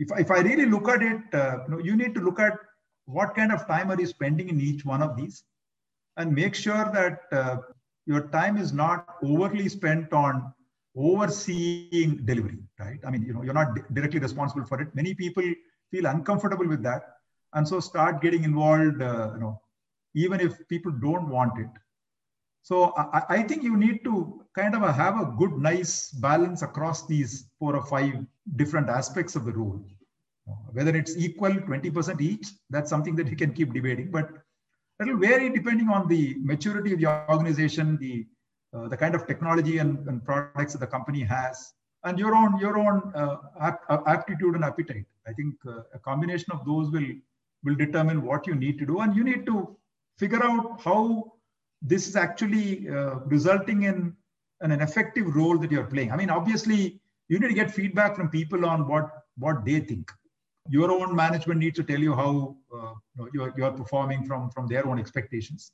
if, 0.01 0.09
if 0.19 0.33
I 0.33 0.41
really 0.41 0.67
look 0.67 0.89
at 0.89 1.03
it, 1.03 1.21
uh, 1.33 1.59
you, 1.65 1.71
know, 1.71 1.79
you 1.79 1.97
need 1.97 2.15
to 2.17 2.21
look 2.21 2.41
at 2.41 2.55
what 3.05 3.37
kind 3.37 3.53
of 3.53 3.69
time 3.69 3.93
are 3.93 4.01
you 4.01 4.09
spending 4.09 4.49
in 4.49 4.61
each 4.61 4.85
one 4.85 5.03
of 5.03 5.17
these 5.17 5.45
and 6.17 6.35
make 6.35 6.57
sure 6.57 6.91
that 6.93 7.21
uh, 7.31 7.59
your 8.07 8.23
time 8.29 8.57
is 8.57 8.73
not 8.73 9.07
overly 9.23 9.69
spent 9.69 10.13
on 10.13 10.53
overseeing 10.97 12.25
delivery, 12.25 12.59
right? 12.81 12.99
I 13.07 13.11
mean, 13.11 13.23
you 13.23 13.35
know, 13.35 13.43
you're 13.43 13.55
not 13.55 13.69
directly 13.95 14.19
responsible 14.19 14.65
for 14.65 14.81
it. 14.81 14.89
Many 14.97 15.15
people 15.15 15.45
feel 15.93 16.07
uncomfortable 16.07 16.67
with 16.67 16.83
that. 16.83 17.03
And 17.53 17.69
so 17.69 17.79
start 17.79 18.21
getting 18.21 18.43
involved, 18.43 19.01
uh, 19.01 19.31
you 19.35 19.41
know, 19.41 19.61
even 20.17 20.41
if 20.41 20.67
people 20.69 20.91
don't 20.91 21.29
want 21.29 21.59
it. 21.59 21.69
So 22.63 22.93
I, 22.97 23.23
I, 23.29 23.43
think 23.43 23.63
you 23.63 23.77
need 23.77 24.03
to 24.03 24.43
kind 24.57 24.75
of 24.75 24.83
have 24.97 25.21
a 25.21 25.33
good, 25.39 25.53
nice 25.53 26.11
balance 26.11 26.63
across 26.63 27.07
these 27.07 27.49
four 27.61 27.77
or 27.77 27.87
five 27.87 28.15
different 28.57 28.89
aspects 28.89 29.37
of 29.37 29.45
the 29.45 29.53
role. 29.53 29.81
Whether 30.73 30.97
it's 30.97 31.17
equal 31.17 31.51
20% 31.51 32.21
each, 32.21 32.49
that's 32.71 32.91
something 32.91 33.15
that 33.17 33.29
you 33.29 33.37
can 33.37 33.53
keep 33.53 33.73
debating, 33.73 34.11
but 34.11 34.31
it'll 35.01 35.19
vary 35.19 35.51
depending 35.51 35.89
on 35.91 36.09
the 36.09 36.37
maturity 36.41 36.93
of 36.93 36.99
the 36.99 37.07
organization, 37.31 37.99
the 37.99 38.27
uh, 38.75 38.89
the 38.89 38.97
kind 38.97 39.15
of 39.15 39.27
technology 39.27 39.79
and, 39.79 40.07
and, 40.09 40.25
products 40.25 40.73
that 40.73 40.81
the 40.81 40.87
company 40.87 41.23
has, 41.23 41.73
and 42.05 42.19
your 42.19 42.35
own 42.35 42.59
your 42.59 42.77
own 42.79 43.13
uh, 43.15 43.37
aptitude 44.07 44.55
and 44.57 44.65
appetite. 44.65 45.07
I 45.27 45.33
think 45.33 45.55
uh, 45.67 45.83
a 45.95 46.01
combination 46.01 46.53
of 46.53 46.65
those 46.67 46.91
will 46.91 47.07
will 47.65 47.77
determine 47.77 48.23
what 48.23 48.47
you 48.47 48.55
need 48.55 48.79
to 48.81 48.87
do, 48.87 48.99
and 49.01 49.15
you 49.15 49.25
need 49.25 49.47
to 49.47 49.77
figure 50.19 50.43
out 50.43 50.81
how 50.83 51.33
this 51.83 52.09
is 52.09 52.17
actually 52.17 52.89
uh, 52.89 53.17
resulting 53.27 53.83
in, 53.85 54.15
in 54.63 54.71
an 54.73 54.81
effective 54.81 55.35
role 55.35 55.59
that 55.59 55.71
you're 55.71 55.85
playing. 55.85 56.11
I 56.11 56.17
mean, 56.17 56.31
obviously, 56.31 57.01
you 57.29 57.39
need 57.39 57.49
to 57.49 57.55
get 57.55 57.71
feedback 57.71 58.17
from 58.17 58.29
people 58.29 58.65
on 58.67 58.89
what, 58.89 59.11
what 59.39 59.65
they 59.65 59.81
think. 59.81 60.11
Your 60.69 60.91
own 60.91 61.15
management 61.15 61.61
needs 61.61 61.77
to 61.77 61.85
tell 61.85 62.01
you 62.01 62.15
how 62.15 62.57
uh, 62.75 62.95
you're, 63.33 63.53
you're 63.57 63.73
performing 63.73 64.25
from, 64.25 64.51
from 64.51 64.67
their 64.67 64.87
own 64.87 64.99
expectations. 64.99 65.73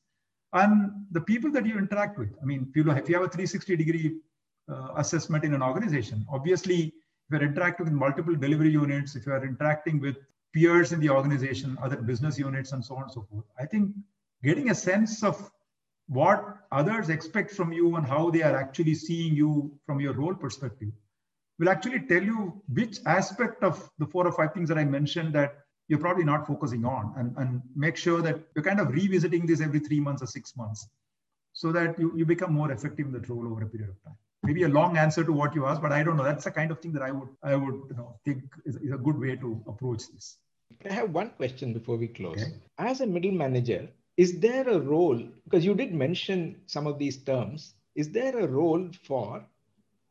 And 0.53 1.07
the 1.13 1.21
people 1.21 1.51
that 1.53 1.65
you 1.65 1.79
interact 1.79 2.19
with, 2.19 2.35
I 2.43 2.45
mean, 2.45 2.67
if 2.69 2.77
you, 2.77 2.91
if 2.91 3.09
you 3.09 3.15
have 3.15 3.25
a 3.25 3.29
360 3.29 3.77
degree 3.77 4.19
uh, 4.71 4.89
assessment 4.97 5.45
in 5.45 5.55
an 5.55 5.63
organization, 5.63 6.27
obviously, 6.31 6.85
if 6.85 6.93
you're 7.31 7.43
interacting 7.43 7.85
with 7.85 7.95
multiple 7.95 8.35
delivery 8.35 8.71
units, 8.71 9.17
if 9.17 9.25
you're 9.25 9.43
interacting 9.45 9.99
with 9.99 10.17
peers 10.53 10.93
in 10.93 11.01
the 11.01 11.09
organization, 11.09 11.79
other 11.83 11.97
business 11.97 12.39
units, 12.39 12.73
and 12.73 12.85
so 12.85 12.97
on 12.97 13.05
and 13.05 13.13
so 13.13 13.27
forth, 13.31 13.45
I 13.59 13.65
think 13.65 13.93
getting 14.43 14.71
a 14.71 14.75
sense 14.75 15.23
of 15.23 15.51
what 16.09 16.57
others 16.71 17.09
expect 17.09 17.51
from 17.51 17.73
you 17.73 17.97
and 17.97 18.07
how 18.07 18.31
they 18.31 18.43
are 18.43 18.57
actually 18.57 18.95
seeing 18.95 19.35
you 19.35 19.73
from 19.87 20.01
your 20.01 20.13
role 20.13 20.35
perspective 20.35 20.91
will 21.59 21.69
actually 21.69 22.01
tell 22.01 22.23
you 22.23 22.61
which 22.73 22.99
aspect 23.07 23.63
of 23.63 23.89
the 23.99 24.07
four 24.07 24.27
or 24.27 24.33
five 24.33 24.53
things 24.53 24.69
that 24.69 24.79
I 24.79 24.85
mentioned 24.85 25.33
that 25.35 25.55
you're 25.89 25.99
probably 25.99 26.25
not 26.25 26.47
focusing 26.47 26.85
on 26.85 27.15
and, 27.17 27.35
and 27.37 27.63
make 27.77 27.97
sure 27.97 28.23
that 28.23 28.41
you're 28.55 28.65
kind 28.65 28.81
of 28.81 28.89
revisiting 28.89 29.47
this 29.47 29.61
every 29.61 29.81
three 29.81 30.01
months 30.01 30.23
or 30.23 30.27
six 30.27 30.57
months 30.57 30.89
so 31.53 31.71
that 31.73 31.99
you, 31.99 32.13
you 32.17 32.25
become 32.25 32.53
more 32.53 32.73
effective 32.73 33.07
in 33.07 33.13
the 33.13 33.21
role 33.21 33.47
over 33.47 33.63
a 33.63 33.67
period 33.69 33.91
of 33.91 34.03
time. 34.05 34.17
Maybe 34.43 34.65
a 34.65 34.69
long 34.69 34.97
answer 34.97 35.23
to 35.23 35.33
what 35.33 35.55
you 35.55 35.67
asked 35.67 35.83
but 35.83 35.93
i 35.93 36.03
don't 36.03 36.17
know. 36.17 36.25
That's 36.25 36.45
the 36.45 36.51
kind 36.51 36.71
of 36.71 36.81
thing 36.81 36.93
that 36.93 37.03
i 37.03 37.11
would 37.11 37.29
i 37.43 37.55
would 37.55 37.75
you 37.91 37.97
know 37.97 38.17
think 38.25 38.43
is, 38.65 38.77
is 38.77 38.93
a 38.93 38.99
good 38.99 39.19
way 39.19 39.37
to 39.37 39.63
approach 39.69 40.09
this. 40.13 40.39
I 40.89 40.93
have 40.93 41.11
one 41.11 41.31
question 41.31 41.73
before 41.73 41.97
we 41.97 42.09
close? 42.09 42.43
Okay. 42.43 42.55
as 42.79 43.03
a 43.03 43.07
middle 43.07 43.33
manager 43.33 43.89
is 44.17 44.39
there 44.41 44.69
a 44.69 44.79
role 44.81 45.19
because 45.45 45.65
you 45.65 45.75
did 45.75 45.93
mention 45.95 46.61
some 46.67 46.87
of 46.87 46.99
these 46.99 47.19
terms 47.25 47.75
is 47.95 48.11
there 48.11 48.39
a 48.39 48.47
role 48.49 48.89
for 49.05 49.45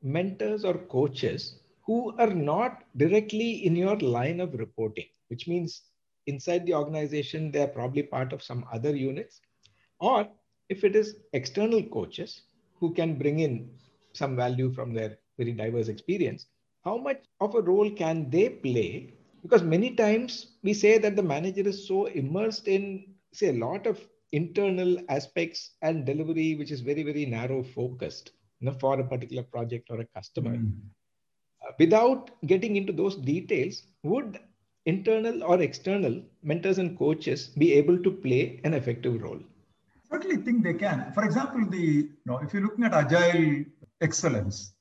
mentors 0.01 0.63
or 0.65 0.75
coaches 0.95 1.59
who 1.85 2.15
are 2.17 2.33
not 2.33 2.83
directly 2.97 3.65
in 3.65 3.75
your 3.75 3.97
line 3.99 4.39
of 4.39 4.53
reporting 4.53 5.07
which 5.27 5.47
means 5.47 5.83
inside 6.27 6.65
the 6.65 6.73
organization 6.73 7.51
they're 7.51 7.67
probably 7.79 8.03
part 8.03 8.31
of 8.33 8.43
some 8.43 8.65
other 8.71 8.95
units? 8.95 9.41
Or 9.99 10.27
if 10.69 10.83
it 10.83 10.95
is 10.95 11.17
external 11.33 11.83
coaches 11.83 12.43
who 12.79 12.93
can 12.93 13.17
bring 13.17 13.39
in 13.39 13.69
some 14.13 14.35
value 14.35 14.71
from 14.71 14.93
their 14.93 15.17
very 15.37 15.51
diverse 15.53 15.87
experience 15.87 16.47
how 16.83 16.97
much 16.97 17.23
of 17.39 17.55
a 17.55 17.61
role 17.61 17.89
can 17.91 18.29
they 18.29 18.49
play? 18.49 19.13
Because 19.41 19.63
many 19.63 19.95
times 19.95 20.57
we 20.63 20.73
say 20.73 20.97
that 20.97 21.15
the 21.15 21.23
manager 21.23 21.67
is 21.67 21.87
so 21.87 22.05
immersed 22.07 22.67
in 22.67 23.15
say 23.33 23.49
a 23.49 23.59
lot 23.65 23.87
of 23.87 23.99
internal 24.31 24.97
aspects 25.09 25.71
and 25.81 26.05
delivery 26.05 26.55
which 26.55 26.71
is 26.71 26.81
very 26.81 27.03
very 27.03 27.25
narrow 27.25 27.61
focused 27.63 28.31
you 28.59 28.67
know, 28.67 28.77
for 28.79 28.99
a 28.99 29.03
particular 29.03 29.43
project 29.43 29.89
or 29.89 29.99
a 30.01 30.05
customer. 30.05 30.55
Mm. 30.55 30.73
uh, 31.65 31.71
without 31.79 32.31
getting 32.45 32.75
into 32.75 32.93
those 32.93 33.15
details 33.15 33.83
would 34.03 34.39
internal 34.85 35.43
or 35.43 35.61
external 35.61 36.21
mentors 36.41 36.77
and 36.77 36.97
coaches 36.97 37.47
be 37.57 37.73
able 37.73 37.97
to 38.01 38.11
play 38.11 38.59
an 38.63 38.73
effective 38.73 39.21
role? 39.21 39.39
Certainly 40.09 40.37
think 40.37 40.63
they 40.63 40.73
can. 40.73 41.11
For 41.13 41.23
example 41.23 41.65
the 41.69 41.77
you 41.77 42.09
know 42.25 42.37
if 42.37 42.53
you're 42.53 42.63
looking 42.63 42.85
at 42.85 42.93
agile 42.93 43.65
excellence 44.01 44.73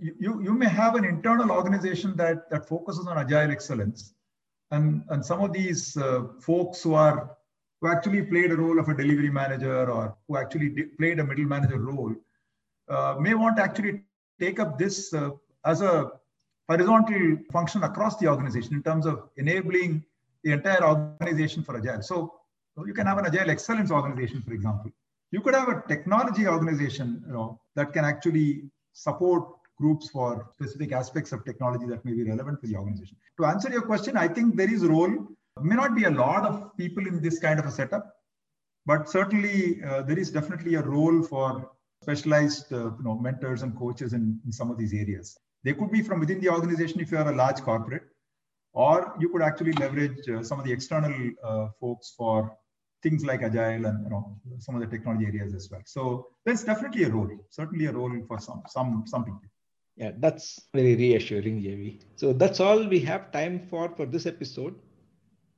you, 0.00 0.42
you 0.42 0.52
may 0.52 0.68
have 0.68 0.94
an 0.94 1.04
internal 1.04 1.50
organization 1.50 2.16
that, 2.16 2.50
that 2.50 2.68
focuses 2.68 3.06
on 3.06 3.18
agile 3.18 3.50
excellence. 3.50 4.14
And, 4.70 5.02
and 5.08 5.24
some 5.24 5.40
of 5.40 5.52
these 5.52 5.96
uh, 5.96 6.28
folks 6.40 6.82
who 6.82 6.94
are 6.94 7.36
who 7.80 7.88
actually 7.88 8.22
played 8.22 8.50
a 8.52 8.56
role 8.56 8.78
of 8.78 8.88
a 8.88 8.94
delivery 8.94 9.30
manager 9.30 9.90
or 9.90 10.16
who 10.28 10.36
actually 10.36 10.68
played 10.98 11.18
a 11.18 11.24
middle 11.24 11.44
manager 11.44 11.78
role 11.78 12.14
uh, 12.88 13.14
may 13.18 13.34
want 13.34 13.56
to 13.56 13.62
actually 13.62 14.02
take 14.38 14.60
up 14.60 14.78
this 14.78 15.14
uh, 15.14 15.30
as 15.64 15.80
a 15.80 16.10
horizontal 16.68 17.38
function 17.52 17.82
across 17.82 18.16
the 18.18 18.26
organization 18.28 18.74
in 18.74 18.82
terms 18.82 19.06
of 19.06 19.28
enabling 19.36 20.02
the 20.44 20.52
entire 20.52 20.84
organization 20.84 21.62
for 21.62 21.76
agile. 21.76 22.02
So 22.02 22.34
you 22.86 22.94
can 22.94 23.06
have 23.06 23.18
an 23.18 23.26
agile 23.26 23.50
excellence 23.50 23.90
organization 23.90 24.42
for 24.42 24.52
example. 24.52 24.90
You 25.30 25.40
could 25.40 25.54
have 25.54 25.68
a 25.68 25.82
technology 25.88 26.46
organization 26.46 27.22
you 27.26 27.32
know 27.32 27.60
that 27.76 27.92
can 27.92 28.04
actually 28.04 28.64
support 28.92 29.48
groups 29.78 30.10
for 30.10 30.50
specific 30.52 30.92
aspects 30.92 31.32
of 31.32 31.44
technology 31.44 31.86
that 31.86 32.04
may 32.04 32.12
be 32.12 32.24
relevant 32.24 32.60
for 32.60 32.66
the 32.66 32.76
organization. 32.76 33.16
To 33.38 33.46
answer 33.46 33.70
your 33.70 33.82
question 33.82 34.16
i 34.16 34.28
think 34.28 34.56
there 34.56 34.72
is 34.72 34.84
role 34.84 35.14
may 35.62 35.76
not 35.76 35.94
be 35.94 36.04
a 36.04 36.10
lot 36.10 36.44
of 36.46 36.76
people 36.76 37.06
in 37.06 37.20
this 37.20 37.38
kind 37.38 37.58
of 37.58 37.66
a 37.66 37.70
setup 37.70 38.14
but 38.86 39.08
certainly 39.08 39.82
uh, 39.84 40.02
there 40.02 40.18
is 40.18 40.30
definitely 40.30 40.74
a 40.74 40.82
role 40.82 41.22
for 41.22 41.70
specialized 42.02 42.72
uh, 42.72 42.86
you 42.98 43.04
know 43.04 43.18
mentors 43.18 43.62
and 43.62 43.76
coaches 43.76 44.12
in, 44.12 44.40
in 44.44 44.52
some 44.52 44.70
of 44.70 44.78
these 44.78 44.94
areas 44.94 45.38
they 45.64 45.74
could 45.74 45.90
be 45.90 46.02
from 46.02 46.20
within 46.20 46.40
the 46.40 46.48
organization 46.48 47.00
if 47.00 47.10
you 47.10 47.18
are 47.18 47.30
a 47.30 47.36
large 47.36 47.60
corporate 47.60 48.04
or 48.72 49.14
you 49.18 49.28
could 49.28 49.42
actually 49.42 49.72
leverage 49.72 50.28
uh, 50.28 50.42
some 50.42 50.58
of 50.58 50.64
the 50.64 50.72
external 50.72 51.14
uh, 51.44 51.68
folks 51.80 52.14
for 52.16 52.56
things 53.02 53.24
like 53.24 53.42
agile 53.42 53.86
and 53.86 54.04
you 54.04 54.10
know 54.10 54.36
some 54.58 54.74
of 54.74 54.80
the 54.80 54.86
technology 54.86 55.26
areas 55.26 55.54
as 55.54 55.68
well. 55.70 55.80
So 55.84 56.28
there's 56.44 56.64
definitely 56.64 57.04
a 57.04 57.10
role, 57.10 57.30
certainly 57.50 57.86
a 57.86 57.92
role 57.92 58.12
for 58.26 58.38
some 58.38 58.62
some 58.68 59.04
some 59.06 59.24
people. 59.24 59.42
Yeah, 59.96 60.12
that's 60.18 60.60
very 60.72 60.94
reassuring, 60.96 61.62
JV. 61.62 62.00
So 62.16 62.32
that's 62.32 62.60
all 62.60 62.86
we 62.86 63.00
have 63.00 63.32
time 63.32 63.66
for 63.68 63.88
for 63.96 64.06
this 64.06 64.26
episode. 64.26 64.74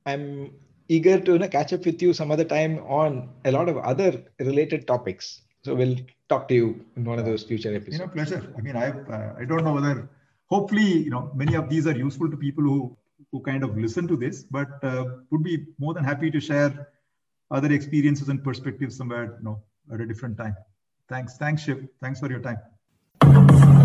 I'm 0.05 0.53
eager 0.87 1.19
to 1.19 1.33
you 1.33 1.39
know, 1.39 1.47
catch 1.47 1.73
up 1.73 1.85
with 1.85 2.01
you 2.01 2.13
some 2.13 2.31
other 2.31 2.43
time 2.43 2.79
on 2.79 3.29
a 3.45 3.51
lot 3.51 3.69
of 3.69 3.77
other 3.77 4.23
related 4.39 4.87
topics. 4.87 5.41
So 5.63 5.73
we'll 5.75 5.97
talk 6.29 6.47
to 6.49 6.53
you 6.53 6.85
in 6.97 7.05
one 7.05 7.19
of 7.19 7.25
those 7.25 7.43
future 7.43 7.73
episodes. 7.73 7.99
You 7.99 8.05
know, 8.05 8.11
pleasure. 8.11 8.53
I 8.57 8.61
mean, 8.61 8.75
I 8.75 8.89
uh, 8.89 9.35
I 9.39 9.45
don't 9.45 9.63
know 9.63 9.73
whether 9.73 10.09
hopefully 10.47 10.89
you 11.05 11.09
know 11.09 11.31
many 11.33 11.55
of 11.55 11.69
these 11.69 11.87
are 11.87 11.97
useful 11.97 12.29
to 12.29 12.37
people 12.37 12.63
who 12.63 12.97
who 13.31 13.39
kind 13.41 13.63
of 13.63 13.77
listen 13.77 14.07
to 14.09 14.17
this, 14.17 14.43
but 14.43 14.83
uh, 14.83 15.05
would 15.31 15.43
be 15.43 15.65
more 15.79 15.93
than 15.93 16.03
happy 16.03 16.29
to 16.31 16.39
share 16.39 16.89
other 17.53 17.71
experiences 17.71 18.29
and 18.29 18.43
perspectives 18.43 18.97
somewhere 18.97 19.37
you 19.37 19.45
know 19.45 19.61
at 19.93 20.01
a 20.01 20.05
different 20.05 20.37
time 20.37 20.55
thanks 21.07 21.37
thanks 21.37 21.63
Shiv 21.63 21.87
thanks 22.01 22.19
for 22.19 22.29
your 22.29 22.39
time 22.39 23.82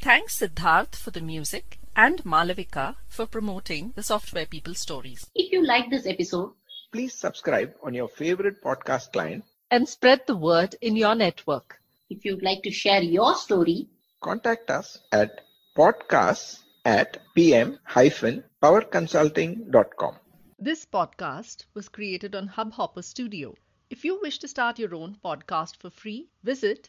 We 0.00 0.04
thank 0.04 0.30
Siddharth 0.30 0.96
for 0.96 1.10
the 1.10 1.20
music 1.20 1.78
and 1.94 2.24
Malavika 2.24 2.96
for 3.06 3.26
promoting 3.26 3.92
the 3.96 4.02
Software 4.02 4.46
People 4.46 4.72
stories. 4.72 5.26
If 5.34 5.52
you 5.52 5.62
like 5.62 5.90
this 5.90 6.06
episode, 6.06 6.54
please 6.90 7.12
subscribe 7.12 7.74
on 7.82 7.92
your 7.92 8.08
favorite 8.08 8.62
podcast 8.64 9.12
client 9.12 9.44
and 9.70 9.86
spread 9.86 10.22
the 10.26 10.36
word 10.36 10.74
in 10.80 10.96
your 10.96 11.14
network. 11.14 11.82
If 12.08 12.24
you'd 12.24 12.42
like 12.42 12.62
to 12.62 12.70
share 12.70 13.02
your 13.02 13.34
story, 13.34 13.88
contact 14.22 14.70
us 14.70 14.96
at 15.12 15.42
podcasts 15.76 16.60
at 16.86 17.18
pm-powerconsulting.com. 17.34 20.16
This 20.58 20.86
podcast 20.86 21.66
was 21.74 21.90
created 21.90 22.34
on 22.34 22.48
Hubhopper 22.48 23.04
Studio. 23.04 23.54
If 23.90 24.06
you 24.06 24.18
wish 24.22 24.38
to 24.38 24.48
start 24.48 24.78
your 24.78 24.94
own 24.94 25.18
podcast 25.22 25.76
for 25.76 25.90
free, 25.90 26.30
visit 26.42 26.88